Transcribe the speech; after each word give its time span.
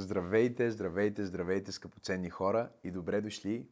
Здравейте, 0.00 0.70
здравейте, 0.70 1.26
здравейте, 1.26 1.72
скъпоценни 1.72 2.30
хора 2.30 2.70
и 2.84 2.90
добре 2.90 3.20
дошли 3.20 3.68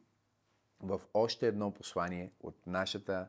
в 0.79 1.01
още 1.13 1.47
едно 1.47 1.73
послание 1.73 2.31
от 2.39 2.67
нашата 2.67 3.27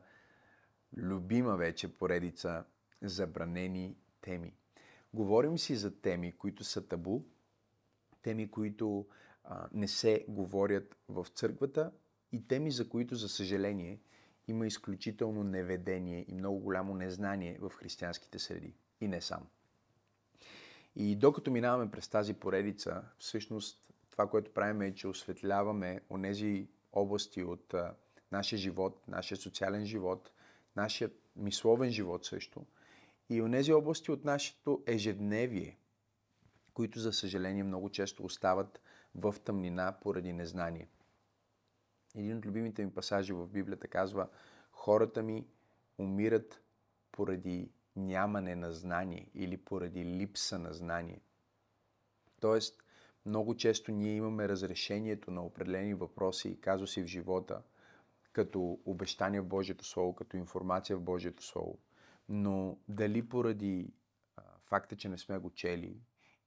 любима 0.97 1.57
вече 1.57 1.97
поредица 1.97 2.65
Забранени 3.01 3.97
теми. 4.21 4.53
Говорим 5.13 5.57
си 5.57 5.75
за 5.75 6.01
теми, 6.01 6.31
които 6.31 6.63
са 6.63 6.87
табу, 6.87 7.21
теми, 8.21 8.51
които 8.51 9.07
а, 9.43 9.67
не 9.71 9.87
се 9.87 10.25
говорят 10.27 10.95
в 11.09 11.27
църквата 11.35 11.91
и 12.31 12.47
теми, 12.47 12.71
за 12.71 12.89
които, 12.89 13.15
за 13.15 13.29
съжаление, 13.29 13.99
има 14.47 14.67
изключително 14.67 15.43
неведение 15.43 16.25
и 16.27 16.35
много 16.35 16.59
голямо 16.59 16.93
незнание 16.93 17.57
в 17.61 17.69
християнските 17.69 18.39
среди. 18.39 18.75
И 19.01 19.07
не 19.07 19.21
само. 19.21 19.45
И 20.95 21.15
докато 21.15 21.51
минаваме 21.51 21.91
през 21.91 22.07
тази 22.07 22.33
поредица, 22.33 23.03
всъщност 23.17 23.93
това, 24.11 24.27
което 24.27 24.53
правим 24.53 24.81
е, 24.81 24.95
че 24.95 25.07
осветляваме 25.07 26.01
онези 26.09 26.67
области 26.93 27.43
от 27.43 27.73
а, 27.73 27.95
нашия 28.31 28.59
живот, 28.59 29.07
нашия 29.07 29.37
социален 29.37 29.85
живот, 29.85 30.31
нашия 30.75 31.09
мисловен 31.35 31.91
живот 31.91 32.25
също 32.25 32.65
и 33.29 33.41
онези 33.41 33.73
области 33.73 34.11
от 34.11 34.25
нашето 34.25 34.83
ежедневие, 34.87 35.77
които 36.73 36.99
за 36.99 37.13
съжаление 37.13 37.63
много 37.63 37.89
често 37.89 38.25
остават 38.25 38.81
в 39.15 39.35
тъмнина 39.43 39.97
поради 40.01 40.33
незнание. 40.33 40.87
Един 42.15 42.37
от 42.37 42.45
любимите 42.45 42.85
ми 42.85 42.93
пасажи 42.93 43.33
в 43.33 43.47
Библията 43.47 43.87
казва 43.87 44.29
хората 44.71 45.23
ми 45.23 45.47
умират 45.97 46.61
поради 47.11 47.71
нямане 47.95 48.55
на 48.55 48.73
знание 48.73 49.27
или 49.33 49.57
поради 49.57 50.05
липса 50.05 50.59
на 50.59 50.73
знание. 50.73 51.21
Тоест, 52.39 52.83
много 53.25 53.55
често 53.55 53.91
ние 53.91 54.15
имаме 54.15 54.49
разрешението 54.49 55.31
на 55.31 55.45
определени 55.45 55.93
въпроси 55.93 56.49
и 56.49 56.61
казуси 56.61 57.03
в 57.03 57.07
живота, 57.07 57.61
като 58.31 58.79
обещание 58.85 59.41
в 59.41 59.47
Божието 59.47 59.85
Слово, 59.85 60.15
като 60.15 60.37
информация 60.37 60.97
в 60.97 61.01
Божието 61.01 61.43
Слово. 61.43 61.77
Но 62.29 62.77
дали 62.87 63.29
поради 63.29 63.93
факта, 64.63 64.95
че 64.95 65.09
не 65.09 65.17
сме 65.17 65.37
го 65.37 65.49
чели, 65.49 65.97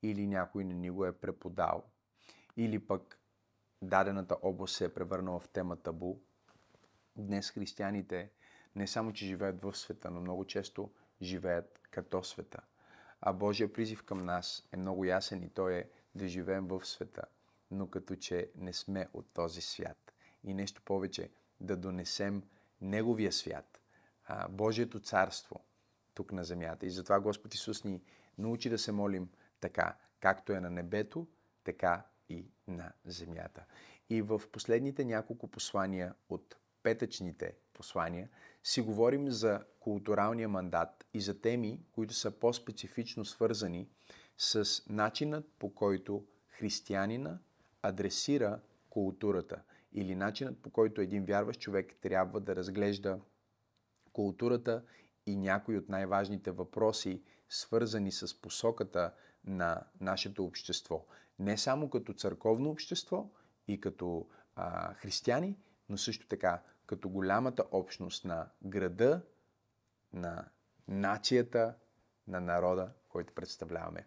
или 0.02 0.26
някой 0.26 0.64
не 0.64 0.74
ни 0.74 0.90
го 0.90 1.04
е 1.04 1.12
преподал, 1.12 1.84
или 2.56 2.78
пък 2.78 3.18
дадената 3.82 4.36
област 4.42 4.76
се 4.76 4.84
е 4.84 4.94
превърнала 4.94 5.40
в 5.40 5.48
тема 5.48 5.76
табу, 5.76 6.16
днес 7.16 7.50
християните 7.50 8.30
не 8.76 8.86
само, 8.86 9.12
че 9.12 9.26
живеят 9.26 9.62
в 9.62 9.74
света, 9.74 10.10
но 10.10 10.20
много 10.20 10.44
често 10.44 10.90
живеят 11.22 11.80
като 11.90 12.22
света. 12.22 12.60
А 13.20 13.32
Божия 13.32 13.72
призив 13.72 14.02
към 14.02 14.24
нас 14.24 14.68
е 14.72 14.76
много 14.76 15.04
ясен 15.04 15.42
и 15.42 15.48
той 15.48 15.74
е 15.74 15.88
да 16.14 16.28
живеем 16.28 16.66
в 16.66 16.86
света, 16.86 17.22
но 17.70 17.90
като 17.90 18.16
че 18.16 18.50
не 18.56 18.72
сме 18.72 19.08
от 19.12 19.26
този 19.32 19.60
свят. 19.60 20.12
И 20.44 20.54
нещо 20.54 20.82
повече, 20.84 21.30
да 21.60 21.76
донесем 21.76 22.42
Неговия 22.80 23.32
свят, 23.32 23.80
Божието 24.48 25.00
царство 25.00 25.64
тук 26.14 26.32
на 26.32 26.44
земята. 26.44 26.86
И 26.86 26.90
затова 26.90 27.20
Господ 27.20 27.54
Исус 27.54 27.84
ни 27.84 28.02
научи 28.38 28.70
да 28.70 28.78
се 28.78 28.92
молим 28.92 29.30
така, 29.60 29.96
както 30.20 30.52
е 30.52 30.60
на 30.60 30.70
небето, 30.70 31.26
така 31.64 32.06
и 32.28 32.46
на 32.68 32.92
земята. 33.04 33.64
И 34.10 34.22
в 34.22 34.42
последните 34.52 35.04
няколко 35.04 35.48
послания 35.48 36.14
от 36.28 36.56
петъчните 36.82 37.54
послания, 37.74 38.28
си 38.62 38.80
говорим 38.80 39.30
за 39.30 39.64
културалния 39.80 40.48
мандат 40.48 41.06
и 41.14 41.20
за 41.20 41.40
теми, 41.40 41.80
които 41.92 42.14
са 42.14 42.30
по-специфично 42.30 43.24
свързани 43.24 43.88
с 44.38 44.82
начинът 44.88 45.52
по 45.58 45.74
който 45.74 46.26
християнина 46.48 47.38
адресира 47.82 48.60
културата 48.90 49.62
или 49.92 50.14
начинът 50.14 50.62
по 50.62 50.70
който 50.70 51.00
един 51.00 51.24
вярващ 51.24 51.60
човек 51.60 51.94
трябва 52.00 52.40
да 52.40 52.56
разглежда 52.56 53.20
културата 54.12 54.82
и 55.26 55.36
някои 55.36 55.78
от 55.78 55.88
най-важните 55.88 56.50
въпроси, 56.50 57.22
свързани 57.48 58.12
с 58.12 58.40
посоката 58.40 59.12
на 59.44 59.82
нашето 60.00 60.44
общество. 60.44 61.06
Не 61.38 61.58
само 61.58 61.90
като 61.90 62.12
църковно 62.12 62.70
общество 62.70 63.30
и 63.68 63.80
като 63.80 64.28
а, 64.56 64.94
християни, 64.94 65.56
но 65.88 65.98
също 65.98 66.28
така 66.28 66.62
като 66.86 67.08
голямата 67.08 67.64
общност 67.70 68.24
на 68.24 68.48
града, 68.64 69.22
на 70.12 70.48
нацията, 70.88 71.74
на 72.26 72.40
народа, 72.40 72.92
който 73.08 73.34
представляваме. 73.34 74.06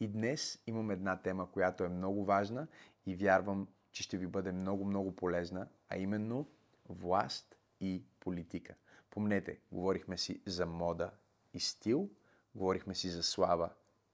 И 0.00 0.08
днес 0.08 0.62
имам 0.66 0.90
една 0.90 1.22
тема, 1.22 1.50
която 1.52 1.84
е 1.84 1.88
много 1.88 2.24
важна 2.24 2.66
и 3.06 3.16
вярвам, 3.16 3.68
че 3.92 4.02
ще 4.02 4.16
ви 4.16 4.26
бъде 4.26 4.52
много-много 4.52 5.16
полезна, 5.16 5.68
а 5.88 5.96
именно 5.96 6.48
власт 6.88 7.56
и 7.80 8.04
политика. 8.20 8.74
Помнете, 9.10 9.60
говорихме 9.72 10.18
си 10.18 10.42
за 10.46 10.66
мода 10.66 11.10
и 11.54 11.60
стил, 11.60 12.10
говорихме 12.54 12.94
си 12.94 13.08
за 13.08 13.22
слава 13.22 13.70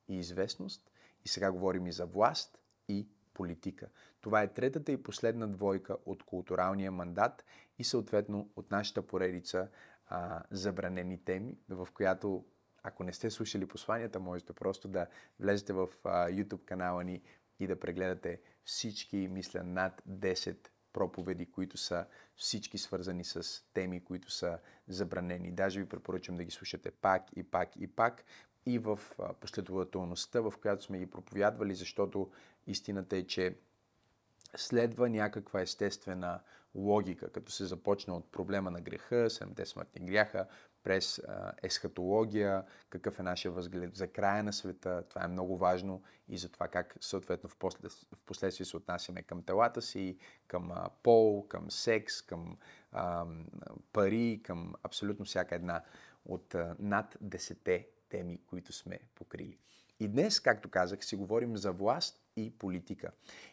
и 0.09 0.19
известност 0.19 0.91
и 1.25 1.29
сега 1.29 1.53
говорим 1.53 1.87
и 1.87 1.93
за 1.93 2.07
власт 2.07 2.59
и 2.89 3.09
политика. 3.35 3.89
Това 4.21 4.43
е 4.43 4.53
третата 4.53 4.93
и 4.93 5.03
последна 5.03 5.47
двойка 5.47 5.97
от 6.07 6.23
културалния 6.23 6.93
мандат 6.93 7.45
и 7.79 7.85
съответно 7.85 8.51
от 8.57 8.71
нашата 8.71 9.03
поредица 9.03 9.69
а, 10.07 10.43
забранени 10.51 11.25
теми, 11.25 11.59
в 11.69 11.89
която 11.95 12.45
ако 12.83 13.05
не 13.05 13.13
сте 13.13 13.31
слушали 13.31 13.67
посланията, 13.67 14.21
можете 14.21 14.53
просто 14.53 14.89
да 14.89 15.07
влезете 15.41 15.73
в 15.73 15.89
а, 16.05 16.29
YouTube 16.29 16.65
канала 16.65 17.05
ни 17.05 17.23
и 17.61 17.67
да 17.67 17.81
прегледате 17.81 18.41
всички, 18.65 19.29
мисля, 19.29 19.63
над 19.63 20.03
10 20.09 20.69
проповеди, 20.93 21.51
които 21.51 21.77
са 21.77 22.07
всички 22.37 22.79
свързани 22.79 23.25
с 23.25 23.65
теми, 23.75 24.05
които 24.05 24.31
са 24.31 24.59
забранени. 24.89 25.53
Даже 25.53 25.81
ви 25.81 25.89
препоръчвам 25.89 26.37
да 26.37 26.45
ги 26.45 26.51
слушате 26.51 26.91
пак 26.91 27.23
и 27.37 27.43
пак 27.43 27.77
и 27.77 27.87
пак 27.87 28.25
и 28.67 28.79
в 28.79 29.01
последователността, 29.41 30.41
в 30.41 30.55
която 30.63 30.85
сме 30.85 30.99
ги 30.99 31.11
проповядвали, 31.11 31.75
защото 31.75 32.31
истината 32.67 33.17
е, 33.17 33.23
че 33.23 33.57
следва 34.57 35.09
някаква 35.09 35.61
естествена 35.61 36.41
логика, 36.75 37.33
като 37.33 37.53
се 37.53 37.65
започне 37.65 38.15
от 38.15 38.33
проблема 38.33 38.71
на 38.71 38.81
греха, 38.81 39.31
седемте 39.31 39.67
смъртни 39.67 40.07
гряха, 40.07 40.47
през 40.85 41.23
есхатология, 41.63 42.65
какъв 42.91 43.19
е 43.19 43.23
нашия 43.23 43.53
възглед 43.53 43.97
за 43.97 44.09
края 44.09 44.43
на 44.43 44.53
света. 44.53 45.05
Това 45.09 45.25
е 45.25 45.29
много 45.29 45.59
важно 45.59 46.03
и 46.29 46.39
за 46.39 46.49
това 46.49 46.69
как 46.69 46.97
съответно 47.01 47.49
в, 47.49 47.57
после, 47.57 47.89
в 47.89 48.19
последствие 48.27 48.67
се 48.67 48.77
отнасяме 48.77 49.23
към 49.23 49.43
телата 49.43 49.83
си, 49.83 50.19
към 50.47 50.73
пол, 51.03 51.49
към 51.49 51.71
секс, 51.71 52.23
към 52.23 52.59
пари, 53.93 54.41
към 54.45 54.75
абсолютно 54.83 55.25
всяка 55.25 55.55
една 55.55 55.83
от 56.27 56.55
а, 56.55 56.77
над 56.79 57.17
десете 57.21 57.89
теми, 58.13 58.39
които 58.47 58.73
сме 58.73 58.99
покрили. 59.15 59.59
И 60.01 60.09
днес, 60.09 60.41
както 60.41 60.69
казах, 60.69 61.05
си 61.05 61.17
говорим 61.17 61.57
за 61.57 61.73
власт 61.73 62.23
и 62.37 62.51
политика. 62.51 63.11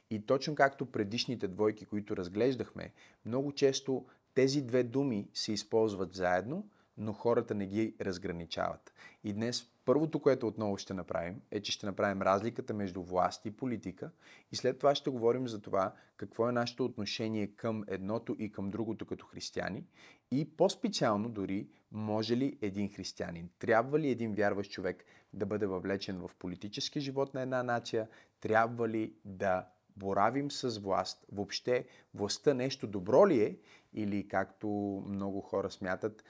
И 0.10 0.26
точно 0.26 0.56
както 0.56 0.86
предишните 0.86 1.48
двойки, 1.48 1.86
които 1.86 2.18
разглеждахме, 2.18 2.92
много 3.26 3.52
често 3.52 4.06
тези 4.34 4.62
две 4.62 4.84
думи 4.84 5.30
се 5.34 5.52
използват 5.52 6.14
заедно, 6.14 6.70
но 7.00 7.14
хората 7.14 7.56
не 7.56 7.68
ги 7.68 7.96
разграничават. 8.02 8.94
И 9.24 9.34
днес 9.34 9.70
първото, 9.86 10.20
което 10.20 10.48
отново 10.48 10.78
ще 10.78 10.94
направим, 10.94 11.42
е, 11.52 11.62
че 11.62 11.72
ще 11.72 11.86
направим 11.86 12.22
разликата 12.22 12.74
между 12.74 13.04
власт 13.04 13.46
и 13.46 13.52
политика. 13.52 14.12
И 14.52 14.56
след 14.56 14.78
това 14.78 14.96
ще 14.96 15.10
говорим 15.10 15.48
за 15.48 15.62
това 15.62 15.94
какво 16.18 16.50
е 16.50 16.52
нашето 16.52 16.86
отношение 16.86 17.48
към 17.48 17.84
едното 17.88 18.36
и 18.40 18.52
към 18.52 18.70
другото 18.70 19.06
като 19.06 19.26
християни. 19.26 19.86
И 20.32 20.50
по-специално 20.58 21.30
дори 21.30 21.68
може 21.92 22.38
ли 22.38 22.58
един 22.62 22.90
християнин, 22.90 23.50
трябва 23.60 24.00
ли 24.00 24.10
един 24.10 24.34
вярващ 24.34 24.72
човек 24.72 25.06
да 25.34 25.46
бъде 25.46 25.66
въвлечен 25.66 26.28
в 26.28 26.32
политически 26.40 27.00
живот 27.00 27.34
на 27.34 27.42
една 27.42 27.64
нация, 27.64 28.08
трябва 28.42 28.90
ли 28.90 29.14
да 29.26 29.66
боравим 30.00 30.52
с 30.52 30.80
власт. 30.80 31.26
Въобще, 31.32 31.88
властта 32.14 32.54
нещо 32.54 32.88
добро 32.88 33.28
ли 33.28 33.44
е 33.44 33.58
или, 33.94 34.28
както 34.28 34.68
много 35.08 35.42
хора 35.42 35.72
смятат, 35.72 36.24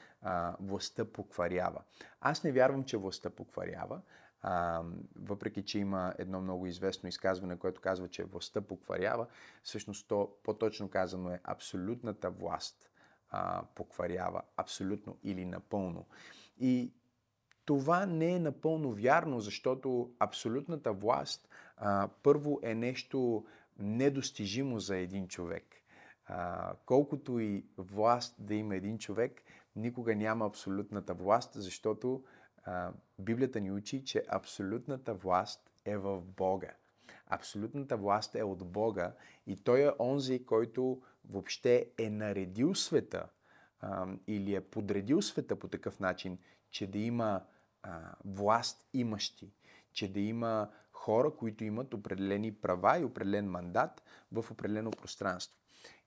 властта 0.60 1.06
покварява. 1.06 1.82
Аз 2.22 2.44
не 2.44 2.52
вярвам, 2.52 2.84
че 2.84 2.98
властта 2.98 3.30
покварява, 3.30 4.02
а, 4.42 4.84
въпреки, 5.16 5.66
че 5.66 5.80
има 5.80 6.14
едно 6.18 6.42
много 6.42 6.66
известно 6.66 7.10
изказване, 7.10 7.60
което 7.60 7.82
казва, 7.82 8.08
че 8.08 8.24
властта 8.24 8.62
покварява, 8.62 9.28
всъщност 9.64 10.08
то 10.08 10.36
по-точно 10.44 10.90
казано 10.90 11.32
е 11.32 11.42
абсолютната 11.44 12.30
власт 12.30 12.92
а, 13.30 13.64
покварява, 13.76 14.42
абсолютно 14.58 15.18
или 15.24 15.46
напълно. 15.46 16.06
И 16.58 16.94
това 17.66 18.06
не 18.06 18.32
е 18.32 18.40
напълно 18.40 18.92
вярно, 18.92 19.40
защото 19.40 20.12
абсолютната 20.20 20.94
власт 20.94 21.50
а, 21.78 22.10
първо 22.24 22.60
е 22.64 22.76
нещо 22.76 23.46
недостижимо 23.80 24.80
за 24.80 24.98
един 24.98 25.28
човек. 25.28 25.66
А, 26.26 26.74
колкото 26.86 27.40
и 27.40 27.66
власт 27.78 28.36
да 28.40 28.56
има 28.56 28.76
един 28.76 28.98
човек, 28.98 29.42
никога 29.76 30.16
няма 30.16 30.46
абсолютната 30.46 31.14
власт, 31.14 31.52
защото 31.54 32.24
а, 32.66 32.92
Библията 33.20 33.60
ни 33.60 33.72
учи, 33.72 34.04
че 34.04 34.24
абсолютната 34.30 35.14
власт 35.14 35.72
е 35.86 35.98
в 35.98 36.22
Бога. 36.22 36.74
Абсолютната 37.28 37.98
власт 37.98 38.36
е 38.36 38.44
от 38.44 38.72
Бога 38.72 39.14
и 39.48 39.64
Той 39.64 39.88
е 39.88 39.92
онзи, 40.00 40.46
който 40.46 41.02
въобще 41.30 41.92
е 41.98 42.10
наредил 42.10 42.76
света 42.76 43.30
а, 43.80 44.08
или 44.28 44.56
е 44.56 44.62
подредил 44.62 45.22
света 45.22 45.56
по 45.56 45.68
такъв 45.68 46.00
начин, 46.00 46.38
че 46.72 46.88
да 46.88 46.98
има 46.98 47.46
а, 47.84 48.16
власт 48.26 48.88
имащи, 48.94 49.54
че 49.94 50.14
да 50.14 50.20
има 50.20 50.70
хора, 50.92 51.32
които 51.32 51.64
имат 51.64 51.94
определени 51.94 52.52
права 52.52 53.00
и 53.00 53.04
определен 53.04 53.50
мандат 53.50 54.04
в 54.32 54.46
определено 54.52 54.92
пространство. 54.92 55.58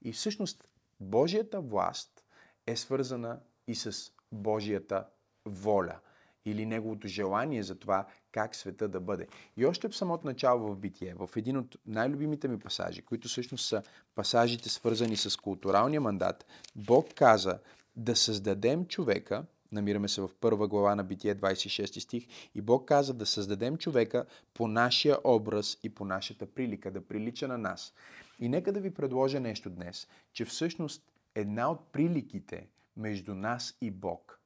И 0.02 0.12
всъщност 0.12 0.68
Божията 1.00 1.60
власт 1.60 2.24
е 2.66 2.76
свързана 2.76 3.40
и 3.66 3.74
с 3.74 4.12
Божията 4.32 5.06
воля 5.44 5.98
или 6.44 6.66
неговото 6.66 7.08
желание 7.08 7.62
за 7.62 7.78
това 7.78 8.06
как 8.32 8.54
света 8.54 8.88
да 8.88 9.00
бъде. 9.00 9.26
И 9.56 9.66
още 9.66 9.88
в 9.88 9.96
самото 9.96 10.26
начало 10.26 10.74
в 10.74 10.76
Битие, 10.76 11.14
в 11.14 11.30
един 11.36 11.56
от 11.56 11.76
най-любимите 11.86 12.48
ми 12.48 12.58
пасажи, 12.58 13.02
които 13.02 13.28
всъщност 13.28 13.68
са 13.68 13.82
пасажите 14.14 14.68
свързани 14.68 15.16
с 15.16 15.36
културалния 15.36 16.00
мандат, 16.00 16.46
Бог 16.76 17.06
каза 17.14 17.58
да 17.96 18.16
създадем 18.16 18.86
човека, 18.86 19.44
намираме 19.72 20.08
се 20.08 20.20
в 20.20 20.30
първа 20.40 20.68
глава 20.68 20.94
на 20.94 21.04
Битие 21.04 21.36
26 21.36 21.98
стих, 21.98 22.26
и 22.54 22.60
Бог 22.60 22.88
каза 22.88 23.14
да 23.14 23.26
създадем 23.26 23.76
човека 23.76 24.26
по 24.54 24.68
нашия 24.68 25.16
образ 25.24 25.78
и 25.82 25.94
по 25.94 26.04
нашата 26.04 26.46
прилика, 26.46 26.90
да 26.90 27.06
прилича 27.06 27.48
на 27.48 27.58
нас. 27.58 27.94
И 28.38 28.48
нека 28.48 28.72
да 28.72 28.80
ви 28.80 28.94
предложа 28.94 29.40
нещо 29.40 29.70
днес, 29.70 30.08
че 30.32 30.44
всъщност 30.44 31.12
една 31.34 31.70
от 31.70 31.92
приликите 31.92 32.68
между 32.96 33.34
нас 33.34 33.78
и 33.80 33.90
Бог 33.90 34.42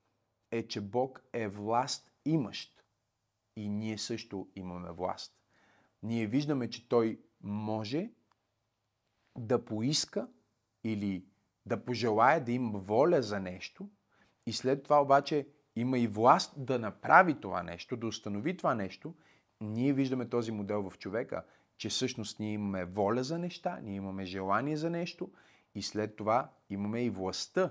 е, 0.51 0.67
че 0.67 0.81
Бог 0.81 1.23
е 1.33 1.49
власт 1.49 2.13
имащ 2.25 2.85
и 3.57 3.69
ние 3.69 3.99
също 3.99 4.49
имаме 4.57 4.91
власт. 4.91 5.33
Ние 6.03 6.27
виждаме, 6.27 6.71
че 6.71 6.89
Той 6.89 7.21
може 7.41 8.11
да 9.39 9.65
поиска 9.65 10.29
или 10.85 11.25
да 11.67 11.85
пожелая 11.85 12.45
да 12.45 12.53
има 12.53 12.79
воля 12.79 13.23
за 13.23 13.41
нещо 13.41 13.89
и 14.47 14.53
след 14.53 14.83
това 14.83 15.03
обаче 15.03 15.49
има 15.77 15.99
и 15.99 16.07
власт 16.07 16.53
да 16.57 16.79
направи 16.79 17.41
това 17.41 17.63
нещо, 17.63 17.97
да 17.97 18.07
установи 18.07 18.57
това 18.57 18.75
нещо, 18.75 19.15
ние 19.61 19.93
виждаме 19.93 20.29
този 20.29 20.53
модел 20.53 20.91
в 20.91 20.99
човека, 20.99 21.45
че 21.77 21.89
всъщност 21.89 22.41
ние 22.41 22.53
имаме 22.53 22.85
воля 22.85 23.25
за 23.25 23.39
неща, 23.39 23.81
ние 23.83 23.95
имаме 23.95 24.25
желание 24.25 24.77
за 24.77 24.91
нещо 24.91 25.31
и 25.75 25.83
след 25.83 26.17
това 26.17 26.51
имаме 26.71 27.05
и 27.05 27.11
властта 27.11 27.71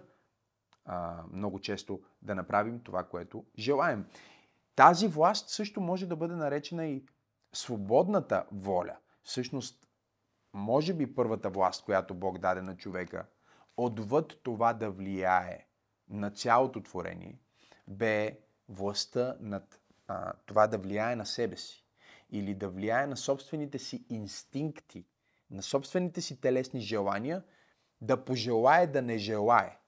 а, 0.86 1.24
много 1.32 1.60
често 1.60 2.02
да 2.22 2.36
направим 2.36 2.80
това, 2.80 3.04
което 3.04 3.46
желаем. 3.58 4.06
Тази 4.76 5.08
власт 5.08 5.50
също 5.50 5.82
може 5.82 6.06
да 6.06 6.16
бъде 6.16 6.36
наречена 6.36 6.86
и 6.86 7.04
свободната 7.54 8.46
воля. 8.52 8.98
Всъщност, 9.24 9.88
може 10.54 10.94
би 10.94 11.16
първата 11.16 11.50
власт, 11.50 11.86
която 11.86 12.14
Бог 12.14 12.38
даде 12.38 12.62
на 12.62 12.78
човека, 12.78 13.26
отвъд 13.78 14.40
това 14.44 14.74
да 14.74 14.92
влияе 14.92 15.68
на 16.10 16.32
цялото 16.32 16.84
творение, 16.84 17.40
бе 17.88 18.40
властта 18.70 19.38
над 19.40 19.80
а, 20.08 20.34
това 20.46 20.68
да 20.68 20.78
влияе 20.78 21.16
на 21.16 21.26
себе 21.26 21.58
си 21.58 21.86
или 22.32 22.56
да 22.56 22.70
влияе 22.70 23.08
на 23.08 23.18
собствените 23.18 23.80
си 23.80 24.06
инстинкти, 24.10 25.06
на 25.52 25.64
собствените 25.64 26.22
си 26.22 26.42
телесни 26.42 26.82
желания, 26.82 27.44
да 28.02 28.26
пожелае 28.26 28.88
да 28.88 29.02
не 29.02 29.18
желае. 29.18 29.80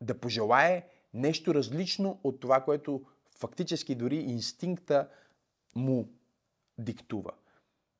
Да 0.00 0.20
пожелае 0.20 0.88
нещо 1.14 1.54
различно 1.54 2.20
от 2.24 2.40
това, 2.40 2.64
което 2.64 3.06
фактически 3.38 3.94
дори 3.94 4.16
инстинкта 4.16 5.08
му 5.74 6.08
диктува. 6.78 7.30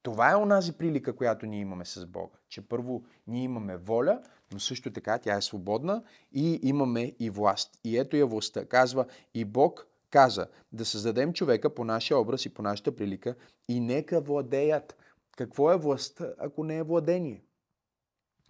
Това 0.02 0.30
е 0.30 0.36
онази 0.36 0.72
прилика, 0.72 1.16
която 1.16 1.46
ние 1.46 1.60
имаме 1.60 1.84
с 1.84 2.06
Бога. 2.06 2.36
Че 2.48 2.68
първо 2.68 3.04
ние 3.26 3.42
имаме 3.42 3.76
воля, 3.76 4.22
но 4.52 4.60
също 4.60 4.92
така 4.92 5.18
тя 5.18 5.36
е 5.36 5.42
свободна 5.42 6.02
и 6.32 6.60
имаме 6.62 7.12
и 7.20 7.30
власт. 7.30 7.80
И 7.84 7.98
ето 7.98 8.16
я 8.16 8.26
властта. 8.26 8.64
Казва 8.64 9.06
и 9.34 9.44
Бог 9.44 9.86
каза 10.10 10.46
да 10.72 10.84
създадем 10.84 11.32
човека 11.32 11.74
по 11.74 11.84
нашия 11.84 12.18
образ 12.18 12.46
и 12.46 12.54
по 12.54 12.62
нашата 12.62 12.96
прилика 12.96 13.34
и 13.68 13.80
нека 13.80 14.20
владеят. 14.20 14.96
Какво 15.36 15.72
е 15.72 15.76
властта, 15.76 16.32
ако 16.38 16.64
не 16.64 16.76
е 16.76 16.82
владение? 16.82 17.42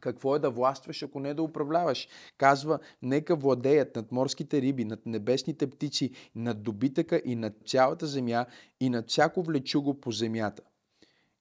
Какво 0.00 0.36
е 0.36 0.38
да 0.38 0.50
властваш, 0.50 1.02
ако 1.02 1.20
не 1.20 1.34
да 1.34 1.42
управляваш? 1.42 2.08
Казва, 2.38 2.78
нека 3.02 3.36
владеят 3.36 3.96
над 3.96 4.12
морските 4.12 4.62
риби, 4.62 4.84
над 4.84 5.06
небесните 5.06 5.70
птици, 5.70 6.10
над 6.34 6.62
добитъка 6.62 7.22
и 7.24 7.36
над 7.36 7.54
цялата 7.66 8.06
земя 8.06 8.46
и 8.80 8.90
над 8.90 9.10
всяко 9.10 9.42
влечуго 9.42 10.00
по 10.00 10.12
земята. 10.12 10.62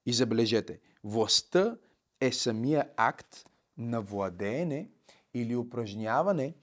И 0.06 0.14
забележете, 0.14 0.80
властта 1.04 1.78
е 2.22 2.32
самия 2.32 2.90
акт 2.98 3.46
на 3.78 4.02
владеене 4.02 4.90
или 5.34 5.56
упражняване 5.56 6.54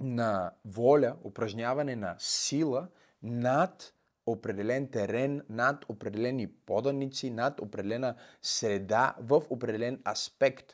на 0.00 0.54
воля, 0.64 1.16
упражняване 1.24 1.96
на 1.96 2.16
сила 2.18 2.88
над 3.22 3.94
определен 4.26 4.88
терен, 4.88 5.42
над 5.48 5.84
определени 5.88 6.52
поданици, 6.52 7.30
над 7.30 7.60
определена 7.60 8.16
среда 8.42 9.14
в 9.20 9.42
определен 9.50 10.02
аспект. 10.08 10.72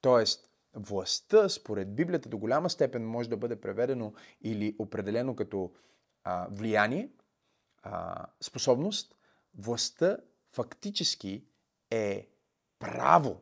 Тоест, 0.00 0.50
властта, 0.74 1.48
според 1.48 1.94
Библията, 1.94 2.28
до 2.28 2.38
голяма 2.38 2.70
степен 2.70 3.06
може 3.06 3.28
да 3.28 3.36
бъде 3.36 3.60
преведено 3.60 4.12
или 4.40 4.76
определено 4.78 5.36
като 5.36 5.72
а, 6.24 6.48
влияние, 6.50 7.10
а, 7.82 8.26
способност. 8.40 9.14
Властта 9.54 10.18
фактически 10.52 11.44
е 11.90 12.28
право 12.78 13.40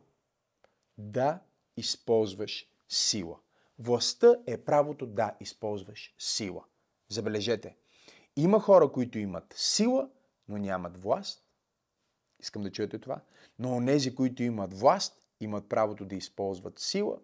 да 0.97 1.39
използваш 1.77 2.67
сила. 2.89 3.39
Властта 3.79 4.35
е 4.47 4.57
правото 4.57 5.05
да 5.05 5.35
използваш 5.39 6.15
сила. 6.17 6.63
Забележете, 7.09 7.75
има 8.35 8.59
хора, 8.59 8.91
които 8.91 9.19
имат 9.19 9.53
сила, 9.57 10.09
но 10.47 10.57
нямат 10.57 10.97
власт. 10.97 11.43
Искам 12.39 12.61
да 12.61 12.71
чуете 12.71 12.99
това. 12.99 13.21
Но 13.59 13.75
онези, 13.75 14.15
които 14.15 14.43
имат 14.43 14.73
власт, 14.79 15.27
имат 15.39 15.69
правото 15.69 16.05
да 16.05 16.15
използват 16.15 16.79
сила. 16.79 17.19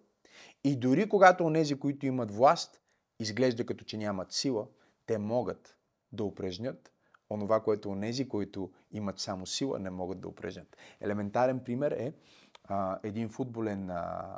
И 0.64 0.76
дори 0.76 1.10
когато 1.10 1.44
онези, 1.46 1.80
които 1.80 2.06
имат 2.06 2.32
власт, 2.32 2.82
изглежда 3.20 3.66
като 3.66 3.86
че 3.86 3.98
нямат 3.98 4.32
сила, 4.32 4.68
те 5.06 5.18
могат 5.18 5.78
да 6.12 6.24
упражнят 6.24 6.94
онова, 7.34 7.64
което 7.64 7.90
онези, 7.90 8.28
които 8.30 8.72
имат 8.92 9.20
само 9.20 9.46
сила, 9.46 9.80
не 9.80 9.90
могат 9.90 10.22
да 10.22 10.28
упражнят. 10.28 10.78
Елементарен 11.02 11.60
пример 11.64 11.92
е 11.92 12.14
а, 12.64 13.00
един 13.04 13.30
футболен 13.30 13.90
а, 13.90 13.94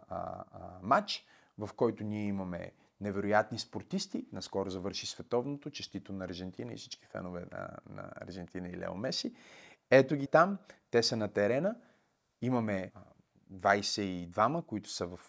а, 0.10 0.44
а, 0.54 0.60
матч, 0.82 1.26
в 1.58 1.70
който 1.76 2.04
ние 2.04 2.26
имаме 2.26 2.72
невероятни 3.02 3.60
спортисти. 3.60 4.26
Наскоро 4.32 4.70
завърши 4.70 5.08
световното, 5.08 5.70
честито 5.70 6.14
на 6.14 6.26
Аржентина 6.26 6.74
и 6.74 6.78
всички 6.78 7.06
фенове 7.06 7.46
на, 7.52 7.70
на 7.90 8.12
Аржентина 8.16 8.70
и 8.70 8.78
Лео 8.78 8.96
Меси. 8.96 9.36
Ето 9.92 10.16
ги 10.16 10.28
там, 10.28 10.58
те 10.92 11.04
са 11.04 11.18
на 11.18 11.28
терена. 11.28 11.76
Имаме 12.42 12.92
22-ма, 13.54 14.66
които 14.66 14.90
са 14.90 15.08
в 15.08 15.20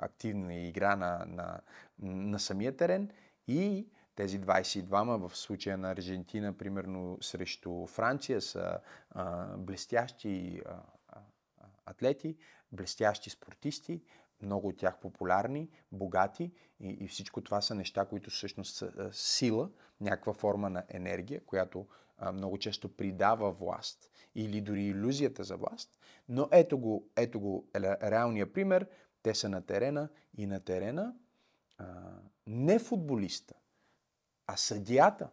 активна 0.00 0.54
игра 0.54 0.96
на, 0.96 1.24
на, 1.26 1.60
на 2.02 2.38
самия 2.38 2.76
терен 2.76 3.10
и 3.48 3.86
тези 4.14 4.40
22-ма 4.40 5.28
в 5.28 5.36
случая 5.36 5.78
на 5.78 5.90
Аржентина, 5.90 6.52
примерно 6.52 7.18
срещу 7.20 7.86
Франция, 7.86 8.40
са 8.40 8.78
а, 9.10 9.56
блестящи 9.56 10.60
а, 10.66 10.76
атлети, 11.90 12.36
блестящи 12.72 13.30
спортисти, 13.30 14.02
много 14.42 14.68
от 14.68 14.76
тях 14.76 15.00
популярни, 15.00 15.70
богати 15.92 16.52
и, 16.80 16.88
и 16.88 17.08
всичко 17.08 17.40
това 17.40 17.60
са 17.60 17.74
неща, 17.74 18.04
които 18.04 18.30
всъщност 18.30 18.76
са 18.76 19.10
сила, 19.12 19.70
някаква 20.00 20.32
форма 20.32 20.70
на 20.70 20.84
енергия, 20.88 21.44
която 21.46 21.86
а, 22.18 22.32
много 22.32 22.58
често 22.58 22.96
придава 22.96 23.52
власт 23.52 24.10
или 24.34 24.60
дори 24.60 24.82
иллюзията 24.82 25.44
за 25.44 25.56
власт. 25.56 25.98
Но 26.28 26.48
ето 26.52 26.78
го, 26.78 27.08
ето 27.16 27.40
го 27.40 27.68
реалния 27.76 28.52
пример. 28.52 28.88
Те 29.22 29.34
са 29.34 29.48
на 29.48 29.66
терена 29.66 30.08
и 30.36 30.46
на 30.46 30.60
терена 30.60 31.14
а, 31.78 31.84
не 32.46 32.78
футболиста, 32.78 33.54
а 34.46 34.56
съдията, 34.56 35.30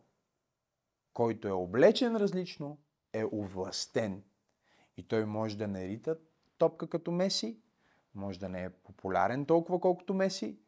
който 1.14 1.48
е 1.48 1.52
облечен 1.52 2.16
различно, 2.16 2.78
е 3.14 3.26
овластен. 3.26 4.24
И 4.98 5.04
той 5.04 5.26
може 5.26 5.58
да 5.58 5.68
не 5.68 5.88
рита 5.88 6.18
топка 6.58 6.90
като 6.90 7.12
Меси, 7.12 7.60
може 8.16 8.40
да 8.40 8.50
не 8.50 8.64
е 8.64 8.70
популярен 8.70 9.46
толкова 9.46 9.80
колкото 9.80 10.14
Меси, 10.14 10.60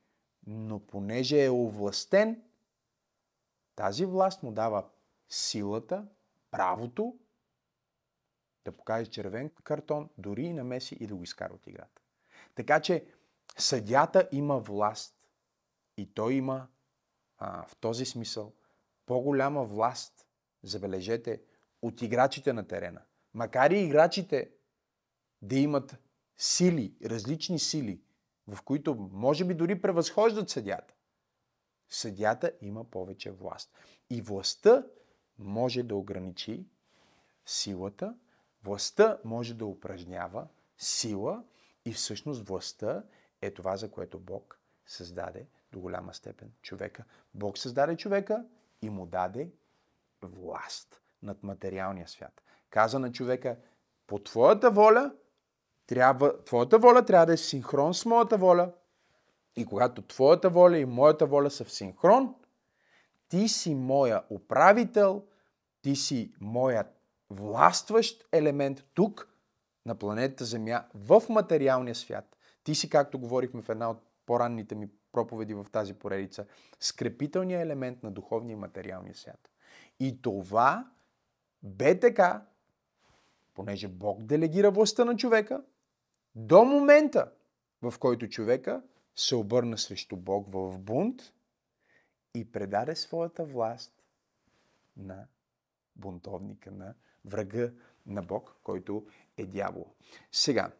но 0.47 0.79
понеже 0.79 1.45
е 1.45 1.49
овластен, 1.49 2.43
тази 3.75 4.05
власт 4.05 4.43
му 4.43 4.51
дава 4.51 4.89
силата, 5.29 6.07
правото 6.51 7.19
да 8.65 8.71
покаже 8.71 9.11
червен 9.11 9.49
картон, 9.63 10.09
дори 10.17 10.43
и 10.43 10.53
на 10.53 10.63
Меси 10.63 10.97
и 10.99 11.07
да 11.07 11.15
го 11.15 11.23
изкара 11.23 11.53
от 11.53 11.67
играта. 11.67 12.01
Така 12.55 12.79
че 12.79 13.05
съдята 13.57 14.29
има 14.31 14.59
власт 14.59 15.27
и 15.97 16.13
той 16.13 16.33
има 16.33 16.67
а, 17.37 17.63
в 17.63 17.75
този 17.75 18.05
смисъл 18.05 18.53
по-голяма 19.05 19.63
власт, 19.63 20.27
забележете, 20.63 21.41
от 21.81 22.01
играчите 22.01 22.53
на 22.53 22.67
терена. 22.67 23.01
макар 23.33 23.71
и 23.71 23.79
играчите 23.79 24.51
да 25.41 25.55
имат 25.55 25.97
сили, 26.37 26.95
различни 27.05 27.59
сили, 27.59 28.01
в 28.47 28.61
които 28.61 29.09
може 29.11 29.45
би 29.45 29.53
дори 29.53 29.81
превъзхождат 29.81 30.49
съдята, 30.49 30.93
съдята 31.89 32.51
има 32.61 32.83
повече 32.83 33.31
власт. 33.31 33.73
И 34.09 34.21
властта 34.21 34.85
може 35.37 35.83
да 35.83 35.95
ограничи 35.95 36.67
силата, 37.45 38.15
властта 38.63 39.17
може 39.25 39.53
да 39.53 39.65
упражнява 39.65 40.47
сила 40.77 41.43
и 41.85 41.93
всъщност 41.93 42.47
властта 42.47 43.03
е 43.41 43.51
това, 43.51 43.77
за 43.77 43.91
което 43.91 44.19
Бог 44.19 44.59
създаде 44.85 45.47
до 45.71 45.79
голяма 45.79 46.13
степен 46.13 46.51
човека. 46.61 47.03
Бог 47.33 47.57
създаде 47.57 47.97
човека 47.97 48.45
и 48.81 48.89
му 48.89 49.05
даде 49.05 49.51
власт 50.21 51.01
над 51.21 51.43
материалния 51.43 52.07
свят. 52.07 52.41
Каза 52.69 52.99
на 52.99 53.11
човека, 53.11 53.57
по 54.07 54.19
твоята 54.19 54.71
воля, 54.71 55.15
трябва, 55.89 56.43
твоята 56.43 56.79
воля 56.79 57.05
трябва 57.05 57.25
да 57.25 57.33
е 57.33 57.37
синхрон 57.37 57.93
с 57.93 58.05
моята 58.05 58.37
воля. 58.37 58.71
И 59.55 59.65
когато 59.65 60.01
твоята 60.01 60.49
воля 60.49 60.77
и 60.77 60.85
моята 60.85 61.25
воля 61.25 61.49
са 61.49 61.65
в 61.65 61.71
синхрон, 61.71 62.35
ти 63.29 63.47
си 63.47 63.75
моя 63.75 64.23
управител, 64.29 65.23
ти 65.81 65.95
си 65.95 66.33
моят 66.41 66.87
властващ 67.29 68.27
елемент 68.31 68.83
тук, 68.93 69.29
на 69.85 69.95
планетата 69.95 70.45
Земя, 70.45 70.85
в 70.95 71.23
материалния 71.29 71.95
свят. 71.95 72.37
Ти 72.63 72.75
си, 72.75 72.89
както 72.89 73.19
говорихме 73.19 73.61
в 73.61 73.69
една 73.69 73.89
от 73.89 73.97
по-ранните 74.25 74.75
ми 74.75 74.89
проповеди 75.11 75.53
в 75.53 75.65
тази 75.71 75.93
поредица, 75.93 76.45
скрепителният 76.79 77.65
елемент 77.65 78.03
на 78.03 78.11
духовния 78.11 78.53
и 78.53 78.59
материалния 78.59 79.15
свят. 79.15 79.49
И 79.99 80.21
това 80.21 80.91
бе 81.63 81.99
така, 81.99 82.45
понеже 83.53 83.87
Бог 83.87 84.23
делегира 84.23 84.71
властта 84.71 85.05
на 85.05 85.15
човека, 85.15 85.61
до 86.35 86.65
момента, 86.65 87.31
в 87.81 87.93
който 87.99 88.27
човека 88.27 88.81
се 89.15 89.35
обърна 89.35 89.77
срещу 89.77 90.17
Бог 90.17 90.47
в 90.53 90.79
бунт 90.79 91.33
и 92.35 92.51
предаде 92.51 92.95
своята 92.95 93.45
власт 93.45 93.93
на 94.97 95.27
бунтовника, 95.95 96.71
на 96.71 96.93
врага 97.25 97.71
на 98.05 98.21
Бог, 98.21 98.55
който 98.63 99.05
е 99.37 99.45
дявол. 99.45 99.87
Сега, 100.31 100.71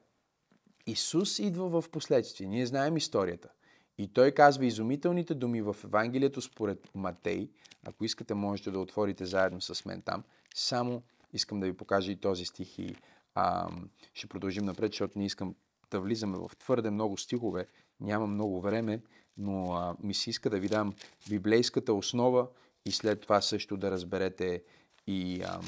Исус 0.87 1.39
идва 1.39 1.81
в 1.81 1.89
последствие. 1.89 2.47
Ние 2.47 2.65
знаем 2.65 2.97
историята. 2.97 3.49
И 3.97 4.13
той 4.13 4.31
казва 4.31 4.65
изумителните 4.65 5.33
думи 5.33 5.61
в 5.61 5.75
Евангелието 5.83 6.41
според 6.41 6.95
Матей. 6.95 7.51
Ако 7.83 8.05
искате, 8.05 8.33
можете 8.33 8.71
да 8.71 8.79
отворите 8.79 9.25
заедно 9.25 9.61
с 9.61 9.85
мен 9.85 10.01
там. 10.01 10.23
Само 10.55 11.03
искам 11.33 11.59
да 11.59 11.65
ви 11.65 11.77
покажа 11.77 12.11
и 12.11 12.19
този 12.19 12.45
стих 12.45 12.79
и 12.79 12.95
а, 13.35 13.69
ще 14.13 14.27
продължим 14.27 14.65
напред, 14.65 14.91
защото 14.91 15.19
не 15.19 15.25
искам 15.25 15.55
да 15.91 16.01
влизаме 16.01 16.37
в 16.37 16.51
твърде 16.59 16.89
много 16.89 17.17
стихове. 17.17 17.67
Няма 17.99 18.27
много 18.27 18.61
време, 18.61 19.01
но 19.37 19.73
а, 19.73 19.95
ми 20.03 20.13
се 20.13 20.29
иска 20.29 20.49
да 20.49 20.59
ви 20.59 20.69
дам 20.69 20.93
библейската 21.29 21.93
основа 21.93 22.47
и 22.85 22.91
след 22.91 23.21
това 23.21 23.41
също 23.41 23.77
да 23.77 23.91
разберете 23.91 24.63
и 25.07 25.41
а, 25.41 25.61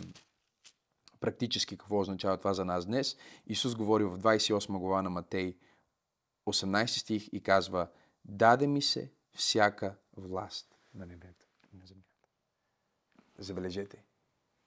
практически 1.19 1.77
какво 1.77 1.99
означава 1.99 2.37
това 2.37 2.53
за 2.53 2.65
нас 2.65 2.85
днес. 2.85 3.17
Исус 3.47 3.75
говори 3.75 4.03
в 4.03 4.17
28 4.17 4.79
глава 4.79 5.01
на 5.01 5.09
Матей 5.09 5.57
18 6.47 6.85
стих 6.85 7.27
и 7.31 7.41
казва 7.41 7.87
Даде 8.25 8.67
ми 8.67 8.81
се 8.81 9.11
всяка 9.33 9.95
власт 10.17 10.77
на 10.93 11.05
небето 11.05 11.47
и 11.73 11.77
на 11.77 11.85
земята. 11.85 12.27
Забележете, 13.37 14.03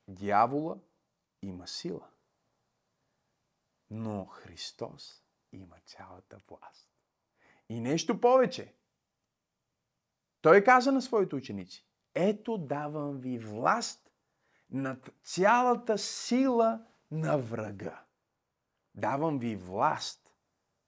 дявола 0.09 0.79
има 1.43 1.69
сила, 1.69 2.09
но 3.95 4.25
Христос 4.25 5.23
има 5.53 5.77
цялата 5.87 6.39
власт. 6.49 6.89
И 7.69 7.81
нещо 7.81 8.21
повече. 8.21 8.75
Той 10.41 10.65
каза 10.65 10.93
на 10.93 11.03
своите 11.03 11.35
ученици, 11.35 11.87
ето 12.15 12.59
давам 12.59 13.19
ви 13.19 13.39
власт 13.39 14.11
над 14.71 15.11
цялата 15.23 15.99
сила 15.99 16.87
на 17.11 17.39
врага. 17.39 18.05
Давам 18.95 19.39
ви 19.39 19.57
власт, 19.57 20.37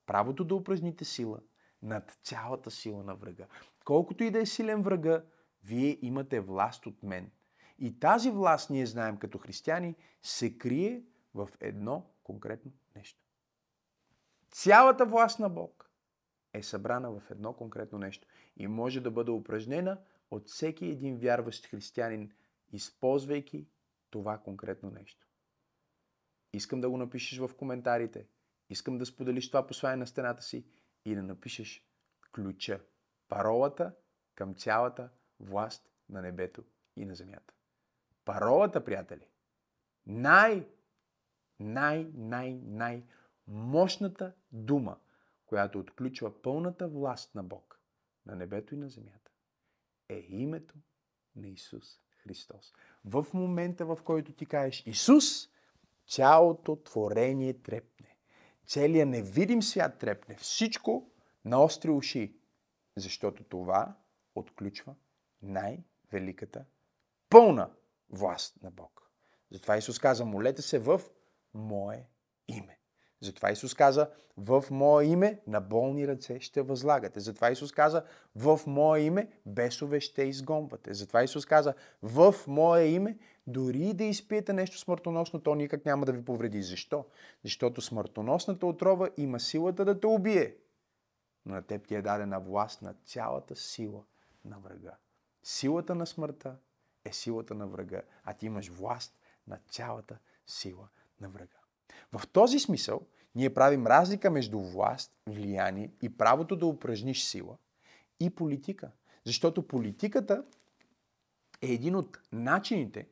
правото 0.07 0.45
да 0.45 0.55
упражните 0.55 1.05
сила 1.05 1.41
над 1.83 2.19
цялата 2.23 2.71
сила 2.71 3.05
на 3.05 3.15
врага. 3.15 3.47
Колкото 3.85 4.25
и 4.25 4.31
да 4.31 4.41
е 4.41 4.47
силен 4.47 4.83
врага, 4.83 5.25
вие 5.65 5.99
имате 6.03 6.41
власт 6.41 6.87
от 6.87 7.03
мен. 7.03 7.31
И 7.79 7.99
тази 7.99 8.31
власт, 8.31 8.71
ние 8.71 8.87
знаем 8.87 9.17
като 9.17 9.39
християни, 9.39 9.95
се 10.23 10.59
крие 10.59 11.03
в 11.35 11.49
едно 11.61 12.16
конкретно 12.27 12.73
нещо. 12.97 13.25
Цялата 14.51 15.07
власт 15.07 15.39
на 15.39 15.49
Бог 15.49 15.91
е 16.53 16.63
събрана 16.63 17.11
в 17.11 17.31
едно 17.31 17.53
конкретно 17.53 17.99
нещо 17.99 18.29
и 18.57 18.67
може 18.67 19.01
да 19.01 19.11
бъде 19.11 19.31
упражнена 19.31 20.01
от 20.31 20.49
всеки 20.49 20.87
един 20.87 21.19
вярващ 21.19 21.67
християнин, 21.67 22.33
използвайки 22.73 23.69
това 24.11 24.39
конкретно 24.39 24.91
нещо. 24.91 25.27
Искам 26.53 26.81
да 26.81 26.91
го 26.91 26.97
напишеш 26.97 27.39
в 27.39 27.51
коментарите. 27.57 28.27
Искам 28.71 28.99
да 28.99 29.07
споделиш 29.07 29.49
това 29.49 29.67
послание 29.67 29.97
на 29.97 30.07
стената 30.07 30.43
си 30.43 30.67
и 31.05 31.15
да 31.15 31.23
напишеш 31.23 31.89
ключа, 32.33 32.81
паролата 33.29 33.95
към 34.35 34.55
цялата 34.55 35.11
власт 35.41 35.91
на 36.09 36.23
небето 36.23 36.65
и 36.97 37.05
на 37.05 37.15
земята. 37.15 37.55
Паролата, 38.25 38.85
приятели, 38.85 39.29
най, 40.07 40.69
най, 41.61 42.11
най, 42.15 42.61
най 42.65 43.05
мощната 43.47 44.35
дума, 44.53 44.99
която 45.47 45.79
отключва 45.79 46.43
пълната 46.43 46.89
власт 46.89 47.35
на 47.35 47.43
Бог 47.43 47.81
на 48.27 48.37
небето 48.37 48.75
и 48.75 48.79
на 48.79 48.89
земята, 48.89 49.31
е 50.09 50.27
името 50.29 50.75
на 51.37 51.49
Исус 51.49 52.01
Христос. 52.23 52.73
В 53.05 53.27
момента, 53.35 53.87
в 53.87 53.99
който 54.05 54.33
ти 54.33 54.47
кажеш 54.47 54.83
Исус, 54.87 55.49
цялото 56.09 56.77
творение 56.77 57.63
трепне. 57.63 58.17
Целият 58.67 59.09
невидим 59.09 59.63
свят 59.63 59.99
трепне. 59.99 60.37
Всичко 60.37 61.11
на 61.45 61.63
остри 61.63 61.91
уши. 61.91 62.37
Защото 62.97 63.45
това 63.45 63.97
отключва 64.35 64.95
най-великата 65.43 66.65
пълна 67.31 67.71
власт 68.11 68.63
на 68.63 68.71
Бог. 68.71 69.11
Затова 69.51 69.77
Исус 69.77 69.99
каза, 69.99 70.25
молете 70.25 70.63
се 70.63 70.79
в 70.79 71.01
Мое 71.57 72.09
име. 72.49 72.79
Затова 73.21 73.51
Исус 73.51 73.75
каза, 73.75 74.11
в 74.37 74.65
Мое 74.71 75.05
име 75.05 75.41
на 75.47 75.61
болни 75.61 76.09
ръце 76.09 76.41
ще 76.41 76.63
възлагате. 76.63 77.21
Затова 77.21 77.51
Исус 77.51 77.73
каза, 77.73 78.05
в 78.35 78.61
Мое 78.67 79.01
име 79.01 79.31
бесове 79.47 80.01
ще 80.01 80.23
изгонвате. 80.23 80.95
Затова 80.95 81.23
Исус 81.23 81.47
каза, 81.47 81.75
в 82.03 82.35
Мое 82.47 82.85
име 82.85 83.19
дори 83.47 83.93
да 83.93 84.05
изпиете 84.05 84.53
нещо 84.53 84.79
смъртоносно, 84.79 85.41
то 85.41 85.55
никак 85.55 85.85
няма 85.85 86.07
да 86.07 86.13
ви 86.13 86.25
повреди. 86.25 86.63
Защо? 86.63 87.07
Защото 87.45 87.81
смъртоносната 87.81 88.67
отрова 88.67 89.11
има 89.17 89.41
силата 89.41 89.85
да 89.85 90.01
те 90.01 90.07
убие. 90.07 90.57
Но 91.47 91.55
на 91.55 91.63
теб 91.63 91.87
ти 91.87 91.95
е 91.95 92.03
дадена 92.03 92.41
власт 92.41 92.83
на 92.83 92.95
цялата 93.05 93.57
сила 93.57 94.05
на 94.45 94.59
врага. 94.59 94.97
Силата 95.43 95.95
на 95.95 96.07
смъртта 96.07 96.57
е 97.05 97.13
силата 97.13 97.55
на 97.55 97.67
врага, 97.67 98.03
а 98.25 98.35
ти 98.35 98.47
имаш 98.47 98.69
власт 98.69 99.19
на 99.47 99.59
цялата 99.69 100.19
сила 100.47 100.89
на 101.21 101.29
врага. 101.29 101.59
В 102.13 102.27
този 102.29 102.59
смисъл 102.59 103.01
ние 103.35 103.55
правим 103.55 103.87
разлика 103.87 104.31
между 104.31 104.61
власт, 104.61 105.13
влияние 105.27 105.91
и 106.03 106.17
правото 106.17 106.57
да 106.57 106.67
упражниш 106.67 107.25
сила 107.25 107.57
и 108.21 108.31
политика. 108.31 108.91
Защото 109.25 109.69
политиката 109.69 110.45
е 111.63 111.67
един 111.73 111.97
от 111.97 112.19
начините 112.33 113.09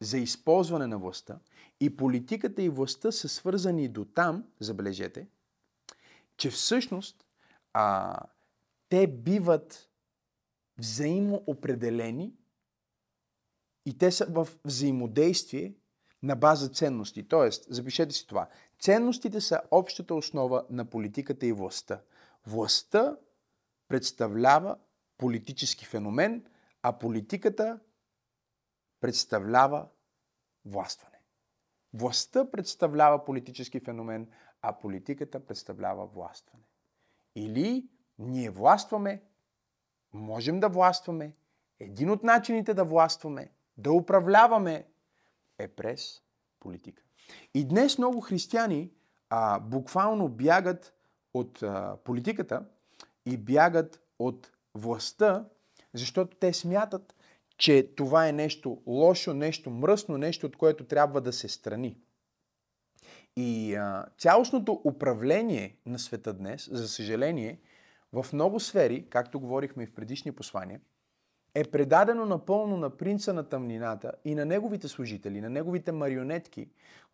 за 0.00 0.18
използване 0.18 0.86
на 0.86 0.98
властта 0.98 1.38
и 1.80 1.96
политиката 1.96 2.62
и 2.62 2.68
властта 2.68 3.12
са 3.12 3.28
свързани 3.28 3.88
до 3.88 4.04
там, 4.04 4.44
забележете, 4.60 5.26
че 6.36 6.50
всъщност 6.50 7.26
а, 7.72 8.16
те 8.88 9.06
биват 9.06 9.90
взаимоопределени 10.78 12.32
и 13.86 13.98
те 13.98 14.12
са 14.12 14.26
в 14.26 14.48
взаимодействие 14.64 15.74
на 16.26 16.36
база 16.36 16.68
ценности. 16.68 17.28
Тоест, 17.28 17.66
запишете 17.74 18.14
си 18.14 18.26
това. 18.26 18.48
Ценностите 18.80 19.40
са 19.40 19.60
общата 19.70 20.14
основа 20.14 20.66
на 20.70 20.84
политиката 20.84 21.46
и 21.46 21.52
властта. 21.52 22.00
Властта 22.46 23.16
представлява 23.88 24.76
политически 25.18 25.84
феномен, 25.84 26.44
а 26.82 26.92
политиката 26.92 27.78
представлява 29.00 29.88
властване. 30.64 31.20
Властта 31.94 32.50
представлява 32.50 33.24
политически 33.24 33.80
феномен, 33.80 34.28
а 34.62 34.72
политиката 34.72 35.46
представлява 35.46 36.06
властване. 36.06 36.64
Или 37.34 37.88
ние 38.18 38.50
властваме, 38.50 39.22
можем 40.12 40.60
да 40.60 40.68
властваме, 40.68 41.36
един 41.80 42.10
от 42.10 42.22
начините 42.22 42.74
да 42.74 42.84
властваме, 42.84 43.52
да 43.76 43.92
управляваме 43.92 44.88
е 45.58 45.68
през 45.68 46.22
политика. 46.60 47.02
И 47.54 47.68
днес 47.68 47.98
много 47.98 48.20
християни 48.20 48.90
а, 49.30 49.60
буквално 49.60 50.28
бягат 50.28 50.94
от 51.34 51.62
а, 51.62 51.96
политиката 52.04 52.64
и 53.26 53.36
бягат 53.36 54.00
от 54.18 54.50
властта, 54.74 55.44
защото 55.94 56.36
те 56.36 56.52
смятат, 56.52 57.14
че 57.58 57.94
това 57.96 58.28
е 58.28 58.32
нещо 58.32 58.82
лошо, 58.86 59.34
нещо 59.34 59.70
мръсно, 59.70 60.18
нещо, 60.18 60.46
от 60.46 60.56
което 60.56 60.84
трябва 60.84 61.20
да 61.20 61.32
се 61.32 61.48
страни. 61.48 61.98
И 63.36 63.74
а, 63.74 64.06
цялостното 64.18 64.80
управление 64.84 65.76
на 65.86 65.98
света 65.98 66.32
днес, 66.32 66.68
за 66.72 66.88
съжаление, 66.88 67.60
в 68.12 68.26
много 68.32 68.60
сфери, 68.60 69.06
както 69.10 69.40
говорихме 69.40 69.82
и 69.82 69.86
в 69.86 69.94
предишни 69.94 70.32
послания, 70.32 70.80
е 71.56 71.64
предадено 71.64 72.26
напълно 72.26 72.76
на 72.76 72.90
принца 72.90 73.32
на 73.32 73.48
тъмнината 73.48 74.12
и 74.24 74.34
на 74.34 74.44
неговите 74.44 74.88
служители, 74.88 75.40
на 75.40 75.50
неговите 75.50 75.92
марионетки, 75.92 76.68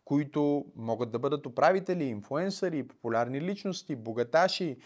които 0.05 0.65
могат 0.75 1.11
да 1.11 1.19
бъдат 1.19 1.45
управители, 1.45 2.03
инфуенсъри, 2.03 2.87
популярни 2.87 3.41
личности, 3.41 3.95
богаташи, 3.95 4.77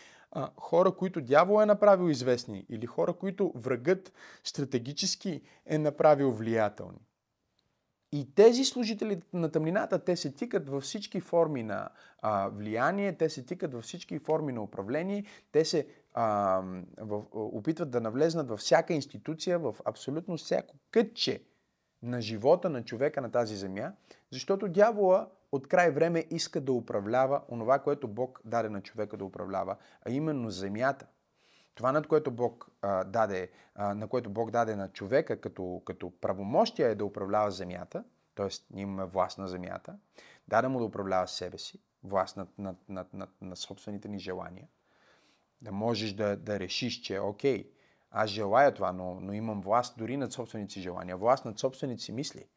хора, 0.57 0.91
които 0.91 1.21
дявол 1.21 1.61
е 1.61 1.65
направил 1.65 2.09
известни 2.09 2.65
или 2.69 2.85
хора, 2.85 3.13
които 3.13 3.51
врагът 3.55 4.13
стратегически 4.43 5.41
е 5.65 5.77
направил 5.77 6.31
влиятелни. 6.31 7.07
И 8.11 8.35
тези 8.35 8.65
служители 8.65 9.21
на 9.33 9.51
тъмнината, 9.51 9.99
те 9.99 10.15
се 10.15 10.31
тикат 10.31 10.69
във 10.69 10.83
всички 10.83 11.21
форми 11.21 11.63
на 11.63 11.89
а, 12.21 12.49
влияние, 12.49 13.17
те 13.17 13.29
се 13.29 13.45
тикат 13.45 13.73
във 13.73 13.83
всички 13.83 14.19
форми 14.19 14.53
на 14.53 14.63
управление, 14.63 15.25
те 15.51 15.65
се 15.65 15.87
а, 16.19 16.61
в, 16.97 17.23
опитват 17.33 17.91
да 17.91 18.01
навлезнат 18.01 18.49
във 18.49 18.59
всяка 18.59 18.93
институция, 18.93 19.59
в 19.59 19.75
абсолютно 19.85 20.37
всяко 20.37 20.75
кътче 20.91 21.43
на 22.01 22.21
живота 22.21 22.69
на 22.69 22.85
човека 22.85 23.21
на 23.21 23.31
тази 23.31 23.55
земя, 23.55 23.93
защото 24.31 24.67
дявола 24.67 25.29
от 25.51 25.67
край 25.67 25.91
време 25.91 26.25
иска 26.29 26.61
да 26.61 26.71
управлява 26.71 27.41
онова, 27.49 27.79
което 27.79 28.07
Бог 28.07 28.41
даде 28.45 28.69
на 28.69 28.81
човека 28.81 29.17
да 29.17 29.25
управлява, 29.25 29.75
а 30.05 30.11
именно 30.11 30.49
земята. 30.49 31.07
Това, 31.75 31.91
над 31.91 32.07
което 32.07 32.31
Бог, 32.31 32.69
а, 32.81 33.03
даде, 33.03 33.51
а, 33.75 33.93
на 33.93 34.07
което 34.07 34.29
Бог 34.29 34.51
даде 34.51 34.75
на 34.75 34.89
човека 34.89 35.41
като, 35.41 35.81
като 35.85 36.19
правомощия 36.21 36.89
е 36.89 36.95
да 36.95 37.05
управлява 37.05 37.51
земята, 37.51 38.03
т.е. 38.35 38.47
ние 38.71 38.83
имаме 38.83 39.05
власт 39.05 39.37
на 39.37 39.47
земята, 39.47 39.97
даде 40.47 40.67
му 40.67 40.79
да 40.79 40.85
управлява 40.85 41.27
себе 41.27 41.57
си, 41.57 41.81
власт 42.03 42.37
над, 42.37 42.49
над, 42.57 42.77
над, 42.89 43.13
над, 43.13 43.29
над 43.41 43.57
собствените 43.57 44.07
ни 44.07 44.19
желания, 44.19 44.67
да 45.61 45.71
можеш 45.71 46.13
да, 46.13 46.37
да 46.37 46.59
решиш, 46.59 47.01
че 47.01 47.19
окей, 47.19 47.71
аз 48.11 48.29
желая 48.29 48.73
това, 48.73 48.91
но, 48.91 49.19
но 49.19 49.33
имам 49.33 49.61
власт 49.61 49.97
дори 49.97 50.17
над 50.17 50.33
собствените 50.33 50.79
желания, 50.79 51.17
власт 51.17 51.45
над 51.45 51.59
собствените 51.59 52.03
си 52.03 52.11
мисли 52.11 52.47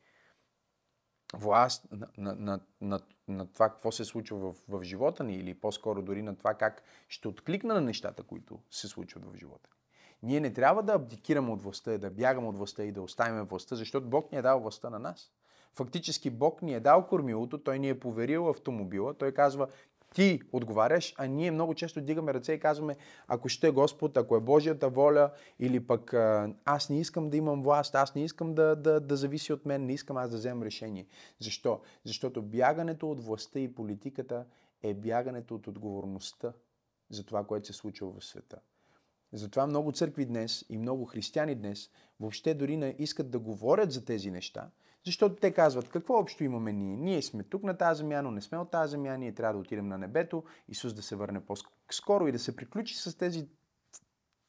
власт 1.34 1.88
на, 1.92 2.08
на, 2.18 2.34
на, 2.34 2.60
на, 2.80 3.00
на 3.28 3.46
това 3.46 3.68
какво 3.68 3.92
се 3.92 4.04
случва 4.04 4.38
в, 4.38 4.56
в 4.68 4.82
живота 4.82 5.24
ни 5.24 5.34
или 5.34 5.54
по-скоро 5.54 6.02
дори 6.02 6.22
на 6.22 6.36
това 6.36 6.54
как 6.54 6.82
ще 7.08 7.28
откликна 7.28 7.74
на 7.74 7.80
нещата, 7.80 8.22
които 8.22 8.58
се 8.70 8.88
случват 8.88 9.24
в 9.24 9.36
живота 9.36 9.68
ни. 9.70 9.76
Ние 10.22 10.40
не 10.40 10.52
трябва 10.52 10.82
да 10.82 10.92
абдикираме 10.92 11.50
от 11.50 11.62
властта, 11.62 11.98
да 11.98 12.10
бягаме 12.10 12.48
от 12.48 12.58
властта 12.58 12.84
и 12.84 12.92
да 12.92 13.02
оставим 13.02 13.44
властта, 13.44 13.76
защото 13.76 14.08
Бог 14.08 14.32
ни 14.32 14.38
е 14.38 14.42
дал 14.42 14.60
властта 14.60 14.90
на 14.90 14.98
нас. 14.98 15.32
Фактически 15.72 16.30
Бог 16.30 16.62
ни 16.62 16.74
е 16.74 16.80
дал 16.80 17.06
кормилото, 17.06 17.58
Той 17.58 17.78
ни 17.78 17.88
е 17.88 18.00
поверил 18.00 18.48
автомобила, 18.48 19.14
Той 19.14 19.32
казва, 19.32 19.68
ти 20.14 20.40
отговаряш, 20.52 21.14
а 21.18 21.26
ние 21.26 21.50
много 21.50 21.74
често 21.74 22.00
дигаме 22.00 22.34
ръце 22.34 22.52
и 22.52 22.60
казваме, 22.60 22.96
ако 23.28 23.48
ще 23.48 23.70
Господ, 23.70 24.16
ако 24.16 24.36
е 24.36 24.40
Божията 24.40 24.88
воля, 24.88 25.30
или 25.58 25.86
пък 25.86 26.14
аз 26.64 26.90
не 26.90 27.00
искам 27.00 27.30
да 27.30 27.36
имам 27.36 27.62
власт, 27.62 27.94
аз 27.94 28.14
не 28.14 28.24
искам 28.24 28.54
да, 28.54 28.76
да, 28.76 29.00
да 29.00 29.16
зависи 29.16 29.52
от 29.52 29.66
мен, 29.66 29.86
не 29.86 29.92
искам 29.92 30.16
аз 30.16 30.30
да 30.30 30.36
вземам 30.36 30.62
решение. 30.62 31.06
Защо? 31.38 31.80
Защото 32.04 32.42
бягането 32.42 33.10
от 33.10 33.24
властта 33.24 33.60
и 33.60 33.74
политиката 33.74 34.44
е 34.82 34.94
бягането 34.94 35.54
от 35.54 35.66
отговорността 35.66 36.52
за 37.10 37.24
това, 37.24 37.44
което 37.44 37.66
се 37.66 37.72
случва 37.72 38.12
в 38.18 38.24
света. 38.24 38.58
Затова 39.32 39.66
много 39.66 39.92
църкви 39.92 40.26
днес 40.26 40.64
и 40.68 40.78
много 40.78 41.04
християни 41.04 41.54
днес 41.54 41.90
въобще 42.20 42.54
дори 42.54 42.76
не 42.76 42.96
искат 42.98 43.30
да 43.30 43.38
говорят 43.38 43.92
за 43.92 44.04
тези 44.04 44.30
неща, 44.30 44.70
защото 45.06 45.36
те 45.36 45.52
казват, 45.52 45.88
какво 45.88 46.14
общо 46.14 46.44
имаме 46.44 46.72
ние? 46.72 46.96
Ние 46.96 47.22
сме 47.22 47.42
тук 47.42 47.62
на 47.62 47.76
тази 47.76 47.98
земя, 47.98 48.22
но 48.22 48.30
не 48.30 48.40
сме 48.40 48.58
от 48.58 48.70
тази 48.70 48.90
земя, 48.90 49.16
ние 49.16 49.34
трябва 49.34 49.52
да 49.52 49.58
отидем 49.58 49.88
на 49.88 49.98
небето, 49.98 50.44
Исус 50.68 50.94
да 50.94 51.02
се 51.02 51.16
върне 51.16 51.40
по-скоро 51.40 52.28
и 52.28 52.32
да 52.32 52.38
се 52.38 52.56
приключи 52.56 52.94
с 52.94 53.18
тези 53.18 53.48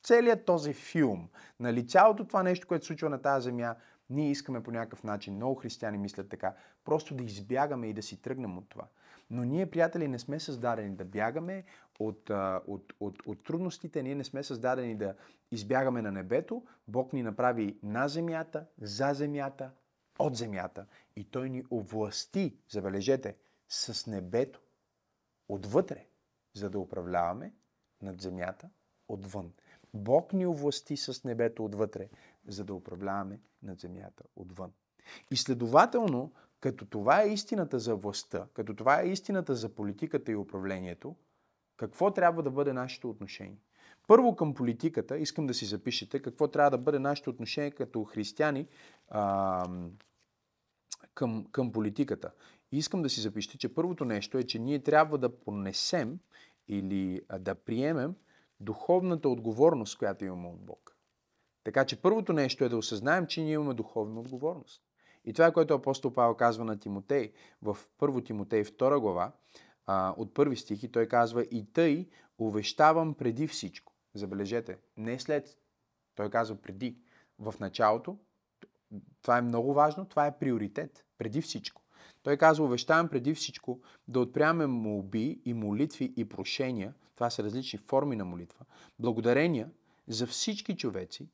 целият 0.04 0.46
този 0.46 0.74
филм, 0.74 1.30
нали, 1.60 1.88
цялото 1.88 2.28
това 2.28 2.44
нещо, 2.44 2.68
което 2.68 2.86
се 2.86 2.88
случва 2.88 3.10
на 3.10 3.22
тази 3.22 3.44
земя, 3.44 3.76
ние 4.10 4.32
искаме 4.32 4.64
по 4.64 4.72
някакъв 4.72 5.04
начин, 5.04 5.36
много 5.36 5.56
християни 5.56 5.98
мислят 5.98 6.30
така, 6.30 6.54
просто 6.86 7.16
да 7.16 7.24
избягаме 7.24 7.88
и 7.88 7.94
да 7.94 8.02
си 8.02 8.22
тръгнем 8.22 8.58
от 8.58 8.70
това. 8.70 8.88
Но 9.30 9.44
ние, 9.44 9.72
приятели, 9.72 10.08
не 10.08 10.20
сме 10.20 10.40
създадени 10.40 10.96
да 10.96 11.06
бягаме 11.06 11.64
от, 12.00 12.30
от, 12.68 12.94
от, 13.00 13.24
от 13.26 13.44
трудностите, 13.44 14.04
ние 14.04 14.16
не 14.16 14.24
сме 14.24 14.44
създадени 14.44 14.96
да 14.96 15.16
избягаме 15.52 16.02
на 16.02 16.12
небето. 16.12 16.64
Бог 16.88 17.14
ни 17.14 17.24
направи 17.24 17.78
на 17.84 18.08
земята, 18.08 18.66
за 18.82 19.14
земята, 19.14 19.72
от 20.22 20.36
земята 20.36 20.86
и 21.16 21.24
Той 21.24 21.50
ни 21.50 21.64
овласти, 21.72 22.56
забележете, 22.70 23.36
с 23.70 24.08
небето 24.08 24.62
отвътре, 25.50 26.08
за 26.54 26.70
да 26.70 26.80
управляваме 26.80 27.54
над 28.02 28.22
земята 28.22 28.70
отвън. 29.08 29.54
Бог 29.94 30.34
ни 30.34 30.46
овласти 30.46 30.98
с 30.98 31.24
небето 31.24 31.66
отвътре, 31.66 32.10
за 32.48 32.64
да 32.64 32.74
управляваме 32.74 33.40
над 33.64 33.80
земята 33.80 34.24
отвън. 34.36 34.72
И 35.32 35.38
следователно, 35.38 36.32
като 36.60 36.86
това 36.86 37.22
е 37.24 37.30
истината 37.30 37.80
за 37.80 37.96
властта, 37.96 38.48
като 38.54 38.76
това 38.76 39.02
е 39.02 39.08
истината 39.08 39.56
за 39.56 39.70
политиката 39.70 40.32
и 40.32 40.36
управлението, 40.36 41.16
какво 41.78 42.12
трябва 42.12 42.44
да 42.44 42.52
бъде 42.52 42.74
нашето 42.74 43.10
отношение? 43.10 43.60
Първо 44.08 44.36
към 44.36 44.54
политиката, 44.54 45.18
искам 45.18 45.48
да 45.48 45.54
си 45.54 45.66
запишете 45.66 46.22
какво 46.22 46.48
трябва 46.48 46.72
да 46.72 46.78
бъде 46.78 47.00
нашето 47.00 47.30
отношение 47.30 47.72
като 47.72 48.04
християни 48.04 48.68
към, 51.14 51.46
към 51.52 51.72
политиката. 51.72 52.32
И 52.72 52.78
искам 52.78 53.02
да 53.02 53.10
си 53.10 53.22
запишете, 53.22 53.58
че 53.58 53.74
първото 53.74 54.06
нещо 54.06 54.38
е, 54.38 54.44
че 54.44 54.60
ние 54.60 54.80
трябва 54.80 55.18
да 55.18 55.40
понесем 55.40 56.20
или 56.68 57.22
да 57.40 57.56
приемем 57.56 58.16
духовната 58.60 59.30
отговорност, 59.30 59.98
която 59.98 60.26
имаме 60.26 60.48
от 60.48 60.66
Бог. 60.66 60.96
Така 61.64 61.86
че 61.86 62.02
първото 62.02 62.34
нещо 62.34 62.64
е 62.64 62.70
да 62.70 62.78
осъзнаем, 62.78 63.28
че 63.28 63.44
ние 63.44 63.54
имаме 63.54 63.74
духовна 63.74 64.20
отговорност. 64.20 64.84
И 65.26 65.34
това 65.34 65.48
е 65.48 65.54
което 65.54 65.74
апостол 65.74 66.14
Павел 66.14 66.36
казва 66.36 66.66
на 66.66 66.80
Тимотей 66.80 67.32
в 67.62 67.78
1 68.00 68.26
Тимотей 68.26 68.64
2 68.64 69.00
глава, 69.00 69.32
а, 69.86 70.14
от 70.18 70.34
първи 70.34 70.58
стих 70.58 70.84
и 70.84 70.92
той 70.92 71.08
казва 71.08 71.44
и 71.44 71.66
тъй 71.74 72.10
увещавам 72.38 73.14
преди 73.14 73.48
всичко. 73.48 73.94
Забележете, 74.14 74.78
не 74.98 75.20
след. 75.20 75.58
Той 76.16 76.30
казва 76.30 76.56
преди. 76.56 76.98
В 77.40 77.56
началото 77.60 78.18
това 79.22 79.38
е 79.38 79.42
много 79.42 79.74
важно, 79.74 80.06
това 80.06 80.28
е 80.28 80.38
приоритет, 80.38 81.06
преди 81.18 81.42
всичко. 81.42 81.82
Той 82.24 82.38
казва, 82.38 82.66
увещавам 82.66 83.10
преди 83.10 83.34
всичко 83.34 83.82
да 84.08 84.20
отпряме 84.20 84.68
молби 84.68 85.42
и 85.46 85.54
молитви 85.54 86.14
и 86.18 86.30
прошения, 86.30 86.94
това 87.16 87.30
са 87.30 87.44
различни 87.44 87.80
форми 87.80 88.16
на 88.16 88.26
молитва, 88.26 88.66
благодарения 89.00 89.70
за 90.08 90.28
всички 90.28 90.78
човеци. 90.78 91.30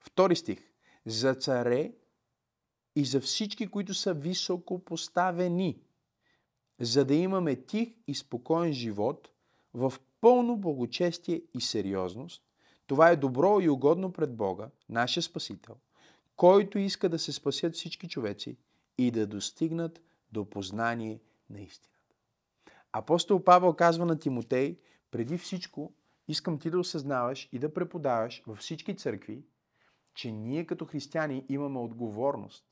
Втори 0.00 0.36
стих, 0.36 0.72
за 1.06 1.34
царе 1.34 1.92
и 2.96 3.04
за 3.04 3.20
всички, 3.20 3.66
които 3.66 3.94
са 3.94 4.14
високо 4.14 4.84
поставени, 4.84 5.80
за 6.80 7.04
да 7.04 7.14
имаме 7.14 7.56
тих 7.56 7.88
и 8.06 8.14
спокоен 8.14 8.72
живот 8.72 9.30
в 9.74 9.94
пълно 10.20 10.56
благочестие 10.56 11.42
и 11.54 11.60
сериозност. 11.60 12.42
Това 12.86 13.10
е 13.10 13.16
добро 13.16 13.60
и 13.60 13.68
угодно 13.68 14.12
пред 14.12 14.36
Бога, 14.36 14.70
нашия 14.88 15.22
Спасител, 15.22 15.76
който 16.36 16.78
иска 16.78 17.08
да 17.08 17.18
се 17.18 17.32
спасят 17.32 17.74
всички 17.74 18.08
човеци 18.08 18.56
и 18.98 19.10
да 19.10 19.26
достигнат 19.26 20.00
до 20.32 20.50
познание 20.50 21.20
на 21.50 21.60
истината. 21.60 22.14
Апостол 22.92 23.44
Павел 23.44 23.72
казва 23.72 24.06
на 24.06 24.18
Тимотей, 24.18 24.78
преди 25.10 25.38
всичко 25.38 25.92
искам 26.28 26.58
ти 26.58 26.70
да 26.70 26.78
осъзнаваш 26.78 27.48
и 27.52 27.58
да 27.58 27.74
преподаваш 27.74 28.42
във 28.46 28.58
всички 28.58 28.96
църкви, 28.96 29.44
че 30.14 30.32
ние 30.32 30.66
като 30.66 30.84
християни 30.84 31.44
имаме 31.48 31.78
отговорност. 31.78 32.64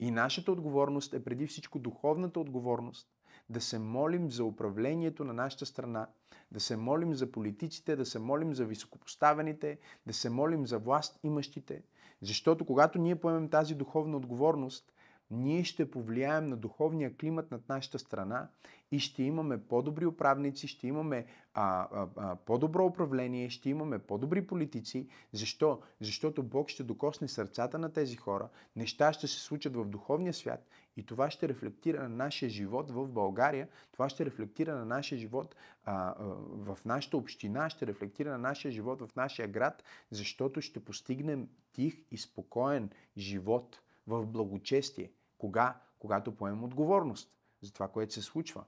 И 0.00 0.10
нашата 0.10 0.52
отговорност 0.52 1.14
е 1.14 1.24
преди 1.24 1.46
всичко 1.46 1.78
духовната 1.78 2.40
отговорност 2.40 3.08
да 3.50 3.60
се 3.60 3.78
молим 3.78 4.30
за 4.30 4.44
управлението 4.44 5.24
на 5.24 5.32
нашата 5.32 5.66
страна, 5.66 6.08
да 6.52 6.60
се 6.60 6.76
молим 6.76 7.14
за 7.14 7.32
политиците, 7.32 7.96
да 7.96 8.06
се 8.06 8.18
молим 8.18 8.54
за 8.54 8.64
високопоставените, 8.64 9.78
да 10.06 10.12
се 10.12 10.30
молим 10.30 10.66
за 10.66 10.78
власт 10.78 11.18
имащите, 11.22 11.82
защото 12.22 12.64
когато 12.64 12.98
ние 12.98 13.16
поемем 13.16 13.48
тази 13.48 13.74
духовна 13.74 14.16
отговорност, 14.16 14.92
ние 15.30 15.64
ще 15.64 15.90
повлияем 15.90 16.46
на 16.46 16.56
духовния 16.56 17.16
климат 17.16 17.50
над 17.50 17.68
нашата 17.68 17.98
страна 17.98 18.48
и 18.92 18.98
ще 18.98 19.22
имаме 19.22 19.58
по-добри 19.58 20.06
управници, 20.06 20.68
ще 20.68 20.86
имаме 20.86 21.26
а, 21.54 21.88
а, 21.92 22.08
а, 22.16 22.36
по-добро 22.36 22.86
управление, 22.86 23.50
ще 23.50 23.70
имаме 23.70 23.98
по-добри 23.98 24.46
политици. 24.46 25.08
Защо? 25.32 25.80
Защото 26.00 26.42
Бог 26.42 26.68
ще 26.68 26.82
докосне 26.82 27.28
сърцата 27.28 27.78
на 27.78 27.92
тези 27.92 28.16
хора, 28.16 28.48
неща 28.76 29.12
ще 29.12 29.26
се 29.26 29.40
случат 29.40 29.76
в 29.76 29.84
духовния 29.84 30.34
свят 30.34 30.68
и 30.96 31.06
това 31.06 31.30
ще 31.30 31.48
рефлектира 31.48 32.02
на 32.02 32.08
нашия 32.08 32.48
живот 32.48 32.90
в 32.90 33.08
България, 33.08 33.68
това 33.92 34.08
ще 34.08 34.26
рефлектира 34.26 34.74
на 34.74 34.84
нашия 34.84 35.18
живот 35.18 35.56
а, 35.84 36.08
а, 36.08 36.14
в 36.50 36.78
нашата 36.84 37.16
община, 37.16 37.70
ще 37.70 37.86
рефлектира 37.86 38.30
на 38.30 38.38
нашия 38.38 38.72
живот 38.72 39.00
в 39.02 39.16
нашия 39.16 39.48
град, 39.48 39.84
защото 40.10 40.60
ще 40.60 40.84
постигнем 40.84 41.48
тих 41.72 42.02
и 42.10 42.18
спокоен 42.18 42.90
живот 43.16 43.80
в 44.06 44.26
благочестие. 44.26 45.10
Кога? 45.38 45.80
Когато 45.98 46.36
поемем 46.36 46.64
отговорност 46.64 47.32
за 47.62 47.72
това, 47.72 47.88
което 47.88 48.12
се 48.12 48.22
случва. 48.22 48.64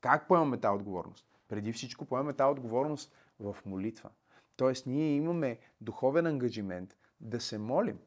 Как 0.00 0.28
поемаме 0.28 0.60
тази 0.60 0.74
отговорност? 0.74 1.26
Преди 1.48 1.72
всичко 1.72 2.04
поемаме 2.04 2.32
тази 2.32 2.50
отговорност 2.50 3.14
в 3.40 3.56
молитва. 3.66 4.10
Тоест, 4.56 4.86
ние 4.86 5.14
имаме 5.14 5.58
духовен 5.80 6.26
ангажимент 6.26 6.96
да 7.20 7.40
се 7.40 7.58
молим 7.58 7.98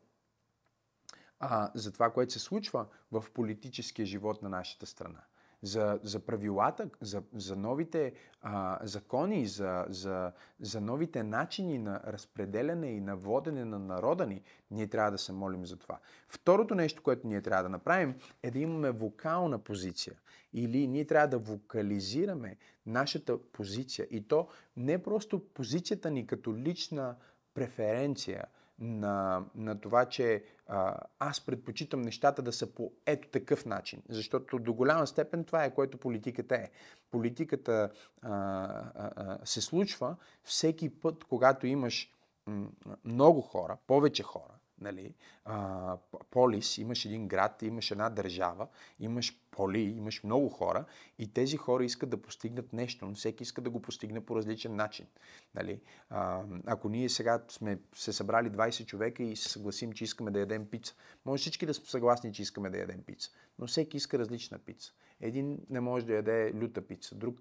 а, 1.40 1.72
за 1.76 1.92
това, 1.94 2.14
което 2.14 2.34
се 2.34 2.40
случва 2.40 2.86
в 3.12 3.26
политическия 3.34 4.06
живот 4.06 4.42
на 4.42 4.50
нашата 4.50 4.86
страна 4.86 5.22
за, 5.66 6.00
за 6.04 6.20
правилата, 6.20 6.90
за, 7.02 7.24
за 7.36 7.56
новите 7.56 8.14
а, 8.42 8.80
закони, 8.84 9.48
за, 9.48 9.86
за, 9.90 10.32
за 10.60 10.82
новите 10.82 11.24
начини 11.24 11.78
на 11.78 12.02
разпределяне 12.08 12.88
и 12.88 13.00
на 13.02 13.16
водене 13.16 13.66
на 13.66 13.80
народа 13.80 14.28
ни, 14.28 14.42
ние 14.72 14.88
трябва 14.88 15.12
да 15.12 15.18
се 15.18 15.32
молим 15.34 15.66
за 15.66 15.78
това. 15.78 16.00
Второто 16.30 16.76
нещо, 16.76 17.04
което 17.04 17.28
ние 17.28 17.42
трябва 17.42 17.64
да 17.64 17.70
направим, 17.70 18.16
е 18.44 18.52
да 18.52 18.60
имаме 18.60 18.92
вокална 18.92 19.60
позиция. 19.60 20.14
Или 20.54 20.88
ние 20.88 21.06
трябва 21.06 21.28
да 21.28 21.38
вокализираме 21.38 22.58
нашата 22.86 23.38
позиция. 23.52 24.08
И 24.12 24.28
то 24.28 24.48
не 24.78 25.04
просто 25.04 25.40
позицията 25.54 26.12
ни 26.12 26.28
като 26.28 26.56
лична 26.56 27.16
преференция, 27.54 28.44
на, 28.80 29.46
на 29.56 29.82
това, 29.82 30.06
че 30.06 30.44
а, 30.68 31.00
аз 31.20 31.46
предпочитам 31.46 32.02
нещата 32.02 32.42
да 32.42 32.54
са 32.54 32.74
по 32.74 32.92
ето 33.06 33.28
такъв 33.28 33.66
начин. 33.66 34.02
Защото 34.10 34.60
до 34.60 34.74
голяма 34.74 35.08
степен 35.08 35.44
това 35.44 35.64
е 35.64 35.74
което 35.74 35.98
политиката 35.98 36.56
е. 36.56 36.70
Политиката 37.12 37.90
а, 38.22 38.32
а, 38.32 39.12
а, 39.16 39.46
се 39.46 39.62
случва 39.62 40.16
всеки 40.44 40.90
път, 41.00 41.24
когато 41.24 41.68
имаш 41.68 42.12
много 43.06 43.42
хора, 43.42 43.78
повече 43.88 44.24
хора, 44.24 44.54
нали, 44.82 45.14
а, 45.46 45.98
полис, 46.32 46.78
имаш 46.78 47.06
един 47.06 47.28
град, 47.28 47.62
имаш 47.62 47.92
една 47.92 48.10
държава, 48.10 48.68
имаш 49.00 49.40
поли, 49.52 49.82
имаш 49.82 50.24
много 50.24 50.50
хора 50.50 50.86
и 51.20 51.34
тези 51.34 51.58
хора 51.58 51.86
искат 51.86 52.10
да 52.10 52.22
постигнат 52.22 52.74
нещо, 52.74 53.06
но 53.06 53.14
всеки 53.14 53.44
иска 53.44 53.62
да 53.62 53.70
го 53.70 53.82
постигне 53.82 54.26
по 54.26 54.36
различен 54.36 54.76
начин. 54.76 55.06
Нали? 55.56 55.82
А, 56.10 56.44
ако 56.66 56.90
ние 56.90 57.10
сега 57.10 57.44
сме 57.50 57.80
се 57.96 58.14
събрали 58.14 58.50
20 58.50 58.86
човека 58.86 59.24
и 59.24 59.36
се 59.36 59.50
съгласим, 59.50 59.94
че 59.94 60.04
искаме 60.04 60.32
да 60.32 60.40
ядем 60.40 60.66
пица, 60.66 60.96
може 61.26 61.42
всички 61.42 61.66
да 61.66 61.74
сме 61.74 61.86
съгласни, 61.86 62.34
че 62.34 62.42
искаме 62.42 62.70
да 62.70 62.78
ядем 62.78 63.04
пица, 63.04 63.32
но 63.60 63.68
всеки 63.68 63.98
иска 63.98 64.20
различна 64.20 64.60
пица. 64.60 64.94
Един 65.22 65.60
не 65.70 65.80
може 65.80 66.06
да 66.06 66.14
яде 66.14 66.52
люта 66.54 66.88
пица, 66.88 67.16
друг 67.16 67.40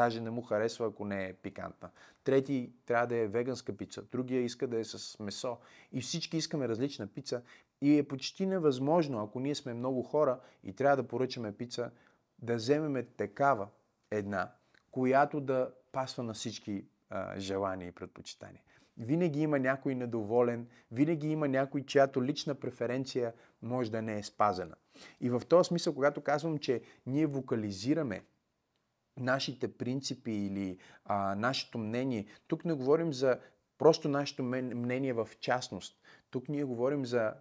Даже 0.00 0.20
не 0.20 0.30
му 0.30 0.42
харесва, 0.42 0.86
ако 0.86 1.04
не 1.04 1.28
е 1.28 1.32
пикантна. 1.32 1.90
Трети 2.24 2.72
трябва 2.86 3.06
да 3.06 3.16
е 3.16 3.26
веганска 3.26 3.76
пица, 3.76 4.02
другия 4.02 4.42
иска 4.42 4.66
да 4.66 4.78
е 4.78 4.84
с 4.84 5.18
месо. 5.18 5.58
И 5.92 6.00
всички 6.00 6.36
искаме 6.36 6.68
различна 6.68 7.06
пица. 7.06 7.42
И 7.80 7.98
е 7.98 8.08
почти 8.08 8.46
невъзможно, 8.46 9.22
ако 9.22 9.40
ние 9.40 9.54
сме 9.54 9.74
много 9.74 10.02
хора 10.02 10.40
и 10.64 10.72
трябва 10.72 10.96
да 10.96 11.08
поръчаме 11.08 11.52
пица, 11.52 11.90
да 12.38 12.54
вземем 12.54 13.06
такава 13.16 13.68
една, 14.10 14.52
която 14.90 15.40
да 15.40 15.70
пасва 15.92 16.22
на 16.22 16.34
всички 16.34 16.84
а, 17.10 17.40
желания 17.40 17.88
и 17.88 17.92
предпочитания. 17.92 18.62
Винаги 18.98 19.40
има 19.40 19.58
някой 19.58 19.94
недоволен, 19.94 20.68
винаги 20.92 21.28
има 21.28 21.48
някой, 21.48 21.84
чиято 21.84 22.24
лична 22.24 22.54
преференция 22.54 23.32
може 23.62 23.90
да 23.90 24.02
не 24.02 24.18
е 24.18 24.22
спазена. 24.22 24.74
И 25.20 25.30
в 25.30 25.42
този 25.48 25.68
смисъл, 25.68 25.94
когато 25.94 26.20
казвам, 26.20 26.58
че 26.58 26.82
ние 27.06 27.26
вокализираме 27.26 28.22
нашите 29.16 29.76
принципи 29.76 30.30
или 30.30 30.78
а, 31.04 31.34
нашето 31.34 31.78
мнение. 31.78 32.26
Тук 32.46 32.64
не 32.64 32.72
говорим 32.72 33.12
за 33.12 33.38
просто 33.78 34.08
нашето 34.08 34.42
мнение 34.42 35.12
в 35.12 35.28
частност. 35.40 36.00
Тук 36.30 36.48
ние 36.48 36.64
говорим 36.64 37.06
за 37.06 37.34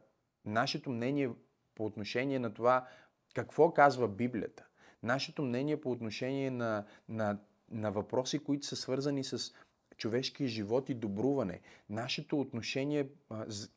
нашето 0.46 0.90
мнение 0.90 1.30
по 1.76 1.86
отношение 1.86 2.40
на 2.40 2.54
това 2.54 2.88
какво 3.36 3.74
казва 3.74 4.08
Библията. 4.08 4.66
Нашето 5.04 5.42
мнение 5.42 5.82
по 5.82 5.92
отношение 5.92 6.52
на, 6.52 6.86
на, 7.10 7.38
на 7.72 7.92
въпроси, 7.92 8.40
които 8.40 8.68
са 8.68 8.76
свързани 8.76 9.24
с 9.24 9.54
човешкия 10.00 10.48
живот 10.48 10.90
и 10.90 10.94
добруване, 10.94 11.60
нашето 11.90 12.40
отношение 12.40 13.10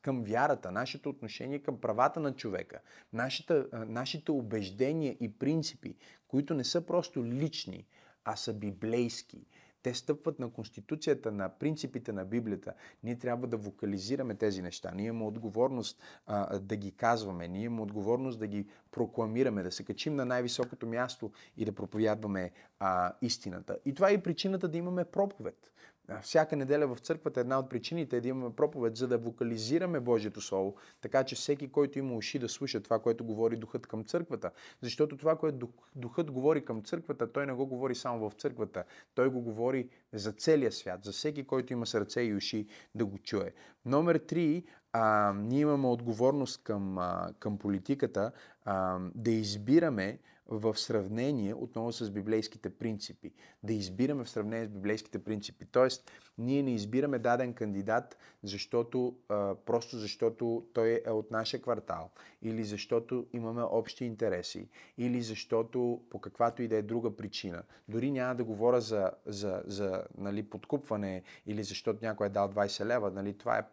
към 0.01 0.23
вярата, 0.23 0.71
нашето 0.71 1.09
отношение 1.09 1.59
към 1.59 1.81
правата 1.81 2.19
на 2.19 2.35
човека, 2.35 2.79
нашите, 3.13 3.63
нашите 3.73 4.31
убеждения 4.31 5.17
и 5.19 5.33
принципи, 5.33 5.95
които 6.27 6.53
не 6.53 6.63
са 6.63 6.81
просто 6.81 7.25
лични, 7.25 7.85
а 8.25 8.35
са 8.35 8.53
библейски. 8.53 9.45
Те 9.83 9.93
стъпват 9.93 10.39
на 10.39 10.49
Конституцията, 10.49 11.31
на 11.31 11.49
принципите 11.49 12.13
на 12.13 12.25
Библията. 12.25 12.73
Ние 13.03 13.15
трябва 13.19 13.47
да 13.47 13.57
вокализираме 13.57 14.35
тези 14.35 14.61
неща. 14.61 14.91
Ние 14.95 15.05
имаме 15.05 15.25
отговорност 15.25 16.01
а, 16.25 16.59
да 16.59 16.75
ги 16.75 16.91
казваме. 16.91 17.47
Ние 17.47 17.63
имаме 17.63 17.81
отговорност 17.81 18.39
да 18.39 18.47
ги 18.47 18.67
прокламираме, 18.91 19.63
да 19.63 19.71
се 19.71 19.83
качим 19.83 20.15
на 20.15 20.25
най-високото 20.25 20.87
място 20.87 21.31
и 21.57 21.65
да 21.65 21.71
проповядваме 21.71 22.51
а, 22.79 23.13
истината. 23.21 23.77
И 23.85 23.93
това 23.93 24.09
е 24.09 24.13
и 24.13 24.23
причината 24.23 24.67
да 24.67 24.77
имаме 24.77 25.05
проповед 25.05 25.71
всяка 26.21 26.55
неделя 26.55 26.95
в 26.95 26.99
църквата 26.99 27.39
една 27.39 27.59
от 27.59 27.69
причините 27.69 28.17
е 28.17 28.21
да 28.21 28.27
имаме 28.27 28.55
проповед, 28.55 28.95
за 28.95 29.07
да 29.07 29.17
вокализираме 29.17 29.99
Божието 29.99 30.41
Слово, 30.41 30.75
така 31.01 31.23
че 31.23 31.35
всеки, 31.35 31.71
който 31.71 31.99
има 31.99 32.15
уши 32.15 32.39
да 32.39 32.49
слуша 32.49 32.81
това, 32.81 32.99
което 32.99 33.25
говори 33.25 33.55
Духът 33.55 33.87
към 33.87 34.03
църквата. 34.03 34.51
Защото 34.81 35.17
това, 35.17 35.35
което 35.35 35.69
Духът 35.95 36.31
говори 36.31 36.65
към 36.65 36.83
църквата, 36.83 37.31
той 37.31 37.45
не 37.45 37.53
го 37.53 37.65
говори 37.65 37.95
само 37.95 38.29
в 38.29 38.33
църквата. 38.33 38.83
Той 39.15 39.29
го 39.29 39.41
говори 39.41 39.89
за 40.13 40.31
целия 40.31 40.71
свят, 40.71 41.03
за 41.03 41.11
всеки, 41.11 41.47
който 41.47 41.73
има 41.73 41.85
сърце 41.85 42.21
и 42.21 42.35
уши 42.35 42.67
да 42.95 43.05
го 43.05 43.17
чуе. 43.17 43.53
Номер 43.85 44.15
три, 44.15 44.63
а, 44.93 45.33
ние 45.37 45.59
имаме 45.59 45.87
отговорност 45.87 46.63
към, 46.63 46.97
а, 46.97 47.33
към 47.39 47.57
политиката 47.57 48.31
а, 48.65 48.99
да 49.15 49.31
избираме 49.31 50.19
в 50.47 50.77
сравнение 50.77 51.53
отново 51.53 51.91
с 51.91 52.11
библейските 52.11 52.69
принципи. 52.69 53.31
Да 53.63 53.73
избираме 53.73 54.23
в 54.23 54.29
сравнение 54.29 54.65
с 54.65 54.69
библейските 54.69 55.23
принципи. 55.23 55.65
Тоест, 55.65 56.11
ние 56.37 56.63
не 56.63 56.73
избираме 56.73 57.19
даден 57.19 57.53
кандидат, 57.53 58.17
защото, 58.43 59.15
просто 59.65 59.97
защото 59.97 60.65
той 60.73 61.01
е 61.05 61.11
от 61.11 61.31
нашия 61.31 61.61
квартал, 61.61 62.11
или 62.41 62.63
защото 62.63 63.25
имаме 63.33 63.63
общи 63.63 64.05
интереси, 64.05 64.69
или 64.97 65.21
защото 65.21 66.01
по 66.09 66.21
каквато 66.21 66.61
и 66.61 66.67
да 66.67 66.75
е 66.75 66.81
друга 66.81 67.15
причина. 67.15 67.63
Дори 67.87 68.11
няма 68.11 68.35
да 68.35 68.43
говоря 68.43 68.81
за, 68.81 69.11
за, 69.25 69.63
за 69.65 70.03
нали, 70.17 70.43
подкупване 70.43 71.23
или 71.45 71.63
защото 71.63 72.05
някой 72.05 72.27
е 72.27 72.29
дал 72.29 72.49
20 72.49 72.85
лева. 72.85 73.11
Нали, 73.11 73.37
това 73.37 73.57
е 73.57 73.63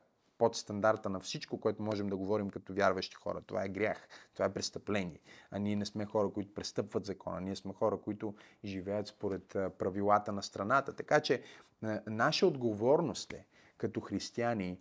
под 0.40 0.56
стандарта 0.56 1.08
на 1.08 1.20
всичко, 1.20 1.60
което 1.60 1.82
можем 1.82 2.08
да 2.08 2.16
говорим 2.16 2.50
като 2.50 2.74
вярващи 2.74 3.14
хора. 3.14 3.40
Това 3.46 3.64
е 3.64 3.68
грях, 3.68 4.08
това 4.34 4.44
е 4.44 4.52
престъпление. 4.52 5.20
А 5.50 5.58
ние 5.58 5.76
не 5.76 5.86
сме 5.86 6.06
хора, 6.06 6.30
които 6.30 6.54
престъпват 6.54 7.04
закона, 7.04 7.40
ние 7.40 7.56
сме 7.56 7.72
хора, 7.72 7.98
които 8.00 8.34
живеят 8.64 9.06
според 9.06 9.48
правилата 9.78 10.32
на 10.32 10.42
страната. 10.42 10.96
Така 10.96 11.20
че 11.20 11.42
наша 12.06 12.46
отговорност 12.46 13.32
е 13.32 13.46
като 13.76 14.00
християни 14.00 14.80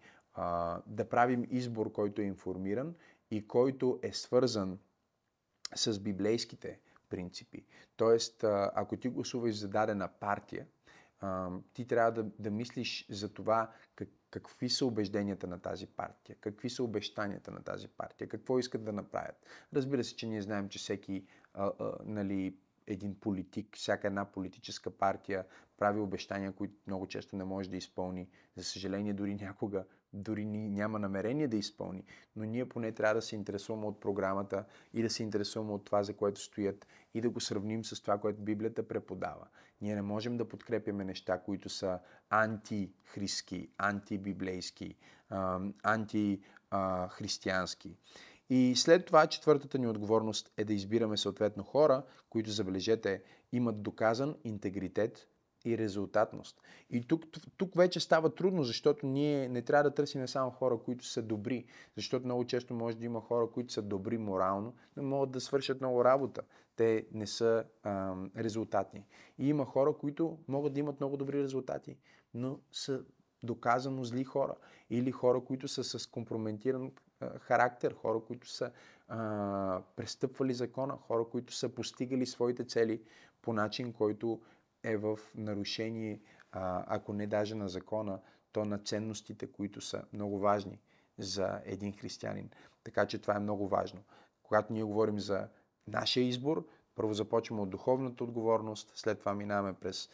да 0.87 1.09
правим 1.09 1.47
избор, 1.49 1.91
който 1.91 2.21
е 2.21 2.25
информиран 2.25 2.95
и 3.31 3.47
който 3.47 3.99
е 4.03 4.13
свързан 4.13 4.79
с 5.75 5.99
библейските 5.99 6.79
принципи. 7.09 7.65
Тоест, 7.95 8.43
ако 8.73 8.97
ти 8.97 9.09
гласуваш 9.09 9.59
за 9.59 9.67
дадена 9.67 10.07
партия, 10.19 10.67
ти 11.73 11.87
трябва 11.87 12.11
да, 12.11 12.23
да 12.39 12.51
мислиш 12.51 13.05
за 13.09 13.33
това 13.33 13.71
как, 13.95 14.09
какви 14.29 14.69
са 14.69 14.85
убежденията 14.85 15.47
на 15.47 15.59
тази 15.59 15.87
партия, 15.87 16.35
какви 16.41 16.69
са 16.69 16.83
обещанията 16.83 17.51
на 17.51 17.63
тази 17.63 17.87
партия, 17.87 18.29
какво 18.29 18.59
искат 18.59 18.83
да 18.83 18.93
направят. 18.93 19.45
Разбира 19.73 20.03
се, 20.03 20.15
че 20.15 20.27
ние 20.27 20.41
знаем, 20.41 20.69
че 20.69 20.79
всеки 20.79 21.25
а, 21.53 21.71
а, 21.79 21.91
нали, 22.05 22.55
един 22.87 23.19
политик, 23.19 23.75
всяка 23.75 24.07
една 24.07 24.25
политическа 24.25 24.91
партия 24.91 25.45
прави 25.77 25.99
обещания, 25.99 26.51
които 26.51 26.73
много 26.87 27.07
често 27.07 27.35
не 27.35 27.43
може 27.43 27.69
да 27.69 27.77
изпълни. 27.77 28.29
За 28.55 28.63
съжаление, 28.63 29.13
дори 29.13 29.35
някога 29.35 29.85
дори 30.13 30.45
няма 30.45 30.99
намерение 30.99 31.47
да 31.47 31.57
изпълни, 31.57 32.03
но 32.35 32.45
ние 32.45 32.69
поне 32.69 32.91
трябва 32.91 33.15
да 33.15 33.21
се 33.21 33.35
интересуваме 33.35 33.85
от 33.85 33.99
програмата 33.99 34.65
и 34.93 35.01
да 35.01 35.09
се 35.09 35.23
интересуваме 35.23 35.73
от 35.73 35.85
това, 35.85 36.03
за 36.03 36.13
което 36.13 36.41
стоят 36.41 36.87
и 37.13 37.21
да 37.21 37.29
го 37.29 37.39
сравним 37.39 37.85
с 37.85 38.01
това, 38.01 38.17
което 38.17 38.41
Библията 38.41 38.87
преподава. 38.87 39.47
Ние 39.81 39.95
не 39.95 40.01
можем 40.01 40.37
да 40.37 40.49
подкрепяме 40.49 41.05
неща, 41.05 41.39
които 41.39 41.69
са 41.69 41.99
антихристски, 42.29 43.69
антибиблейски, 43.77 44.95
антихристиянски. 45.83 47.97
И 48.49 48.75
след 48.75 49.05
това 49.05 49.27
четвъртата 49.27 49.77
ни 49.77 49.87
отговорност 49.87 50.51
е 50.57 50.65
да 50.65 50.73
избираме 50.73 51.17
съответно 51.17 51.63
хора, 51.63 52.03
които, 52.29 52.49
забележете, 52.49 53.23
имат 53.51 53.81
доказан 53.81 54.35
интегритет 54.43 55.27
и 55.65 55.77
резултатност. 55.77 56.61
И 56.89 57.07
тук, 57.07 57.23
тук 57.57 57.75
вече 57.75 57.99
става 57.99 58.35
трудно, 58.35 58.63
защото 58.63 59.05
ние 59.05 59.49
не 59.49 59.61
трябва 59.61 59.83
да 59.83 59.95
търсим 59.95 60.27
само 60.27 60.51
хора, 60.51 60.77
които 60.85 61.05
са 61.05 61.21
добри, 61.21 61.65
защото 61.95 62.25
много 62.25 62.45
често 62.45 62.73
може 62.73 62.97
да 62.97 63.05
има 63.05 63.21
хора, 63.21 63.47
които 63.53 63.73
са 63.73 63.81
добри 63.81 64.17
морално, 64.17 64.73
но 64.97 65.03
могат 65.03 65.31
да 65.31 65.41
свършат 65.41 65.81
много 65.81 66.05
работа. 66.05 66.41
Те 66.75 67.07
не 67.11 67.27
са 67.27 67.63
а, 67.83 68.15
резултатни. 68.37 69.05
И 69.37 69.49
има 69.49 69.65
хора, 69.65 69.93
които 69.93 70.37
могат 70.47 70.73
да 70.73 70.79
имат 70.79 70.99
много 70.99 71.17
добри 71.17 71.43
резултати, 71.43 71.97
но 72.33 72.59
са 72.71 73.03
доказано 73.43 74.03
зли 74.03 74.23
хора. 74.23 74.55
Или 74.89 75.11
хора, 75.11 75.41
които 75.41 75.67
са 75.67 75.83
с 75.83 76.07
компрометиран 76.07 76.91
характер, 77.39 77.93
хора, 77.93 78.19
които 78.27 78.49
са 78.49 78.71
а, 79.07 79.81
престъпвали 79.95 80.53
закона, 80.53 80.97
хора, 81.01 81.25
които 81.31 81.53
са 81.53 81.69
постигали 81.69 82.25
своите 82.25 82.63
цели 82.63 83.01
по 83.41 83.53
начин, 83.53 83.93
който 83.93 84.41
е 84.83 84.97
в 84.97 85.19
нарушение, 85.35 86.19
ако 86.51 87.13
не 87.13 87.27
даже 87.27 87.55
на 87.55 87.69
закона, 87.69 88.19
то 88.51 88.65
на 88.65 88.77
ценностите, 88.77 89.47
които 89.47 89.81
са 89.81 90.03
много 90.13 90.39
важни 90.39 90.79
за 91.17 91.61
един 91.65 91.93
християнин. 91.93 92.49
Така 92.83 93.05
че 93.05 93.19
това 93.19 93.35
е 93.35 93.39
много 93.39 93.67
важно. 93.67 94.03
Когато 94.43 94.73
ние 94.73 94.83
говорим 94.83 95.19
за 95.19 95.47
нашия 95.87 96.23
избор, 96.23 96.65
първо 96.95 97.13
започваме 97.13 97.61
от 97.61 97.69
духовната 97.69 98.23
отговорност, 98.23 98.91
след 98.95 99.19
това 99.19 99.33
минаваме 99.33 99.73
през 99.73 100.09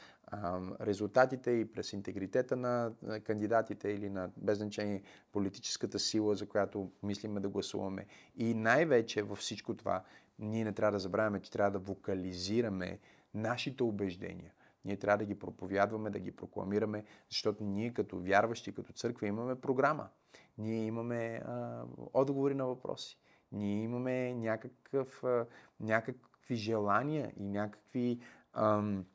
резултатите 0.82 1.52
и 1.52 1.72
през 1.72 1.94
интегритета 1.94 2.56
на 2.56 2.92
кандидатите 3.24 3.90
или 3.90 4.10
на 4.10 4.30
без 4.38 4.58
значение 4.58 5.02
политическата 5.32 6.00
сила, 6.00 6.36
за 6.36 6.50
която 6.50 6.92
мислиме 7.04 7.40
да 7.40 7.50
гласуваме. 7.50 8.06
И 8.38 8.54
най-вече 8.54 9.22
във 9.24 9.38
всичко 9.40 9.76
това 9.76 10.04
ние 10.40 10.64
не 10.64 10.74
трябва 10.74 10.92
да 10.92 11.00
забравяме, 11.00 11.42
че 11.42 11.52
трябва 11.52 11.72
да 11.72 11.80
вокализираме 11.80 13.00
нашите 13.34 13.84
убеждения. 13.84 14.52
Ние 14.86 14.98
трябва 14.98 15.18
да 15.18 15.26
ги 15.26 15.40
проповядваме, 15.40 16.10
да 16.10 16.20
ги 16.20 16.32
прокламираме, 16.32 17.04
защото 17.30 17.64
ние 17.64 17.94
като 17.94 18.20
вярващи, 18.20 18.72
като 18.74 18.94
църква 18.94 19.28
имаме 19.28 19.62
програма. 19.62 20.10
Ние 20.58 20.86
имаме 20.86 21.42
а, 21.46 21.84
отговори 22.14 22.54
на 22.54 22.66
въпроси. 22.66 23.20
Ние 23.52 23.84
имаме 23.84 24.34
някакъв, 24.34 25.24
а, 25.24 25.46
някакви 25.80 26.56
желания 26.56 27.34
и 27.38 27.44
някакви, 27.44 28.20
ам, 28.54 29.06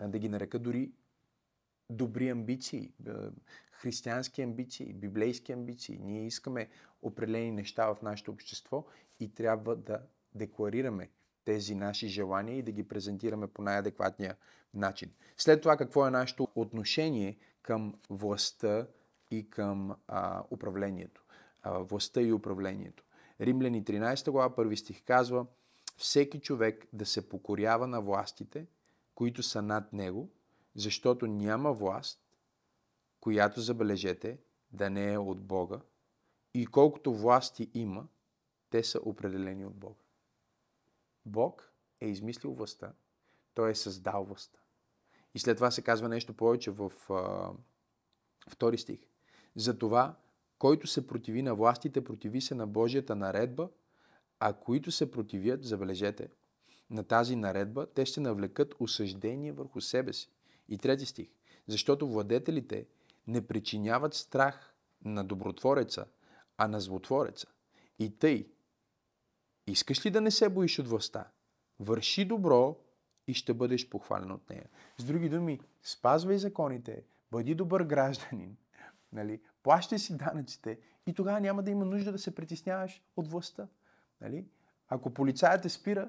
да 0.00 0.18
ги 0.18 0.28
нарека 0.28 0.58
дори 0.58 0.92
добри 1.90 2.28
амбиции, 2.28 2.92
християнски 3.72 4.42
амбиции, 4.42 4.92
библейски 4.92 5.52
амбиции. 5.52 5.98
Ние 5.98 6.26
искаме 6.26 6.68
определени 7.02 7.50
неща 7.50 7.94
в 7.94 8.02
нашето 8.02 8.30
общество 8.30 8.84
и 9.20 9.34
трябва 9.34 9.76
да 9.76 10.02
декларираме 10.34 11.10
тези 11.44 11.74
наши 11.74 12.08
желания 12.08 12.58
и 12.58 12.62
да 12.62 12.72
ги 12.72 12.88
презентираме 12.88 13.46
по 13.46 13.62
най-адекватния 13.62 14.36
начин. 14.74 15.10
След 15.36 15.60
това 15.60 15.76
какво 15.76 16.06
е 16.06 16.10
нашето 16.10 16.48
отношение 16.54 17.36
към 17.62 17.94
властта 18.10 18.86
и 19.30 19.50
към 19.50 19.96
а, 20.08 20.42
управлението. 20.50 21.24
А, 21.62 21.78
властта 21.78 22.20
и 22.20 22.32
управлението. 22.32 23.04
Римляни 23.40 23.84
13 23.84 24.30
глава, 24.30 24.54
първи 24.54 24.76
стих 24.76 25.04
казва 25.04 25.46
всеки 25.96 26.40
човек 26.40 26.86
да 26.92 27.06
се 27.06 27.28
покорява 27.28 27.86
на 27.86 28.00
властите, 28.00 28.66
които 29.14 29.42
са 29.42 29.62
над 29.62 29.92
него, 29.92 30.30
защото 30.74 31.26
няма 31.26 31.72
власт, 31.72 32.20
която, 33.20 33.60
забележете, 33.60 34.38
да 34.72 34.90
не 34.90 35.12
е 35.12 35.18
от 35.18 35.40
Бога. 35.40 35.80
И 36.54 36.66
колкото 36.66 37.14
власти 37.14 37.70
има, 37.74 38.06
те 38.70 38.84
са 38.84 39.00
определени 39.02 39.66
от 39.66 39.74
Бога. 39.74 40.03
Бог 41.26 41.72
е 42.00 42.08
измислил 42.08 42.52
властта, 42.52 42.92
Той 43.54 43.70
е 43.70 43.74
създал 43.74 44.24
властта. 44.24 44.58
И 45.34 45.38
след 45.38 45.56
това 45.56 45.70
се 45.70 45.82
казва 45.82 46.08
нещо 46.08 46.36
повече 46.36 46.70
в 46.70 46.92
а, 47.10 47.50
втори 48.50 48.78
стих. 48.78 49.00
Затова, 49.56 50.16
който 50.58 50.86
се 50.86 51.06
противи 51.06 51.42
на 51.42 51.54
властите, 51.54 52.04
противи 52.04 52.40
се 52.40 52.54
на 52.54 52.66
Божията 52.66 53.16
наредба, 53.16 53.68
а 54.40 54.52
които 54.52 54.90
се 54.90 55.10
противят, 55.10 55.64
забележете, 55.64 56.28
на 56.90 57.04
тази 57.04 57.36
наредба, 57.36 57.86
те 57.94 58.06
ще 58.06 58.20
навлекат 58.20 58.74
осъждение 58.80 59.52
върху 59.52 59.80
себе 59.80 60.12
си. 60.12 60.30
И 60.68 60.78
трети 60.78 61.06
стих. 61.06 61.28
Защото 61.66 62.08
владетелите 62.08 62.86
не 63.26 63.46
причиняват 63.46 64.14
страх 64.14 64.74
на 65.04 65.24
добротвореца, 65.24 66.06
а 66.56 66.68
на 66.68 66.80
злотвореца. 66.80 67.46
И 67.98 68.18
тъй, 68.18 68.48
Искаш 69.66 70.06
ли 70.06 70.10
да 70.10 70.20
не 70.20 70.30
се 70.30 70.48
боиш 70.48 70.78
от 70.78 70.88
властта? 70.88 71.28
Върши 71.80 72.24
добро 72.24 72.76
и 73.26 73.34
ще 73.34 73.54
бъдеш 73.54 73.88
похвален 73.88 74.32
от 74.32 74.50
нея. 74.50 74.68
С 74.98 75.04
други 75.04 75.28
думи, 75.28 75.60
спазвай 75.82 76.38
законите, 76.38 77.04
бъди 77.30 77.54
добър 77.54 77.82
гражданин, 77.82 78.56
нали? 79.12 79.40
плащай 79.62 79.98
си 79.98 80.16
данъците 80.16 80.78
и 81.06 81.14
тогава 81.14 81.40
няма 81.40 81.62
да 81.62 81.70
има 81.70 81.84
нужда 81.84 82.12
да 82.12 82.18
се 82.18 82.34
притесняваш 82.34 83.02
от 83.16 83.28
властта. 83.28 83.68
Нали? 84.20 84.46
Ако 84.88 85.10
полицаят 85.10 85.62
те 85.62 85.68
спира, 85.68 86.08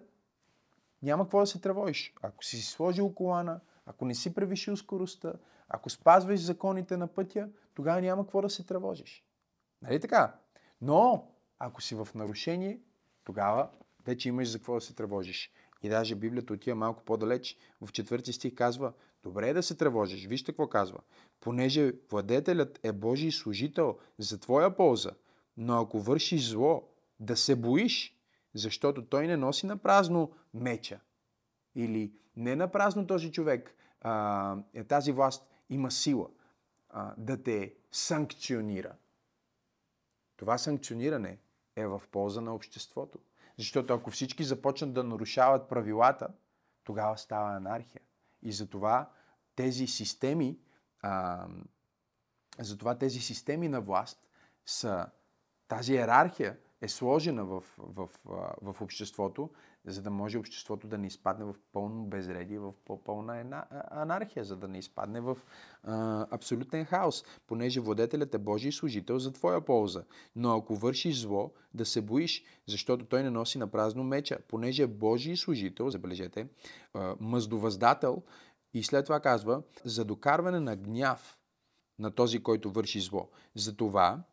няма 1.02 1.24
какво 1.24 1.40
да 1.40 1.48
се 1.48 1.62
тревожиш. 1.62 2.14
Ако 2.22 2.44
си 2.44 2.62
сложил 2.62 3.14
колана, 3.14 3.60
ако 3.86 4.06
не 4.06 4.16
си 4.16 4.34
превишил 4.34 4.78
скоростта, 4.78 5.34
ако 5.70 5.90
спазваш 5.90 6.40
законите 6.40 6.98
на 6.98 7.08
пътя, 7.08 7.50
тогава 7.74 8.02
няма 8.02 8.24
какво 8.24 8.42
да 8.42 8.50
се 8.50 8.66
тревожиш. 8.66 9.26
Нали 9.82 10.00
така? 10.00 10.36
Но, 10.82 11.32
ако 11.60 11.82
си 11.82 11.96
в 11.96 12.08
нарушение, 12.16 12.80
тогава 13.26 13.70
вече 14.06 14.30
имаш 14.30 14.50
за 14.50 14.58
какво 14.58 14.74
да 14.74 14.82
се 14.82 14.96
тревожиш. 14.96 15.52
И 15.84 15.90
даже 15.90 16.16
Библията 16.16 16.54
отива 16.54 16.76
малко 16.76 17.04
по-далеч. 17.04 17.58
В 17.82 17.92
четвърти 17.92 18.34
стих 18.34 18.56
казва, 18.56 18.94
добре 19.24 19.50
е 19.50 19.54
да 19.54 19.64
се 19.64 19.76
тревожиш. 19.76 20.26
Вижте 20.28 20.52
какво 20.52 20.68
казва. 20.68 21.00
Понеже 21.40 21.94
владетелят 22.12 22.80
е 22.84 22.92
Божий 22.92 23.32
служител 23.32 23.98
за 24.18 24.40
твоя 24.40 24.76
полза, 24.76 25.12
но 25.58 25.82
ако 25.82 26.00
вършиш 26.00 26.50
зло, 26.50 26.90
да 27.20 27.38
се 27.38 27.56
боиш, 27.56 28.18
защото 28.54 29.06
той 29.06 29.28
не 29.28 29.38
носи 29.38 29.66
на 29.66 29.78
празно 29.78 30.32
меча. 30.54 31.00
Или 31.76 32.14
не 32.36 32.56
на 32.56 32.72
празно 32.72 33.08
този 33.08 33.32
човек, 33.32 33.76
а, 34.02 34.58
е, 34.74 34.84
тази 34.84 35.12
власт 35.12 35.48
има 35.70 35.92
сила 35.92 36.30
а, 36.90 37.14
да 37.18 37.44
те 37.44 37.74
санкционира. 37.92 38.96
Това 40.38 40.58
санкциониране 40.58 41.38
е 41.76 41.88
в 41.88 42.02
полза 42.12 42.42
на 42.42 42.56
обществото. 42.56 43.20
Защото 43.58 43.94
ако 43.94 44.12
всички 44.12 44.44
започнат 44.44 44.94
да 44.94 45.04
нарушават 45.04 45.70
правилата, 45.70 46.28
тогава 46.84 47.18
става 47.18 47.56
анархия. 47.56 48.02
И 48.42 48.52
затова 48.52 49.10
тези 49.56 49.88
системи, 49.88 50.60
а, 51.02 51.48
затова 52.60 52.98
тези 52.98 53.20
системи 53.20 53.68
на 53.68 53.82
власт 53.82 54.28
са 54.66 55.08
тази 55.68 55.94
иерархия 55.94 56.58
е 56.82 56.88
сложена 56.88 57.46
в, 57.46 57.64
в, 57.78 58.10
в, 58.26 58.56
в 58.62 58.82
обществото, 58.82 59.50
за 59.88 60.02
да 60.02 60.10
може 60.10 60.38
обществото 60.38 60.88
да 60.88 60.98
не 60.98 61.08
изпадне 61.08 61.46
в 61.46 61.56
пълно 61.74 62.06
безредие, 62.06 62.60
в 62.60 62.74
пълна 63.06 63.64
анархия, 63.92 64.44
за 64.44 64.56
да 64.56 64.68
не 64.68 64.78
изпадне 64.78 65.22
в 65.22 65.38
а, 65.84 66.28
абсолютен 66.32 66.86
хаос, 66.86 67.24
понеже 67.48 67.80
владетелят 67.80 68.34
е 68.36 68.38
Божий 68.38 68.72
служител 68.72 69.20
за 69.20 69.32
твоя 69.32 69.62
полза. 69.62 70.04
Но 70.36 70.58
ако 70.58 70.76
вършиш 70.76 71.22
зло, 71.22 71.52
да 71.74 71.86
се 71.86 72.02
боиш, 72.02 72.44
защото 72.68 73.06
той 73.06 73.24
не 73.24 73.30
носи 73.30 73.58
на 73.58 73.68
празно 73.68 74.04
меча, 74.04 74.38
понеже 74.48 74.84
е 74.84 74.88
Божий 74.88 75.36
служител, 75.36 75.90
забележете, 75.90 76.48
а, 76.94 77.16
мъздовъздател, 77.20 78.24
и 78.74 78.84
след 78.84 79.06
това 79.06 79.20
казва, 79.20 79.62
за 79.86 80.06
докарване 80.06 80.60
на 80.60 80.76
гняв 80.76 81.38
на 82.00 82.12
този, 82.12 82.44
който 82.44 82.72
върши 82.72 83.00
зло. 83.00 83.30
Затова 83.56 84.24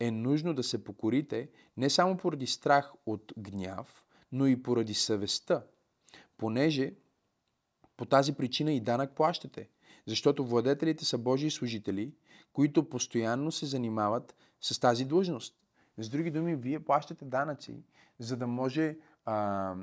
е 0.00 0.10
нужно 0.10 0.54
да 0.54 0.62
се 0.62 0.84
покорите 0.84 1.48
не 1.76 1.90
само 1.90 2.16
поради 2.16 2.46
страх 2.46 2.92
от 3.06 3.32
гняв, 3.38 4.03
но 4.34 4.46
и 4.46 4.62
поради 4.62 4.94
съвестта, 4.94 5.62
понеже 6.36 6.94
по 7.96 8.04
тази 8.04 8.32
причина 8.32 8.72
и 8.72 8.80
данък 8.80 9.12
плащате. 9.14 9.68
Защото 10.06 10.46
владетелите 10.46 11.04
са 11.04 11.18
Божии 11.18 11.50
служители, 11.50 12.14
които 12.52 12.88
постоянно 12.88 13.52
се 13.52 13.66
занимават 13.66 14.36
с 14.60 14.80
тази 14.80 15.04
длъжност. 15.04 15.56
С 15.98 16.08
други 16.08 16.30
думи, 16.30 16.56
вие 16.56 16.84
плащате 16.84 17.24
данъци, 17.24 17.84
за 18.18 18.36
да 18.36 18.46
може 18.46 18.96
а, 19.24 19.74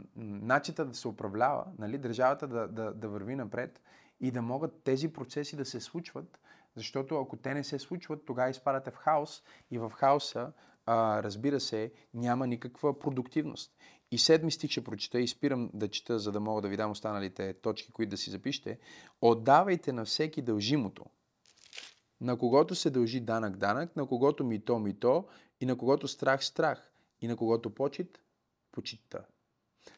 да 0.77 0.93
се 0.93 1.07
управлява, 1.07 1.65
нали, 1.79 1.97
държавата 1.97 2.47
да, 2.47 2.67
да, 2.67 2.93
да 2.93 3.09
върви 3.09 3.35
напред 3.35 3.81
и 4.19 4.31
да 4.31 4.41
могат 4.41 4.83
тези 4.83 5.13
процеси 5.13 5.55
да 5.55 5.65
се 5.65 5.79
случват 5.79 6.39
защото 6.75 7.19
ако 7.19 7.37
те 7.37 7.53
не 7.53 7.63
се 7.63 7.79
случват, 7.79 8.25
тогава 8.25 8.49
изпадате 8.49 8.91
в 8.91 8.95
хаос 8.95 9.43
и 9.71 9.77
в 9.77 9.89
хаоса, 9.89 10.51
а, 10.85 11.23
разбира 11.23 11.59
се, 11.59 11.91
няма 12.13 12.47
никаква 12.47 12.99
продуктивност. 12.99 13.75
И 14.11 14.17
седми 14.17 14.51
стих 14.51 14.71
ще 14.71 14.83
прочета 14.83 15.19
и 15.19 15.27
спирам 15.27 15.69
да 15.73 15.87
чета, 15.87 16.19
за 16.19 16.31
да 16.31 16.39
мога 16.39 16.61
да 16.61 16.69
ви 16.69 16.77
дам 16.77 16.91
останалите 16.91 17.53
точки, 17.53 17.91
които 17.91 18.09
да 18.09 18.17
си 18.17 18.29
запишете. 18.29 18.79
Отдавайте 19.21 19.93
на 19.93 20.05
всеки 20.05 20.41
дължимото. 20.41 21.05
На 22.21 22.37
когото 22.37 22.75
се 22.75 22.89
дължи 22.89 23.19
данък 23.19 23.57
данък, 23.57 23.95
на 23.95 24.07
когото 24.07 24.43
мито 24.43 24.79
мито 24.79 25.25
и 25.61 25.65
на 25.65 25.77
когото 25.77 26.07
страх 26.07 26.43
страх. 26.43 26.87
и 27.21 27.27
на 27.27 27.37
когото 27.37 27.69
почет, 27.69 28.19
почита. 28.71 29.25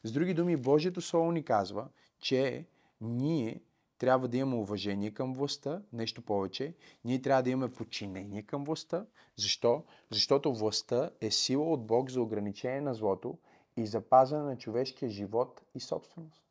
С 0.04 0.12
други 0.12 0.34
думи, 0.34 0.58
Божието 0.58 1.02
Слово 1.02 1.32
ни 1.32 1.44
казва, 1.44 1.90
че 2.20 2.66
ние 3.02 3.62
трябва 3.98 4.28
да 4.28 4.38
имаме 4.38 4.56
уважение 4.56 5.12
към 5.12 5.34
властта, 5.34 5.82
нещо 5.94 6.22
повече. 6.22 6.76
Ние 7.06 7.22
трябва 7.22 7.44
да 7.44 7.50
имаме 7.50 7.74
подчинение 7.74 8.44
към 8.44 8.64
властта. 8.64 9.06
Защо? 9.36 9.84
Защото 10.12 10.54
властта 10.54 11.10
е 11.22 11.32
сила 11.32 11.66
от 11.66 11.88
Бог 11.88 12.10
за 12.10 12.22
ограничение 12.22 12.82
на 12.82 12.94
злото 12.94 13.38
и 13.78 13.88
запазване 13.88 14.44
на 14.44 14.58
човешкия 14.58 15.10
живот 15.10 15.62
и 15.76 15.80
собственост. 15.80 16.44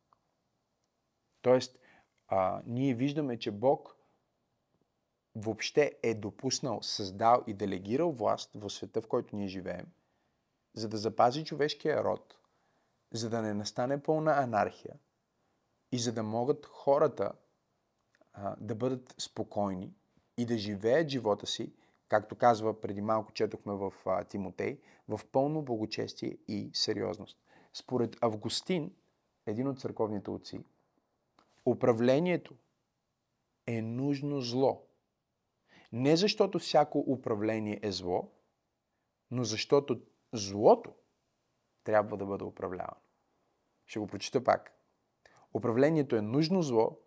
Тоест, 1.41 1.79
а, 2.27 2.61
ние 2.65 2.93
виждаме, 2.93 3.39
че 3.39 3.51
Бог 3.51 3.95
въобще 5.35 5.99
е 6.03 6.13
допуснал, 6.13 6.81
създал 6.81 7.43
и 7.47 7.53
делегирал 7.53 8.11
власт 8.11 8.51
в 8.55 8.69
света, 8.69 9.01
в 9.01 9.07
който 9.07 9.35
ние 9.35 9.47
живеем, 9.47 9.85
за 10.73 10.89
да 10.89 10.97
запази 10.97 11.45
човешкия 11.45 12.03
род, 12.03 12.37
за 13.11 13.29
да 13.29 13.41
не 13.41 13.53
настане 13.53 14.03
пълна 14.03 14.37
анархия 14.37 14.95
и 15.91 15.99
за 15.99 16.13
да 16.13 16.23
могат 16.23 16.65
хората 16.65 17.33
а, 18.33 18.55
да 18.59 18.75
бъдат 18.75 19.15
спокойни 19.17 19.93
и 20.37 20.45
да 20.45 20.57
живеят 20.57 21.09
живота 21.09 21.47
си, 21.47 21.73
както 22.13 22.35
казва 22.35 22.81
преди 22.81 23.01
малко 23.01 23.31
четохме 23.31 23.73
в 23.73 23.93
а, 24.05 24.23
Тимотей, 24.23 24.79
в 25.07 25.19
пълно 25.31 25.61
благочестие 25.61 26.37
и 26.47 26.69
сериозност. 26.73 27.37
Според 27.73 28.17
Августин, 28.21 28.95
един 29.45 29.67
от 29.67 29.79
църковните 29.79 30.31
отци, 30.31 30.63
управлението 31.65 32.55
е 33.67 33.81
нужно 33.81 34.41
зло. 34.41 34.87
Не 35.91 36.15
защото 36.15 36.59
всяко 36.59 36.99
управление 36.99 37.79
е 37.83 37.91
зло, 37.91 38.31
но 39.31 39.43
защото 39.43 40.01
злото 40.33 40.93
трябва 41.83 42.17
да 42.17 42.25
бъде 42.25 42.43
управлявано. 42.43 43.01
Ще 43.85 43.99
го 43.99 44.07
прочита 44.07 44.43
пак. 44.43 44.79
Управлението 45.53 46.15
е 46.15 46.21
нужно 46.21 46.61
зло, 46.61 46.99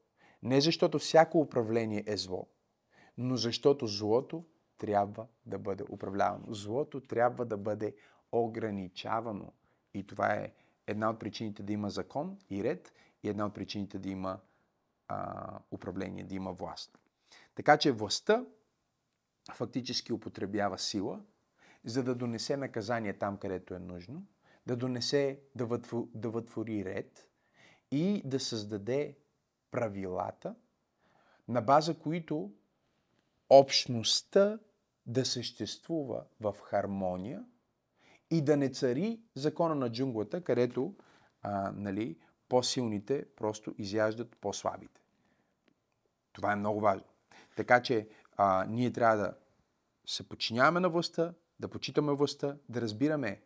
не 0.42 0.60
защото 0.60 0.98
всяко 0.98 1.40
управление 1.40 2.04
е 2.06 2.16
зло, 2.16 2.48
но 3.18 3.36
защото 3.36 3.86
злото 3.86 4.44
трябва 4.78 5.26
да 5.46 5.58
бъде 5.58 5.84
управлявано. 5.90 6.54
Злото 6.54 7.00
трябва 7.00 7.44
да 7.44 7.56
бъде 7.56 7.94
ограничавано. 8.32 9.52
И 9.94 10.06
това 10.06 10.34
е 10.34 10.52
една 10.86 11.10
от 11.10 11.18
причините 11.18 11.62
да 11.62 11.72
има 11.72 11.90
закон 11.90 12.38
и 12.50 12.64
ред 12.64 12.92
и 13.22 13.28
една 13.28 13.46
от 13.46 13.54
причините 13.54 13.98
да 13.98 14.08
има 14.08 14.40
а, 15.08 15.58
управление, 15.70 16.24
да 16.24 16.34
има 16.34 16.52
власт. 16.52 16.98
Така 17.54 17.76
че 17.76 17.92
властта 17.92 18.44
фактически 19.52 20.12
употребява 20.12 20.78
сила, 20.78 21.20
за 21.84 22.02
да 22.04 22.14
донесе 22.14 22.56
наказание 22.56 23.12
там, 23.12 23.36
където 23.36 23.74
е 23.74 23.78
нужно, 23.78 24.26
да 24.66 24.76
донесе, 24.76 25.40
да, 25.54 25.66
вътвори, 25.66 26.08
да 26.14 26.30
вътвори 26.30 26.84
ред 26.84 27.28
и 27.90 28.22
да 28.24 28.40
създаде 28.40 29.16
правилата, 29.70 30.54
на 31.48 31.60
база 31.60 31.98
които 31.98 32.52
общността 33.50 34.58
да 35.06 35.24
съществува 35.24 36.24
в 36.40 36.56
хармония 36.62 37.44
и 38.30 38.44
да 38.44 38.56
не 38.56 38.68
цари 38.68 39.20
закона 39.34 39.74
на 39.74 39.92
джунглата, 39.92 40.44
където 40.44 40.94
а, 41.42 41.72
нали, 41.72 42.18
по-силните 42.48 43.26
просто 43.36 43.74
изяждат 43.78 44.36
по-слабите. 44.40 45.00
Това 46.32 46.52
е 46.52 46.56
много 46.56 46.80
важно. 46.80 47.06
Така 47.56 47.82
че 47.82 48.08
а, 48.36 48.66
ние 48.68 48.92
трябва 48.92 49.16
да 49.16 49.34
се 50.06 50.28
подчиняваме 50.28 50.80
на 50.80 50.88
властта, 50.88 51.34
да 51.60 51.68
почитаме 51.68 52.12
властта, 52.12 52.56
да 52.68 52.80
разбираме 52.80 53.42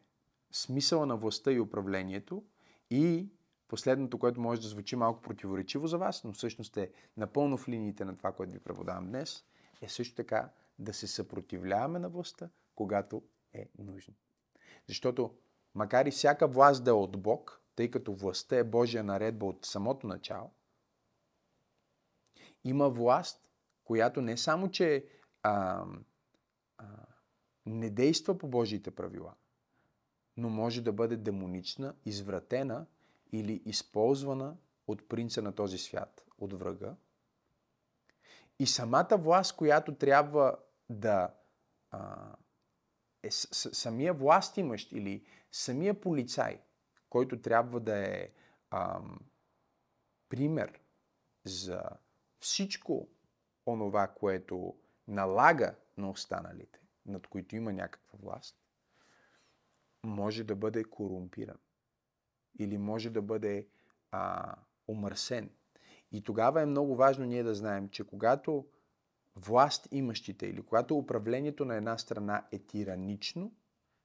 смисъла 0.53 1.07
на 1.07 1.17
властта 1.17 1.53
и 1.53 1.61
управлението 1.61 2.45
и 2.91 3.29
последното, 3.69 4.19
което 4.19 4.41
може 4.41 4.61
да 4.61 4.69
звучи 4.69 4.97
малко 4.97 5.23
противоречиво 5.23 5.87
за 5.87 5.99
вас, 5.99 6.25
но 6.25 6.33
всъщност 6.33 6.77
е 6.77 6.91
напълно 7.17 7.57
в 7.59 7.69
линиите 7.69 8.05
на 8.05 8.17
това, 8.17 8.33
което 8.33 8.53
ви 8.53 8.59
преподавам 8.59 9.07
днес, 9.07 9.45
е 9.83 9.89
също 9.89 10.15
така 10.15 10.51
да 10.81 10.95
се 10.95 11.07
съпротивляваме 11.07 11.99
на 11.99 12.09
властта, 12.09 12.49
когато 12.75 13.23
е 13.53 13.69
нужно. 13.79 14.15
Защото 14.87 15.35
макар 15.75 16.07
и 16.07 16.11
всяка 16.11 16.49
власт 16.49 16.85
да 16.85 16.91
е 16.91 16.95
от 16.95 17.23
Бог, 17.23 17.63
тъй 17.77 17.91
като 17.91 18.15
властта 18.15 18.57
е 18.57 18.65
Божия 18.65 19.05
наредба 19.05 19.47
от 19.47 19.67
самото 19.67 20.07
начало, 20.07 20.51
има 22.65 22.89
власт, 22.89 23.49
която 23.85 24.23
не 24.23 24.37
само, 24.37 24.71
че 24.71 25.07
а, 25.43 25.85
а, 26.79 26.85
не 27.67 27.91
действа 27.91 28.39
по 28.39 28.49
Божиите 28.49 28.91
правила, 28.91 29.35
но 30.37 30.49
може 30.49 30.83
да 30.83 30.93
бъде 30.93 31.17
демонична, 31.17 31.95
извратена 32.05 32.87
или 33.33 33.63
използвана 33.65 34.57
от 34.87 35.09
принца 35.09 35.43
на 35.43 35.53
този 35.53 35.79
свят, 35.79 36.25
от 36.39 36.53
врага. 36.53 36.97
И 38.59 38.67
самата 38.67 39.17
власт, 39.19 39.57
която 39.57 39.95
трябва 39.95 40.57
да 40.91 41.35
а, 41.91 42.33
е 43.23 43.31
с, 43.31 43.75
самия 43.75 44.15
власт 44.15 44.57
имащ 44.57 44.93
или 44.93 45.27
самия 45.53 46.01
полицай, 46.01 46.61
който 47.09 47.43
трябва 47.43 47.81
да 47.81 47.97
е 47.97 48.29
а, 48.71 49.01
пример 50.29 50.81
за 51.45 51.83
всичко 52.41 53.09
онова, 53.67 54.09
което 54.09 54.77
налага 55.09 55.75
на 55.97 56.11
останалите, 56.11 56.81
над 57.07 57.27
които 57.27 57.57
има 57.57 57.73
някаква 57.73 58.19
власт, 58.23 58.57
може 60.03 60.45
да 60.45 60.57
бъде 60.57 60.85
корумпиран 60.85 61.59
или 62.59 62.79
може 62.79 63.11
да 63.11 63.23
бъде 63.23 63.69
а, 64.11 64.55
умърсен. 64.89 65.51
И 66.13 66.23
тогава 66.23 66.63
е 66.63 66.67
много 66.67 66.97
важно 66.97 67.25
ние 67.25 67.43
да 67.43 67.55
знаем, 67.55 67.89
че 67.89 68.07
когато 68.07 68.67
власт 69.37 69.89
имащите 69.91 70.47
или 70.47 70.63
когато 70.63 70.99
управлението 70.99 71.65
на 71.65 71.77
една 71.77 71.99
страна 71.99 72.47
е 72.53 72.59
тиранично, 72.59 73.53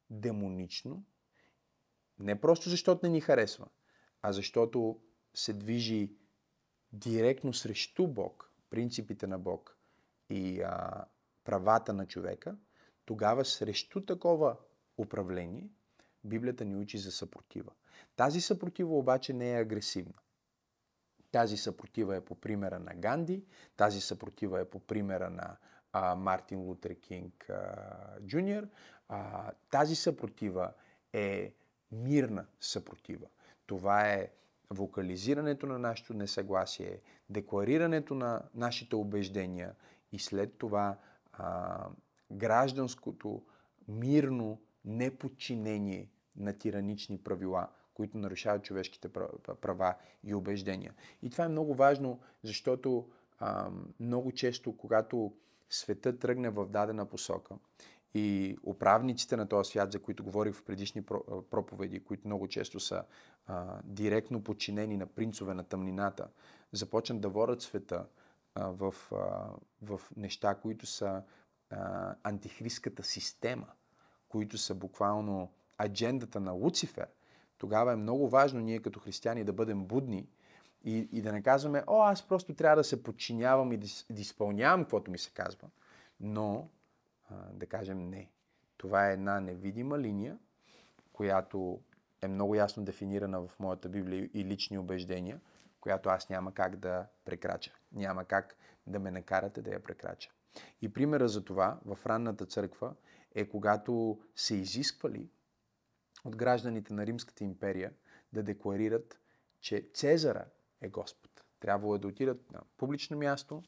демонично, 0.10 1.04
не 2.20 2.42
просто 2.42 2.70
защото 2.70 3.06
не 3.06 3.12
ни 3.12 3.22
харесва, 3.22 3.68
а 4.22 4.32
защото 4.32 5.00
се 5.34 5.54
движи 5.54 6.16
директно 6.94 7.54
срещу 7.54 8.08
Бог, 8.08 8.52
принципите 8.70 9.28
на 9.28 9.40
Бог 9.40 9.78
и 10.30 10.62
а, 10.62 11.06
правата 11.44 11.94
на 11.94 12.08
човека, 12.08 12.58
тогава 13.06 13.46
срещу 13.46 14.02
такова 14.02 14.58
управление 14.98 15.70
Библията 16.24 16.66
ни 16.66 16.76
учи 16.76 16.98
за 16.98 17.12
съпротива. 17.12 17.72
Тази 18.16 18.42
съпротива 18.42 18.98
обаче 18.98 19.34
не 19.34 19.52
е 19.52 19.62
агресивна. 19.62 20.14
Тази 21.36 21.58
съпротива 21.58 22.16
е 22.16 22.22
по 22.22 22.36
примера 22.36 22.80
на 22.80 22.94
Ганди, 22.96 23.44
тази 23.78 24.02
съпротива 24.02 24.62
е 24.62 24.66
по 24.66 24.80
примера 24.80 25.30
на 25.30 25.58
а, 25.94 26.16
Мартин 26.16 26.60
Лутер 26.60 26.96
Кинг 27.00 27.50
Джуниор. 28.22 28.68
Тази 29.70 29.96
съпротива 29.96 30.74
е 31.14 31.54
мирна 31.92 32.46
съпротива. 32.60 33.28
Това 33.66 34.10
е 34.10 34.32
вокализирането 34.70 35.66
на 35.66 35.80
нашето 35.80 36.14
несъгласие, 36.14 37.02
декларирането 37.30 38.16
на 38.16 38.42
нашите 38.54 38.96
убеждения 38.96 39.76
и 40.12 40.20
след 40.20 40.58
това 40.58 40.98
а, 41.34 41.88
гражданското 42.32 43.44
мирно 43.88 44.62
неподчинение 44.86 46.10
на 46.36 46.54
тиранични 46.54 47.18
правила, 47.18 47.70
които 47.96 48.18
нарушават 48.18 48.64
човешките 48.64 49.10
права 49.62 49.96
и 50.24 50.36
убеждения. 50.36 50.94
И 51.22 51.30
това 51.30 51.46
е 51.46 51.50
много 51.50 51.76
важно, 51.76 52.20
защото 52.44 53.10
а, 53.40 53.70
много 54.00 54.32
често, 54.32 54.78
когато 54.78 55.34
света 55.70 56.20
тръгне 56.20 56.50
в 56.50 56.66
дадена 56.66 57.06
посока 57.06 57.56
и 58.14 58.58
управниците 58.64 59.38
на 59.38 59.48
този 59.48 59.70
свят, 59.70 59.92
за 59.92 60.00
които 60.00 60.24
говорих 60.24 60.54
в 60.56 60.64
предишни 60.64 61.06
проповеди, 61.50 62.04
които 62.04 62.28
много 62.28 62.48
често 62.48 62.80
са 62.80 63.04
а, 63.48 63.80
директно 63.84 64.44
подчинени 64.44 64.98
на 64.98 65.06
принцове 65.06 65.54
на 65.54 65.64
тъмнината, 65.64 66.28
започнат 66.72 67.22
да 67.22 67.30
водят 67.30 67.62
света 67.62 68.06
а, 68.56 68.68
в, 68.68 68.96
а, 69.12 69.50
в 69.82 70.02
неща, 70.18 70.56
които 70.56 70.86
са 70.86 71.24
а, 71.70 72.16
антихристската 72.24 73.04
система, 73.04 73.68
които 74.30 74.58
са 74.58 74.76
буквално 74.76 75.52
аджендата 75.82 76.40
на 76.40 76.52
Луцифер, 76.52 77.08
тогава 77.58 77.94
е 77.94 77.96
много 77.96 78.30
важно 78.30 78.60
ние 78.60 78.82
като 78.82 79.00
християни 79.00 79.44
да 79.44 79.54
бъдем 79.54 79.86
будни 79.86 80.28
и, 80.84 81.10
и 81.12 81.22
да 81.22 81.32
не 81.32 81.42
казваме, 81.42 81.84
о, 81.88 82.04
аз 82.04 82.28
просто 82.28 82.54
трябва 82.54 82.76
да 82.76 82.84
се 82.84 83.04
подчинявам 83.04 83.72
и 83.72 83.78
да, 83.78 83.88
да 84.10 84.22
изпълнявам 84.22 84.82
каквото 84.82 85.12
ми 85.12 85.18
се 85.18 85.32
казва. 85.32 85.70
Но 86.20 86.70
а, 87.30 87.36
да 87.54 87.66
кажем 87.66 88.10
не. 88.10 88.30
Това 88.78 89.10
е 89.10 89.14
една 89.14 89.40
невидима 89.40 90.00
линия, 90.00 90.38
която 91.14 91.80
е 92.22 92.28
много 92.28 92.56
ясно 92.56 92.84
дефинирана 92.84 93.48
в 93.48 93.60
моята 93.60 93.90
Библия 93.90 94.30
и 94.34 94.46
лични 94.46 94.78
убеждения, 94.78 95.42
която 95.82 96.10
аз 96.10 96.30
няма 96.30 96.54
как 96.54 96.76
да 96.76 97.06
прекрача. 97.26 97.72
Няма 97.92 98.26
как 98.26 98.56
да 98.88 99.00
ме 99.00 99.12
накарате 99.12 99.62
да 99.62 99.72
я 99.72 99.84
прекрача. 99.84 100.30
И 100.82 100.94
примера 100.94 101.28
за 101.28 101.46
това 101.46 101.80
в 101.86 102.00
ранната 102.06 102.46
църква 102.46 102.94
е 103.36 103.50
когато 103.50 104.20
се 104.36 104.56
изисквали 104.56 105.30
от 106.26 106.36
гражданите 106.36 106.94
на 106.94 107.06
Римската 107.06 107.44
империя 107.44 107.94
да 108.34 108.44
декларират, 108.44 109.20
че 109.60 109.90
Цезара 109.94 110.46
е 110.82 110.90
Господ. 110.90 111.44
Трябвало 111.60 111.96
е 111.96 112.00
да 112.00 112.08
отидат 112.08 112.52
на 112.52 112.62
публично 112.78 113.18
място, 113.18 113.64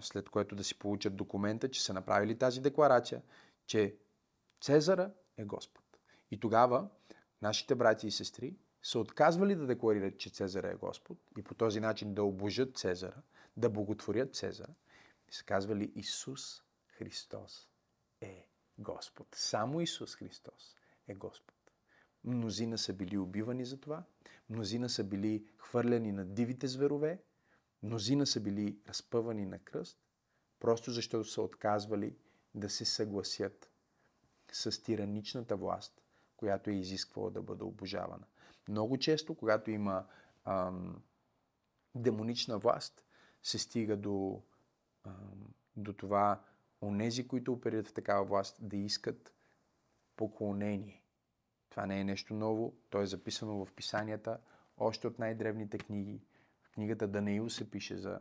след 0.00 0.28
което 0.28 0.56
да 0.56 0.64
си 0.64 0.78
получат 0.78 1.16
документа, 1.16 1.70
че 1.70 1.82
са 1.82 1.94
направили 1.94 2.38
тази 2.38 2.60
декларация, 2.60 3.22
че 3.66 3.96
Цезара 4.60 5.12
е 5.36 5.44
Господ. 5.44 5.84
И 6.30 6.40
тогава 6.40 6.88
нашите 7.42 7.74
брати 7.74 8.06
и 8.06 8.10
сестри 8.10 8.56
са 8.82 8.98
отказвали 8.98 9.54
да 9.54 9.66
декларират, 9.66 10.18
че 10.18 10.30
Цезара 10.30 10.70
е 10.70 10.74
Господ 10.74 11.18
и 11.38 11.42
по 11.42 11.54
този 11.54 11.80
начин 11.80 12.14
да 12.14 12.22
обожат 12.22 12.76
Цезара, 12.76 13.22
да 13.56 13.70
боготворят 13.70 14.34
Цезара. 14.34 14.74
И 15.28 15.34
са 15.34 15.44
казвали 15.44 15.92
Исус 15.94 16.62
Христос 16.88 17.68
е 18.20 18.48
Господ. 18.78 19.26
Само 19.34 19.80
Исус 19.80 20.16
Христос 20.16 20.76
е 21.08 21.14
Господ. 21.14 21.55
Мнозина 22.26 22.78
са 22.78 22.92
били 22.92 23.18
убивани 23.18 23.64
за 23.64 23.80
това, 23.80 24.04
мнозина 24.48 24.88
са 24.88 25.04
били 25.04 25.46
хвърляни 25.58 26.12
на 26.12 26.24
дивите 26.24 26.68
зверове, 26.68 27.22
мнозина 27.82 28.26
са 28.26 28.40
били 28.40 28.78
разпъвани 28.88 29.46
на 29.46 29.58
кръст, 29.58 29.98
просто 30.60 30.90
защото 30.90 31.28
са 31.28 31.42
отказвали 31.42 32.16
да 32.54 32.70
се 32.70 32.84
съгласят 32.84 33.70
с 34.52 34.82
тираничната 34.82 35.56
власт, 35.56 36.02
която 36.36 36.70
е 36.70 36.74
изисквала 36.74 37.30
да 37.30 37.42
бъде 37.42 37.64
обожавана. 37.64 38.26
Много 38.68 38.98
често, 38.98 39.34
когато 39.34 39.70
има 39.70 40.06
ам, 40.44 41.02
демонична 41.94 42.58
власт, 42.58 43.04
се 43.42 43.58
стига 43.58 43.96
до, 43.96 44.42
ам, 45.04 45.54
до 45.76 45.92
това 45.92 46.42
онези, 46.82 47.28
които 47.28 47.52
оперират 47.52 47.88
в 47.88 47.92
такава 47.92 48.24
власт, 48.24 48.56
да 48.60 48.76
искат 48.76 49.32
поклонение. 50.16 51.05
Това 51.76 51.86
не 51.86 52.00
е 52.00 52.04
нещо 52.04 52.34
ново, 52.34 52.74
то 52.90 53.00
е 53.00 53.06
записано 53.06 53.64
в 53.64 53.72
писанията, 53.72 54.38
още 54.78 55.06
от 55.06 55.18
най-древните 55.18 55.78
книги. 55.78 56.20
В 56.62 56.70
книгата 56.70 57.08
Данаил 57.08 57.50
се 57.50 57.70
пише 57.70 57.96
за, 57.96 58.20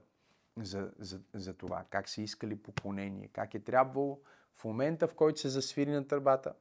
за, 0.58 0.92
за, 1.00 1.22
за 1.34 1.54
това, 1.54 1.86
как 1.90 2.10
са 2.10 2.22
искали 2.22 2.56
поклонение, 2.56 3.28
как 3.28 3.54
е 3.54 3.60
трябвало 3.60 4.20
в 4.56 4.66
момента, 4.66 5.08
в 5.08 5.16
който 5.16 5.40
се 5.40 5.50
засвири 5.50 5.92
на 5.92 6.08
търбата, 6.08 6.54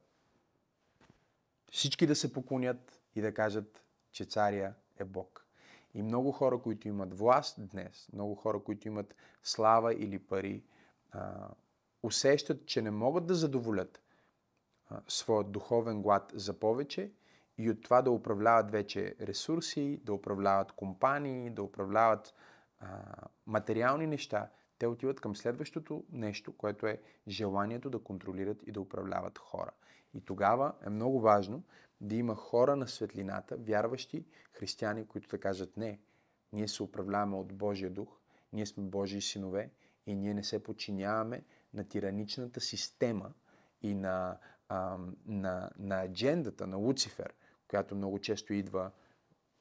всички 1.71 2.07
да 2.07 2.15
се 2.15 2.33
поклонят 2.33 3.01
и 3.15 3.21
да 3.21 3.33
кажат, 3.33 3.83
че 4.11 4.25
царя 4.25 4.73
е 4.97 5.03
Бог. 5.03 5.45
И 5.93 6.01
много 6.01 6.31
хора, 6.31 6.59
които 6.61 6.87
имат 6.87 7.17
власт 7.19 7.55
днес, 7.69 8.09
много 8.13 8.35
хора, 8.35 8.59
които 8.59 8.87
имат 8.87 9.15
слава 9.43 9.93
или 9.93 10.19
пари, 10.19 10.63
а, 11.11 11.49
усещат, 12.03 12.65
че 12.65 12.81
не 12.81 12.91
могат 12.91 13.25
да 13.25 13.35
задоволят 13.35 14.01
своят 15.07 15.51
духовен 15.51 16.01
глад 16.01 16.31
за 16.35 16.53
повече 16.53 17.11
и 17.57 17.69
от 17.69 17.81
това 17.81 18.01
да 18.01 18.11
управляват 18.11 18.71
вече 18.71 19.15
ресурси, 19.21 20.01
да 20.03 20.13
управляват 20.13 20.71
компании, 20.71 21.49
да 21.49 21.63
управляват 21.63 22.33
а, 22.79 22.87
материални 23.47 24.07
неща, 24.07 24.49
те 24.79 24.87
отиват 24.87 25.21
към 25.21 25.35
следващото 25.35 26.03
нещо, 26.11 26.57
което 26.57 26.87
е 26.87 27.01
желанието 27.27 27.89
да 27.89 27.99
контролират 27.99 28.63
и 28.67 28.71
да 28.71 28.81
управляват 28.81 29.37
хора. 29.37 29.71
И 30.13 30.21
тогава 30.21 30.73
е 30.85 30.89
много 30.89 31.21
важно 31.21 31.63
да 32.01 32.15
има 32.15 32.35
хора 32.35 32.75
на 32.75 32.87
светлината, 32.87 33.57
вярващи 33.57 34.25
християни, 34.53 35.07
които 35.07 35.29
да 35.29 35.39
кажат 35.39 35.77
не, 35.77 35.99
ние 36.53 36.67
се 36.67 36.83
управляваме 36.83 37.35
от 37.35 37.53
Божия 37.53 37.89
дух, 37.89 38.19
ние 38.53 38.65
сме 38.65 38.83
Божии 38.83 39.21
синове 39.21 39.69
и 40.05 40.15
ние 40.15 40.33
не 40.33 40.43
се 40.43 40.63
подчиняваме 40.63 41.43
на 41.73 41.83
тираничната 41.83 42.61
система 42.61 43.33
и 43.81 43.93
на, 43.93 44.37
на, 44.69 45.69
на 45.77 46.03
аджендата 46.03 46.67
на 46.67 46.77
Луцифер, 46.77 47.33
която 47.67 47.95
много 47.95 48.19
често 48.19 48.53
идва 48.53 48.91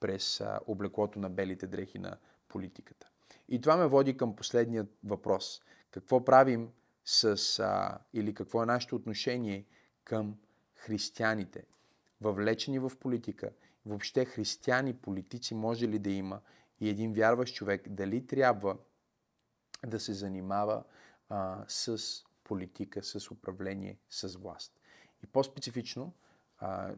през 0.00 0.40
а, 0.40 0.60
облеклото 0.66 1.18
на 1.18 1.30
белите 1.30 1.66
дрехи 1.66 1.98
на 1.98 2.18
политиката. 2.48 3.08
И 3.48 3.60
това 3.60 3.76
ме 3.76 3.86
води 3.86 4.16
към 4.16 4.36
последният 4.36 4.86
въпрос. 5.04 5.62
Какво 5.90 6.24
правим 6.24 6.70
с, 7.04 7.58
а, 7.58 7.98
или 8.12 8.34
какво 8.34 8.62
е 8.62 8.66
нашето 8.66 8.96
отношение 8.96 9.66
към 10.04 10.36
християните, 10.76 11.64
въвлечени 12.20 12.78
в 12.78 12.92
политика, 13.00 13.50
въобще 13.86 14.24
християни, 14.24 14.94
политици 14.94 15.54
може 15.54 15.88
ли 15.88 15.98
да 15.98 16.10
има 16.10 16.40
и 16.80 16.88
един 16.88 17.12
вярващ 17.12 17.54
човек, 17.54 17.88
дали 17.88 18.26
трябва 18.26 18.76
да 19.86 20.00
се 20.00 20.12
занимава 20.12 20.84
а, 21.28 21.64
с 21.68 21.98
политика, 22.44 23.02
с 23.02 23.30
управление, 23.30 23.98
с 24.10 24.36
власт. 24.36 24.80
И 25.24 25.26
по-специфично, 25.26 26.12
а, 26.58 26.94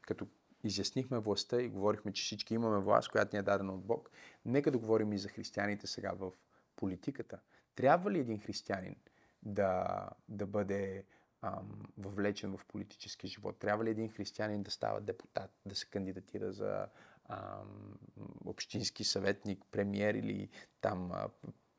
като 0.00 0.26
изяснихме 0.64 1.18
властта 1.18 1.62
и 1.62 1.68
говорихме, 1.68 2.12
че 2.12 2.22
всички 2.22 2.54
имаме 2.54 2.78
власт, 2.78 3.10
която 3.10 3.36
ни 3.36 3.40
е 3.40 3.42
дадена 3.42 3.74
от 3.74 3.84
Бог, 3.84 4.10
нека 4.44 4.70
да 4.70 4.78
говорим 4.78 5.12
и 5.12 5.18
за 5.18 5.28
християните 5.28 5.86
сега 5.86 6.12
в 6.12 6.32
политиката. 6.76 7.38
Трябва 7.74 8.10
ли 8.10 8.18
един 8.18 8.40
християнин 8.40 8.96
да, 9.42 10.08
да 10.28 10.46
бъде 10.46 11.04
ам, 11.42 11.82
въвлечен 11.98 12.56
в 12.56 12.66
политическия 12.66 13.30
живот? 13.30 13.58
Трябва 13.58 13.84
ли 13.84 13.90
един 13.90 14.08
християнин 14.08 14.62
да 14.62 14.70
става 14.70 15.00
депутат, 15.00 15.50
да 15.66 15.74
се 15.74 15.86
кандидатира 15.86 16.52
за 16.52 16.86
ам, 17.28 17.98
общински 18.44 19.04
съветник, 19.04 19.64
премьер 19.70 20.14
или 20.14 20.48
там 20.80 21.12
а, 21.12 21.28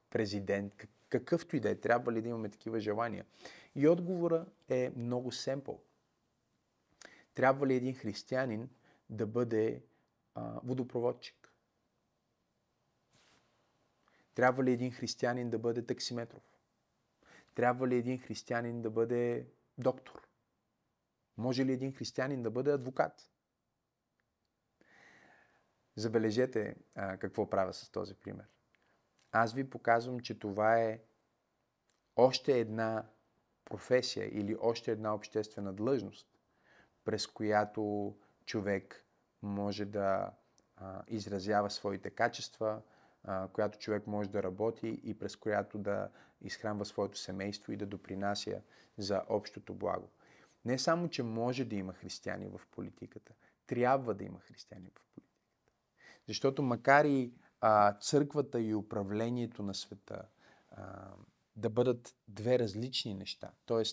президент, 0.09 0.73
какъвто 1.09 1.55
и 1.55 1.59
да 1.59 1.69
е? 1.69 1.75
Трябва 1.75 2.11
ли 2.11 2.21
да 2.21 2.29
имаме 2.29 2.49
такива 2.49 2.79
желания? 2.79 3.25
И 3.75 3.87
отговора 3.87 4.45
е 4.69 4.91
много 4.95 5.31
семпъл. 5.31 5.81
Трябва 7.35 7.67
ли 7.67 7.75
един 7.75 7.95
християнин 7.95 8.69
да 9.09 9.27
бъде 9.27 9.83
а, 10.35 10.59
водопроводчик? 10.63 11.53
Трябва 14.35 14.63
ли 14.63 14.71
един 14.71 14.91
християнин 14.91 15.49
да 15.49 15.59
бъде 15.59 15.85
таксиметров? 15.85 16.43
Трябва 17.55 17.87
ли 17.87 17.95
един 17.95 18.19
християнин 18.19 18.81
да 18.81 18.89
бъде 18.89 19.47
доктор? 19.77 20.27
Може 21.37 21.65
ли 21.65 21.73
един 21.73 21.93
християнин 21.93 22.43
да 22.43 22.51
бъде 22.51 22.71
адвокат? 22.71 23.29
Забележете 25.95 26.75
а, 26.95 27.17
какво 27.17 27.49
правя 27.49 27.73
с 27.73 27.89
този 27.89 28.15
пример. 28.15 28.45
Аз 29.31 29.53
ви 29.53 29.69
показвам, 29.69 30.19
че 30.19 30.39
това 30.39 30.79
е 30.79 31.01
още 32.15 32.59
една 32.59 33.09
професия 33.65 34.39
или 34.39 34.55
още 34.59 34.91
една 34.91 35.15
обществена 35.15 35.73
длъжност, 35.73 36.34
през 37.05 37.27
която 37.27 38.15
човек 38.45 39.05
може 39.41 39.85
да 39.85 40.31
а, 40.77 41.03
изразява 41.07 41.69
своите 41.69 42.09
качества, 42.09 42.81
а, 43.23 43.47
която 43.47 43.79
човек 43.79 44.07
може 44.07 44.29
да 44.29 44.43
работи 44.43 45.01
и 45.03 45.19
през 45.19 45.35
която 45.35 45.77
да 45.77 46.09
изхранва 46.41 46.85
своето 46.85 47.17
семейство 47.17 47.71
и 47.71 47.77
да 47.77 47.85
допринася 47.85 48.61
за 48.97 49.23
общото 49.29 49.73
благо. 49.73 50.09
Не 50.65 50.79
само, 50.79 51.09
че 51.09 51.23
може 51.23 51.65
да 51.65 51.75
има 51.75 51.93
християни 51.93 52.47
в 52.47 52.61
политиката, 52.71 53.33
трябва 53.67 54.13
да 54.13 54.23
има 54.23 54.39
християни 54.39 54.89
в 54.89 54.93
политиката. 54.93 55.15
Защото 56.27 56.63
макар 56.63 57.05
и 57.05 57.33
а, 57.61 57.93
църквата 57.93 58.61
и 58.61 58.75
управлението 58.75 59.63
на 59.63 59.75
света 59.75 60.25
а, 60.71 61.09
да 61.55 61.69
бъдат 61.69 62.15
две 62.27 62.59
различни 62.59 63.13
неща, 63.13 63.51
т.е. 63.65 63.83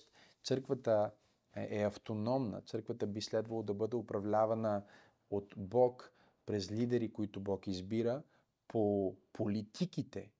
църквата 0.44 1.10
е, 1.56 1.80
е 1.80 1.84
автономна, 1.84 2.60
църквата 2.60 3.06
би 3.06 3.20
следвало 3.20 3.62
да 3.62 3.74
бъде 3.74 3.96
управлявана 3.96 4.82
от 5.30 5.54
Бог 5.56 6.12
през 6.46 6.70
лидери, 6.70 7.12
които 7.12 7.40
Бог 7.40 7.66
избира, 7.66 8.22
по 8.68 9.16
политиките, 9.32 10.32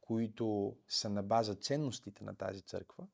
които 0.00 0.76
са 0.88 1.10
на 1.10 1.22
база 1.22 1.54
ценностите 1.54 2.24
на 2.24 2.34
тази 2.34 2.62
църква, 2.62 3.06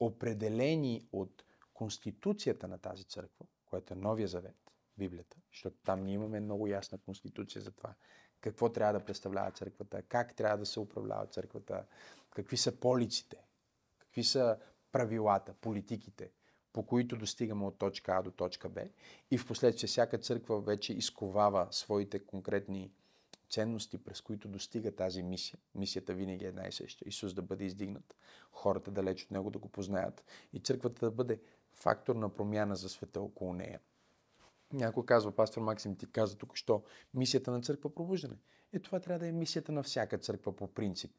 определени 0.00 1.08
от 1.12 1.44
Конституцията 1.74 2.68
на 2.68 2.78
тази 2.78 3.04
църква, 3.04 3.46
което 3.64 3.92
е 3.94 3.96
Новия 3.96 4.28
Завет, 4.28 4.56
Библията, 4.98 5.36
защото 5.52 5.76
там 5.84 6.04
ние 6.04 6.14
имаме 6.14 6.40
много 6.40 6.66
ясна 6.66 6.98
конституция 6.98 7.62
за 7.62 7.70
това. 7.70 7.94
Какво 8.40 8.68
трябва 8.68 8.98
да 8.98 9.04
представлява 9.04 9.50
църквата, 9.50 10.02
как 10.02 10.34
трябва 10.34 10.58
да 10.58 10.66
се 10.66 10.80
управлява 10.80 11.26
църквата, 11.26 11.86
какви 12.30 12.56
са 12.56 12.80
полиците, 12.80 13.36
какви 13.98 14.24
са 14.24 14.58
правилата, 14.92 15.54
политиките, 15.54 16.30
по 16.72 16.86
които 16.86 17.16
достигаме 17.16 17.64
от 17.64 17.78
точка 17.78 18.12
А 18.12 18.22
до 18.22 18.30
точка 18.30 18.68
Б. 18.68 18.82
И 19.30 19.38
в 19.38 19.46
последствие 19.46 19.86
всяка 19.88 20.18
църква 20.18 20.60
вече 20.60 20.92
изковава 20.92 21.68
своите 21.70 22.18
конкретни 22.18 22.90
ценности, 23.50 23.98
през 23.98 24.20
които 24.20 24.48
достига 24.48 24.92
тази 24.92 25.22
мисия. 25.22 25.58
Мисията 25.74 26.14
винаги 26.14 26.44
е 26.44 26.48
една 26.48 26.68
и 26.68 26.72
съща. 26.72 27.04
Исус 27.08 27.34
да 27.34 27.42
бъде 27.42 27.64
издигнат, 27.64 28.16
хората 28.52 28.90
далеч 28.90 29.24
от 29.24 29.30
Него 29.30 29.50
да 29.50 29.58
го 29.58 29.68
познаят 29.68 30.24
и 30.52 30.60
църквата 30.60 31.06
да 31.06 31.10
бъде 31.10 31.40
фактор 31.72 32.16
на 32.16 32.28
промяна 32.28 32.76
за 32.76 32.88
света 32.88 33.20
около 33.20 33.54
нея. 33.54 33.80
Някой 34.72 35.06
казва, 35.06 35.32
пастор 35.32 35.62
Максим, 35.62 35.96
ти 35.96 36.06
каза 36.06 36.36
тук, 36.36 36.56
що 36.56 36.82
мисията 37.14 37.50
на 37.50 37.60
църква 37.60 37.94
пробуждане. 37.94 38.36
Е, 38.72 38.78
това 38.78 39.00
трябва 39.00 39.18
да 39.18 39.26
е 39.26 39.32
мисията 39.32 39.72
на 39.72 39.82
всяка 39.82 40.18
църква 40.18 40.56
по 40.56 40.66
принцип. 40.66 41.12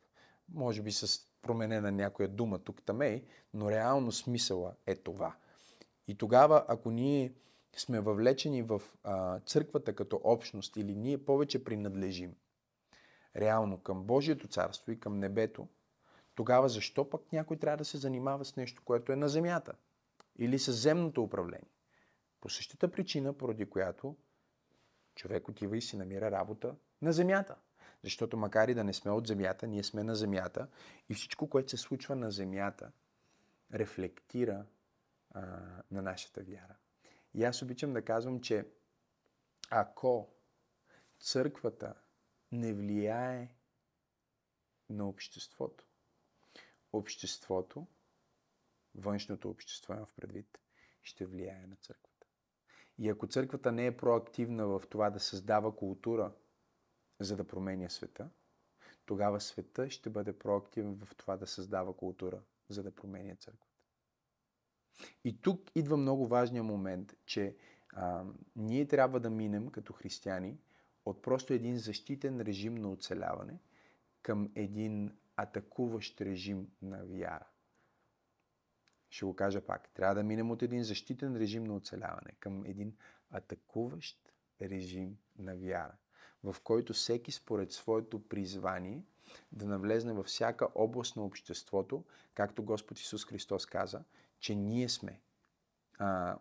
Може 0.49 0.81
би 0.81 0.91
с 0.91 1.31
променена 1.41 1.91
някоя 1.91 2.27
дума 2.27 2.59
тук 2.59 2.83
тамей, 2.83 3.25
но 3.53 3.71
реално 3.71 4.11
смисъла 4.11 4.75
е 4.85 4.95
това. 4.95 5.35
И 6.07 6.17
тогава, 6.17 6.65
ако 6.67 6.91
ние 6.91 7.33
сме 7.75 7.99
въвлечени 7.99 8.61
в 8.61 8.81
а, 9.03 9.39
църквата 9.39 9.95
като 9.95 10.21
общност 10.23 10.77
или 10.77 10.95
ние 10.95 11.25
повече 11.25 11.63
принадлежим 11.63 12.35
реално 13.35 13.77
към 13.77 14.03
Божието 14.03 14.47
царство 14.47 14.91
и 14.91 14.99
към 14.99 15.19
небето, 15.19 15.67
тогава 16.35 16.69
защо 16.69 17.09
пък 17.09 17.33
някой 17.33 17.57
трябва 17.57 17.77
да 17.77 17.85
се 17.85 17.97
занимава 17.97 18.45
с 18.45 18.55
нещо, 18.55 18.81
което 18.85 19.11
е 19.11 19.15
на 19.15 19.29
земята? 19.29 19.73
Или 20.35 20.59
с 20.59 20.71
земното 20.71 21.23
управление? 21.23 21.69
По 22.41 22.49
същата 22.49 22.91
причина, 22.91 23.33
поради 23.33 23.69
която 23.69 24.15
човек 25.15 25.47
отива 25.47 25.77
и 25.77 25.81
си 25.81 25.97
намира 25.97 26.31
работа 26.31 26.75
на 27.01 27.13
земята. 27.13 27.55
Защото 28.03 28.37
макар 28.37 28.67
и 28.67 28.73
да 28.73 28.83
не 28.83 28.93
сме 28.93 29.11
от 29.11 29.27
земята, 29.27 29.67
ние 29.67 29.83
сме 29.83 30.03
на 30.03 30.15
земята 30.15 30.67
и 31.09 31.13
всичко, 31.13 31.49
което 31.49 31.69
се 31.69 31.77
случва 31.77 32.15
на 32.15 32.31
земята, 32.31 32.91
рефлектира 33.73 34.65
а, 35.31 35.41
на 35.91 36.01
нашата 36.01 36.43
вяра. 36.43 36.75
И 37.33 37.43
аз 37.43 37.61
обичам 37.61 37.93
да 37.93 38.05
казвам, 38.05 38.41
че 38.41 38.67
ако 39.69 40.29
църквата 41.19 41.93
не 42.51 42.73
влияе 42.73 43.55
на 44.89 45.09
обществото, 45.09 45.85
обществото, 46.93 47.87
външното 48.95 49.49
общество 49.49 49.93
в 49.93 50.13
предвид, 50.15 50.59
ще 51.03 51.25
влияе 51.25 51.67
на 51.67 51.75
църквата. 51.75 52.27
И 52.97 53.09
ако 53.09 53.27
църквата 53.27 53.71
не 53.71 53.85
е 53.85 53.97
проактивна 53.97 54.67
в 54.67 54.83
това 54.89 55.09
да 55.09 55.19
създава 55.19 55.75
култура, 55.75 56.33
за 57.23 57.37
да 57.37 57.47
променя 57.47 57.89
света, 57.89 58.29
тогава 59.05 59.41
света 59.41 59.89
ще 59.89 60.09
бъде 60.09 60.39
проактивен 60.39 60.95
в 60.95 61.15
това 61.15 61.37
да 61.37 61.47
създава 61.47 61.93
култура, 61.93 62.41
за 62.69 62.83
да 62.83 62.91
променя 62.91 63.35
църквата. 63.35 63.71
И 65.23 65.41
тук 65.41 65.71
идва 65.75 65.97
много 65.97 66.27
важния 66.27 66.63
момент, 66.63 67.15
че 67.25 67.55
а, 67.93 68.23
ние 68.55 68.87
трябва 68.87 69.19
да 69.19 69.29
минем 69.29 69.69
като 69.69 69.93
християни 69.93 70.57
от 71.05 71.21
просто 71.21 71.53
един 71.53 71.77
защитен 71.77 72.41
режим 72.41 72.75
на 72.75 72.91
оцеляване 72.91 73.59
към 74.21 74.51
един 74.55 75.17
атакуващ 75.35 76.21
режим 76.21 76.67
на 76.81 77.05
вяра. 77.05 77.47
Ще 79.09 79.25
го 79.25 79.35
кажа 79.35 79.61
пак. 79.61 79.89
Трябва 79.89 80.15
да 80.15 80.23
минем 80.23 80.51
от 80.51 80.61
един 80.61 80.83
защитен 80.83 81.35
режим 81.35 81.63
на 81.63 81.75
оцеляване 81.75 82.31
към 82.39 82.65
един 82.65 82.95
атакуващ 83.29 84.31
режим 84.61 85.17
на 85.37 85.55
вяра, 85.55 85.93
в 86.43 86.55
който 86.63 86.93
всеки 86.93 87.31
според 87.31 87.71
своето 87.71 88.27
призвание 88.27 89.03
да 89.51 89.65
навлезне 89.65 90.13
във 90.13 90.25
всяка 90.25 90.67
област 90.75 91.15
на 91.15 91.23
обществото, 91.23 92.03
както 92.33 92.63
Господ 92.63 92.99
Исус 92.99 93.25
Христос 93.25 93.65
каза, 93.65 94.03
че 94.39 94.55
ние 94.55 94.89
сме 94.89 95.21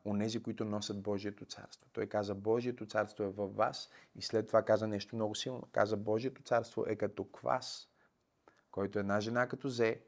онези, 0.06 0.42
които 0.42 0.64
носят 0.64 1.02
Божието 1.02 1.44
царство. 1.44 1.90
Той 1.92 2.06
каза, 2.06 2.34
Божието 2.34 2.86
царство 2.86 3.24
е 3.24 3.28
във 3.28 3.56
вас 3.56 3.90
и 4.14 4.22
след 4.22 4.46
това 4.46 4.62
каза 4.62 4.88
нещо 4.88 5.16
много 5.16 5.34
силно. 5.34 5.62
Каза, 5.72 5.96
Божието 5.96 6.42
царство 6.42 6.84
е 6.86 6.96
като 6.96 7.24
квас, 7.24 7.88
който 8.70 8.98
една 8.98 9.20
жена 9.20 9.48
като 9.48 9.68
зе, 9.68 10.00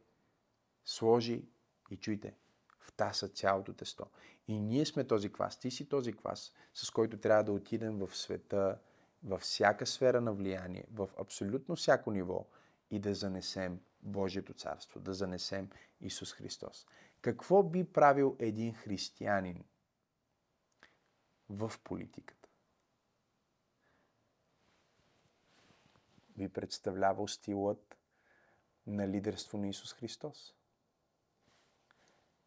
сложи 0.85 1.45
и 1.91 1.97
чуйте, 1.97 2.35
втаса 2.81 3.29
цялото 3.29 3.73
тесто. 3.73 4.07
И 4.49 4.61
ние 4.61 4.87
сме 4.87 5.05
този 5.05 5.33
квас. 5.33 5.59
Ти 5.59 5.71
си 5.71 5.89
този 5.89 6.13
квас, 6.13 6.53
с 6.75 6.91
който 6.91 7.19
трябва 7.19 7.45
да 7.45 7.53
отидем 7.53 7.99
в 7.99 8.17
света, 8.17 8.79
във 9.25 9.41
всяка 9.41 9.87
сфера 9.87 10.21
на 10.21 10.33
влияние, 10.33 10.85
в 10.93 11.09
абсолютно 11.19 11.77
всяко 11.77 12.11
ниво 12.11 12.47
и 12.91 12.99
да 12.99 13.15
занесем 13.15 13.81
Божието 14.03 14.55
царство, 14.55 15.01
да 15.01 15.15
занесем 15.15 15.71
Исус 16.01 16.33
Христос. 16.33 16.87
Какво 17.21 17.63
би 17.63 17.93
правил 17.93 18.37
един 18.39 18.75
християнин 18.75 19.65
в 21.49 21.73
политиката? 21.85 22.49
Би 26.37 26.49
представлявал 26.49 27.29
стилът 27.29 27.99
на 28.87 29.09
лидерство 29.09 29.59
на 29.59 29.69
Исус 29.69 29.93
Христос. 29.93 30.55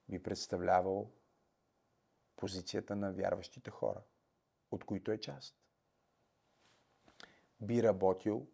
Би 0.10 0.24
представлявал 0.24 1.12
позицията 2.36 2.96
на 2.96 3.14
вярващите 3.14 3.70
хора, 3.70 4.02
от 4.72 4.84
които 4.84 5.12
е 5.12 5.18
част. 5.18 5.65
Би 7.66 7.84
работил 7.84 8.48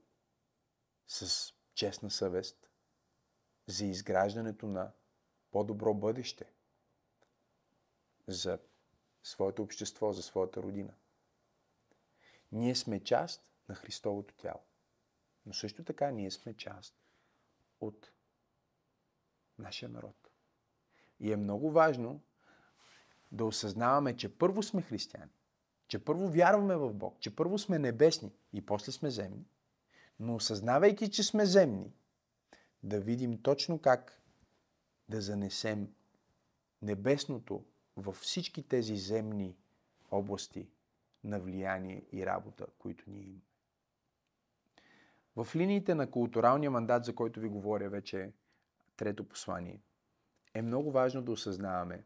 с 1.08 1.54
честна 1.74 2.12
съвест 2.12 2.70
за 3.68 3.86
изграждането 3.86 4.68
на 4.68 4.92
по-добро 5.52 5.94
бъдеще 5.94 6.54
за 8.28 8.60
своето 9.24 9.64
общество, 9.64 10.14
за 10.14 10.22
своята 10.22 10.64
родина. 10.64 10.94
Ние 12.52 12.76
сме 12.76 13.04
част 13.04 13.46
на 13.70 13.76
Христовото 13.76 14.36
тяло. 14.36 14.62
Но 15.46 15.54
също 15.54 15.84
така 15.84 16.12
ние 16.12 16.32
сме 16.32 16.58
част 16.58 16.96
от 17.80 18.12
нашия 19.58 19.90
народ. 19.90 20.32
И 21.20 21.32
е 21.32 21.38
много 21.38 21.72
важно 21.72 22.22
да 23.32 23.46
осъзнаваме, 23.46 24.18
че 24.18 24.38
първо 24.38 24.64
сме 24.64 24.82
християни, 24.82 25.32
че 25.92 26.06
първо 26.06 26.28
вярваме 26.28 26.76
в 26.76 26.94
Бог, 26.94 27.20
че 27.20 27.36
първо 27.36 27.58
сме 27.58 27.80
небесни 27.80 28.32
и 28.54 28.66
после 28.66 28.92
сме 28.92 29.10
земни, 29.10 29.46
но 30.20 30.36
осъзнавайки, 30.36 31.12
че 31.12 31.24
сме 31.24 31.46
земни, 31.46 31.94
да 32.84 33.00
видим 33.00 33.42
точно 33.42 33.80
как 33.80 34.22
да 35.10 35.22
занесем 35.22 35.94
небесното 36.82 37.66
във 37.98 38.16
всички 38.16 38.68
тези 38.68 38.98
земни 38.98 39.58
области 40.12 40.70
на 41.24 41.40
влияние 41.40 42.04
и 42.12 42.26
работа, 42.26 42.66
които 42.80 43.04
ние 43.08 43.24
имаме. 43.24 43.42
В 45.36 45.56
линиите 45.56 45.96
на 45.96 46.12
културалния 46.12 46.72
мандат, 46.72 47.06
за 47.06 47.16
който 47.16 47.40
ви 47.40 47.50
говоря 47.50 47.90
вече 47.90 48.32
трето 48.98 49.24
послание, 49.24 49.82
е 50.54 50.62
много 50.62 50.92
важно 50.92 51.22
да 51.22 51.32
осъзнаваме, 51.32 52.04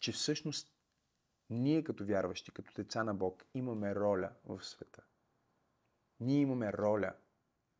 че 0.00 0.12
всъщност 0.12 0.73
ние 1.50 1.84
като 1.84 2.04
вярващи, 2.06 2.50
като 2.50 2.72
деца 2.74 3.04
на 3.04 3.14
Бог, 3.14 3.44
имаме 3.54 3.94
роля 3.94 4.30
в 4.44 4.64
света. 4.64 5.02
Ние 6.20 6.40
имаме 6.40 6.72
роля 6.72 7.14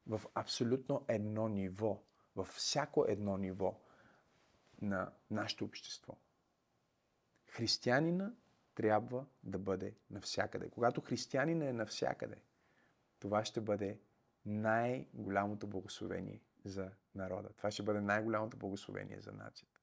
в 0.06 0.22
абсолютно 0.34 1.04
едно 1.08 1.48
ниво, 1.48 2.02
във 2.36 2.48
всяко 2.48 3.04
едно 3.08 3.36
ниво 3.36 3.80
на 4.82 5.12
нашето 5.30 5.64
общество. 5.64 6.16
Християнина 7.46 8.32
трябва 8.74 9.26
да 9.42 9.58
бъде 9.58 9.94
навсякъде. 10.10 10.70
Когато 10.70 11.00
християнина 11.00 11.64
е 11.68 11.72
навсякъде, 11.72 12.42
това 13.18 13.44
ще 13.44 13.60
бъде 13.60 14.00
най-голямото 14.46 15.66
благословение 15.66 16.40
за 16.64 16.90
народа. 17.14 17.48
Това 17.56 17.70
ще 17.70 17.82
бъде 17.82 18.00
най-голямото 18.00 18.56
благословение 18.56 19.20
за 19.20 19.32
нацията. 19.32 19.80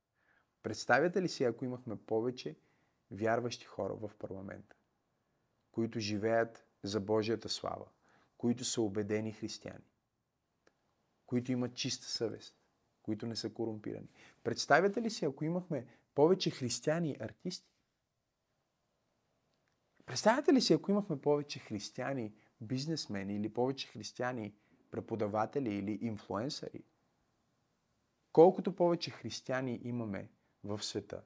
Представяте 0.64 1.22
ли 1.22 1.30
си, 1.30 1.44
ако 1.44 1.66
имахме 1.66 1.96
повече 1.96 2.56
вярващи 3.12 3.66
хора 3.66 3.94
в 3.94 4.12
парламента, 4.20 4.76
които 5.72 6.00
живеят 6.00 6.66
за 6.84 7.00
Божията 7.00 7.50
слава, 7.50 7.86
които 8.38 8.66
са 8.66 8.82
убедени 8.82 9.32
християни, 9.32 9.86
които 11.26 11.52
имат 11.52 11.76
чиста 11.76 12.08
съвест, 12.08 12.56
които 13.04 13.28
не 13.28 13.36
са 13.36 13.54
корумпирани. 13.54 14.10
Представяте 14.44 15.02
ли 15.02 15.10
си, 15.10 15.26
ако 15.26 15.46
имахме 15.46 15.88
повече 16.16 16.50
християни 16.50 17.18
артисти? 17.20 17.72
Представяте 20.06 20.54
ли 20.54 20.62
си, 20.62 20.74
ако 20.74 20.92
имахме 20.92 21.22
повече 21.22 21.60
християни 21.60 22.34
бизнесмени 22.62 23.36
или 23.36 23.54
повече 23.54 23.88
християни 23.88 24.56
преподаватели 24.92 25.76
или 25.76 26.00
инфлуенсъри? 26.02 26.84
Колкото 28.32 28.76
повече 28.76 29.12
християни 29.12 29.80
имаме 29.84 30.30
в 30.64 30.84
света, 30.84 31.24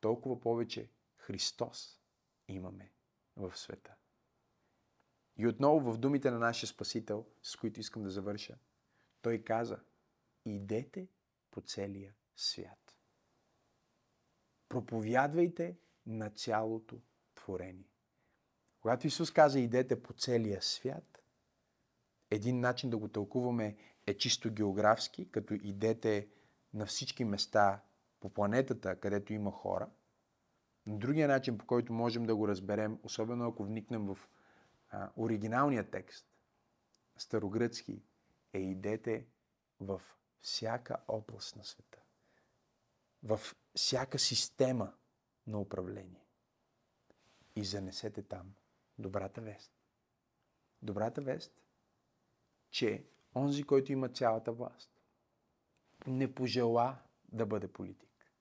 толкова 0.00 0.40
повече 0.40 0.90
Христос 1.28 2.00
имаме 2.48 2.92
в 3.36 3.56
света. 3.56 3.94
И 5.36 5.46
отново 5.46 5.92
в 5.92 5.98
думите 5.98 6.30
на 6.30 6.38
нашия 6.38 6.68
Спасител, 6.68 7.26
с 7.42 7.56
които 7.56 7.80
искам 7.80 8.02
да 8.02 8.10
завърша, 8.10 8.58
той 9.22 9.42
каза, 9.42 9.80
идете 10.44 11.08
по 11.50 11.60
целия 11.60 12.14
свят. 12.36 12.96
Проповядвайте 14.68 15.76
на 16.06 16.30
цялото 16.30 17.00
творение. 17.34 17.90
Когато 18.80 19.06
Исус 19.06 19.30
каза 19.30 19.60
идете 19.60 20.02
по 20.02 20.12
целия 20.12 20.62
свят, 20.62 21.22
един 22.30 22.60
начин 22.60 22.90
да 22.90 22.98
го 22.98 23.08
тълкуваме 23.08 23.76
е 24.06 24.18
чисто 24.18 24.52
географски, 24.52 25.30
като 25.30 25.54
идете 25.54 26.28
на 26.74 26.86
всички 26.86 27.24
места 27.24 27.82
по 28.20 28.30
планетата, 28.30 29.00
където 29.00 29.32
има 29.32 29.50
хора. 29.50 29.90
Другия 30.90 31.28
начин, 31.28 31.58
по 31.58 31.66
който 31.66 31.92
можем 31.92 32.26
да 32.26 32.36
го 32.36 32.48
разберем, 32.48 32.98
особено 33.02 33.48
ако 33.48 33.64
вникнем 33.64 34.06
в 34.06 34.18
а, 34.90 35.10
оригиналния 35.16 35.90
текст, 35.90 36.26
старогръцки, 37.16 38.02
е 38.52 38.58
идете 38.58 39.26
в 39.80 40.02
всяка 40.40 40.96
област 41.08 41.56
на 41.56 41.64
света, 41.64 42.02
в 43.22 43.40
всяка 43.74 44.18
система 44.18 44.92
на 45.46 45.60
управление. 45.60 46.24
и 47.56 47.64
занесете 47.64 48.22
там 48.22 48.54
добрата 48.98 49.40
вест. 49.40 49.72
Добрата 50.82 51.20
вест, 51.20 51.52
че 52.70 53.04
онзи, 53.34 53.62
който 53.62 53.92
има 53.92 54.08
цялата 54.08 54.52
власт, 54.52 54.90
не 56.06 56.34
пожела 56.34 56.98
да 57.28 57.46
бъде 57.46 57.72
политик. 57.72 58.32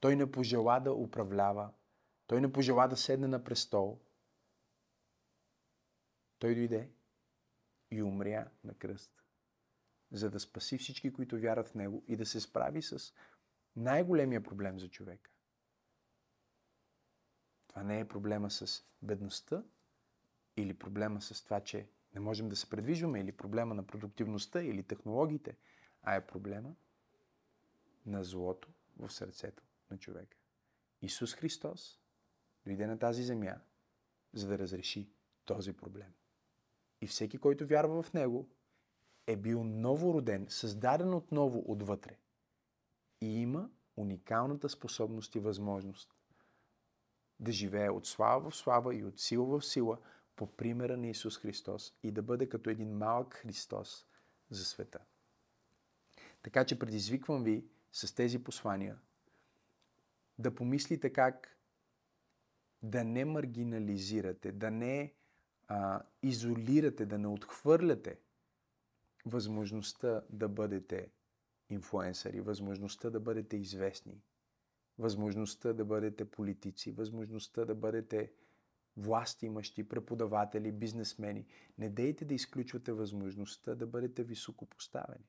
Той 0.00 0.16
не 0.16 0.32
пожела 0.32 0.80
да 0.80 0.92
управлява. 0.92 1.72
Той 2.30 2.40
не 2.40 2.52
пожела 2.52 2.88
да 2.88 2.96
седне 2.96 3.26
на 3.26 3.44
престол. 3.44 4.00
Той 6.38 6.54
дойде 6.54 6.90
и 7.90 8.02
умря 8.02 8.50
на 8.64 8.74
кръст, 8.74 9.24
за 10.12 10.30
да 10.30 10.40
спаси 10.40 10.78
всички, 10.78 11.12
които 11.12 11.40
вярват 11.40 11.68
в 11.68 11.74
Него 11.74 12.04
и 12.08 12.16
да 12.16 12.26
се 12.26 12.40
справи 12.40 12.82
с 12.82 13.14
най-големия 13.76 14.42
проблем 14.42 14.78
за 14.78 14.88
човека. 14.88 15.30
Това 17.66 17.82
не 17.82 18.00
е 18.00 18.08
проблема 18.08 18.50
с 18.50 18.84
бедността 19.02 19.64
или 20.56 20.78
проблема 20.78 21.20
с 21.20 21.44
това, 21.44 21.60
че 21.60 21.88
не 22.14 22.20
можем 22.20 22.48
да 22.48 22.56
се 22.56 22.70
предвижваме 22.70 23.20
или 23.20 23.32
проблема 23.32 23.74
на 23.74 23.86
продуктивността 23.86 24.62
или 24.62 24.82
технологиите, 24.82 25.56
а 26.02 26.14
е 26.14 26.26
проблема 26.26 26.74
на 28.06 28.24
злото 28.24 28.68
в 28.96 29.10
сърцето 29.10 29.62
на 29.90 29.98
човека. 29.98 30.36
Исус 31.02 31.34
Христос 31.34 31.99
дойде 32.66 32.86
на 32.86 32.98
тази 32.98 33.22
земя, 33.22 33.60
за 34.32 34.48
да 34.48 34.58
разреши 34.58 35.10
този 35.44 35.72
проблем. 35.72 36.12
И 37.00 37.06
всеки, 37.06 37.38
който 37.38 37.66
вярва 37.66 38.02
в 38.02 38.12
Него, 38.12 38.48
е 39.26 39.36
бил 39.36 39.64
новороден, 39.64 40.46
създаден 40.48 41.14
отново 41.14 41.64
отвътре. 41.66 42.18
И 43.20 43.40
има 43.42 43.70
уникалната 43.96 44.68
способност 44.68 45.34
и 45.34 45.40
възможност 45.40 46.14
да 47.40 47.52
живее 47.52 47.90
от 47.90 48.06
слава 48.06 48.50
в 48.50 48.56
слава 48.56 48.94
и 48.94 49.04
от 49.04 49.20
сила 49.20 49.58
в 49.58 49.66
сила 49.66 49.98
по 50.36 50.56
примера 50.56 50.96
на 50.96 51.06
Исус 51.06 51.38
Христос 51.38 51.94
и 52.02 52.10
да 52.10 52.22
бъде 52.22 52.48
като 52.48 52.70
един 52.70 52.96
малък 52.96 53.34
Христос 53.34 54.06
за 54.50 54.64
света. 54.64 54.98
Така 56.42 56.64
че 56.64 56.78
предизвиквам 56.78 57.44
ви 57.44 57.64
с 57.92 58.14
тези 58.14 58.44
послания 58.44 58.98
да 60.38 60.54
помислите 60.54 61.12
как 61.12 61.59
да 62.82 63.04
не 63.04 63.24
маргинализирате, 63.24 64.52
да 64.52 64.70
не 64.70 65.14
а, 65.68 66.02
изолирате, 66.22 67.06
да 67.06 67.18
не 67.18 67.26
отхвърляте 67.26 68.18
възможността 69.26 70.22
да 70.30 70.48
бъдете 70.48 71.10
инфлуенсъри, 71.70 72.40
възможността 72.40 73.10
да 73.10 73.20
бъдете 73.20 73.56
известни, 73.56 74.22
възможността 74.98 75.72
да 75.72 75.84
бъдете 75.84 76.24
политици, 76.24 76.92
възможността 76.92 77.64
да 77.64 77.74
бъдете 77.74 78.32
власти 78.96 79.46
имащи, 79.46 79.88
преподаватели, 79.88 80.72
бизнесмени. 80.72 81.46
Не 81.78 81.90
дейте 81.90 82.24
да 82.24 82.34
изключвате 82.34 82.92
възможността 82.92 83.74
да 83.74 83.86
бъдете 83.86 84.24
високопоставени. 84.24 85.28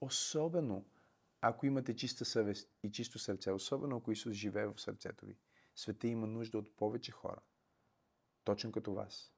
Особено 0.00 0.84
ако 1.40 1.66
имате 1.66 1.96
чиста 1.96 2.24
съвест 2.24 2.70
и 2.82 2.92
чисто 2.92 3.18
сърце, 3.18 3.50
особено 3.52 3.96
ако 3.96 4.12
Исус 4.12 4.32
живее 4.32 4.66
в 4.66 4.80
сърцето 4.80 5.26
ви. 5.26 5.36
Света 5.78 6.06
има 6.06 6.26
нужда 6.26 6.58
от 6.58 6.76
повече 6.76 7.12
хора, 7.12 7.42
точно 8.44 8.72
като 8.72 8.94
вас, 8.94 9.32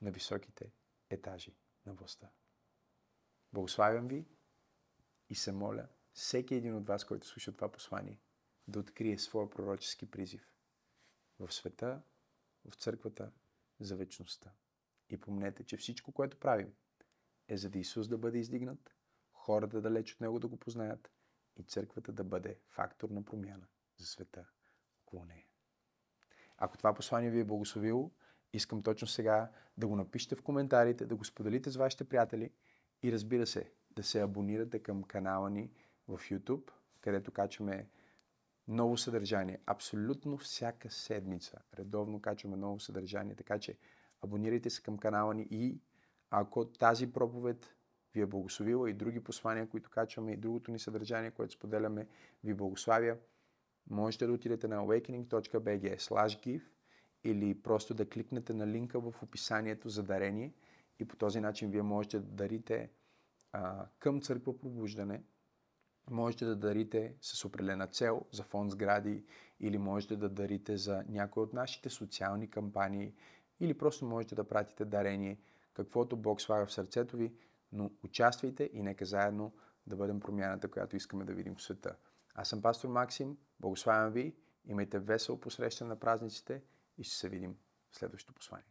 на 0.00 0.10
високите 0.10 0.72
етажи 1.10 1.56
на 1.86 1.94
властта. 1.94 2.30
Благославям 3.52 4.08
ви 4.08 4.28
и 5.28 5.34
се 5.34 5.52
моля 5.52 5.88
всеки 6.12 6.54
един 6.54 6.76
от 6.76 6.86
вас, 6.86 7.04
който 7.04 7.26
слуша 7.26 7.52
това 7.52 7.72
послание, 7.72 8.20
да 8.66 8.78
открие 8.78 9.18
своя 9.18 9.50
пророчески 9.50 10.10
призив 10.10 10.54
в 11.38 11.52
света, 11.52 12.02
в 12.64 12.74
църквата, 12.74 13.32
за 13.80 13.96
вечността. 13.96 14.52
И 15.08 15.20
помнете, 15.20 15.64
че 15.64 15.76
всичко, 15.76 16.12
което 16.12 16.40
правим, 16.40 16.74
е 17.48 17.56
за 17.56 17.70
да 17.70 17.78
Исус 17.78 18.08
да 18.08 18.18
бъде 18.18 18.38
издигнат, 18.38 18.96
хората 19.32 19.80
далеч 19.80 20.14
от 20.14 20.20
Него 20.20 20.38
да 20.38 20.48
го 20.48 20.56
познаят 20.56 21.12
и 21.56 21.62
църквата 21.62 22.12
да 22.12 22.24
бъде 22.24 22.60
фактор 22.68 23.10
на 23.10 23.24
промяна 23.24 23.68
за 23.96 24.06
света 24.06 24.50
около 25.08 25.24
нея. 25.24 25.44
Ако 26.58 26.78
това 26.78 26.94
послание 26.94 27.30
ви 27.30 27.40
е 27.40 27.44
благословило, 27.44 28.10
искам 28.52 28.82
точно 28.82 29.08
сега 29.08 29.50
да 29.78 29.86
го 29.86 29.96
напишете 29.96 30.36
в 30.36 30.42
коментарите, 30.42 31.06
да 31.06 31.16
го 31.16 31.24
споделите 31.24 31.70
с 31.70 31.76
вашите 31.76 32.04
приятели 32.04 32.50
и 33.02 33.12
разбира 33.12 33.46
се, 33.46 33.72
да 33.90 34.02
се 34.02 34.20
абонирате 34.20 34.78
към 34.78 35.02
канала 35.02 35.50
ни 35.50 35.70
в 36.08 36.18
YouTube, 36.18 36.70
където 37.00 37.32
качваме 37.32 37.88
ново 38.68 38.96
съдържание. 38.96 39.58
Абсолютно 39.66 40.38
всяка 40.38 40.90
седмица 40.90 41.58
редовно 41.78 42.20
качваме 42.20 42.56
ново 42.56 42.80
съдържание, 42.80 43.34
така 43.34 43.58
че 43.58 43.78
абонирайте 44.22 44.70
се 44.70 44.82
към 44.82 44.98
канала 44.98 45.34
ни 45.34 45.48
и 45.50 45.80
ако 46.30 46.64
тази 46.64 47.12
проповед 47.12 47.74
ви 48.14 48.20
е 48.20 48.26
благословила 48.26 48.90
и 48.90 48.94
други 48.94 49.20
послания, 49.20 49.68
които 49.68 49.90
качваме 49.90 50.32
и 50.32 50.36
другото 50.36 50.70
ни 50.70 50.78
съдържание, 50.78 51.30
което 51.30 51.54
споделяме, 51.54 52.06
ви 52.44 52.54
благославя, 52.54 53.16
можете 53.90 54.26
да 54.26 54.32
отидете 54.32 54.68
на 54.68 54.76
awakening.bg 54.76 55.96
give 55.96 56.62
или 57.24 57.62
просто 57.62 57.94
да 57.94 58.08
кликнете 58.08 58.52
на 58.52 58.66
линка 58.66 59.00
в 59.00 59.14
описанието 59.22 59.88
за 59.88 60.02
дарение 60.02 60.52
и 60.98 61.08
по 61.08 61.16
този 61.16 61.40
начин 61.40 61.70
вие 61.70 61.82
можете 61.82 62.18
да 62.18 62.26
дарите 62.26 62.90
а, 63.52 63.86
към 63.98 64.20
църква 64.20 64.58
пробуждане 64.58 65.22
Можете 66.10 66.44
да 66.44 66.56
дарите 66.56 67.14
с 67.20 67.44
определена 67.44 67.86
цел 67.86 68.22
за 68.32 68.42
фонд 68.42 68.70
сгради 68.70 69.24
или 69.60 69.78
можете 69.78 70.16
да 70.16 70.28
дарите 70.28 70.76
за 70.76 71.04
някои 71.08 71.42
от 71.42 71.52
нашите 71.52 71.90
социални 71.90 72.50
кампании 72.50 73.14
или 73.60 73.78
просто 73.78 74.04
можете 74.04 74.34
да 74.34 74.48
пратите 74.48 74.84
дарение, 74.84 75.38
каквото 75.74 76.16
Бог 76.16 76.40
слага 76.40 76.66
в 76.66 76.72
сърцето 76.72 77.16
ви, 77.16 77.34
но 77.72 77.90
участвайте 78.04 78.70
и 78.72 78.82
нека 78.82 79.04
заедно 79.04 79.52
да 79.86 79.96
бъдем 79.96 80.20
промяната, 80.20 80.68
която 80.68 80.96
искаме 80.96 81.24
да 81.24 81.34
видим 81.34 81.54
в 81.54 81.62
света. 81.62 81.96
Аз 82.40 82.48
съм 82.48 82.62
пастор 82.62 82.88
Максим, 82.88 83.38
благославям 83.60 84.12
ви, 84.12 84.36
имайте 84.64 84.98
весело 84.98 85.40
посрещане 85.40 85.88
на 85.88 86.00
празниците 86.00 86.62
и 86.98 87.04
ще 87.04 87.16
се 87.16 87.28
видим 87.28 87.56
в 87.90 87.96
следващото 87.96 88.34
послание. 88.34 88.66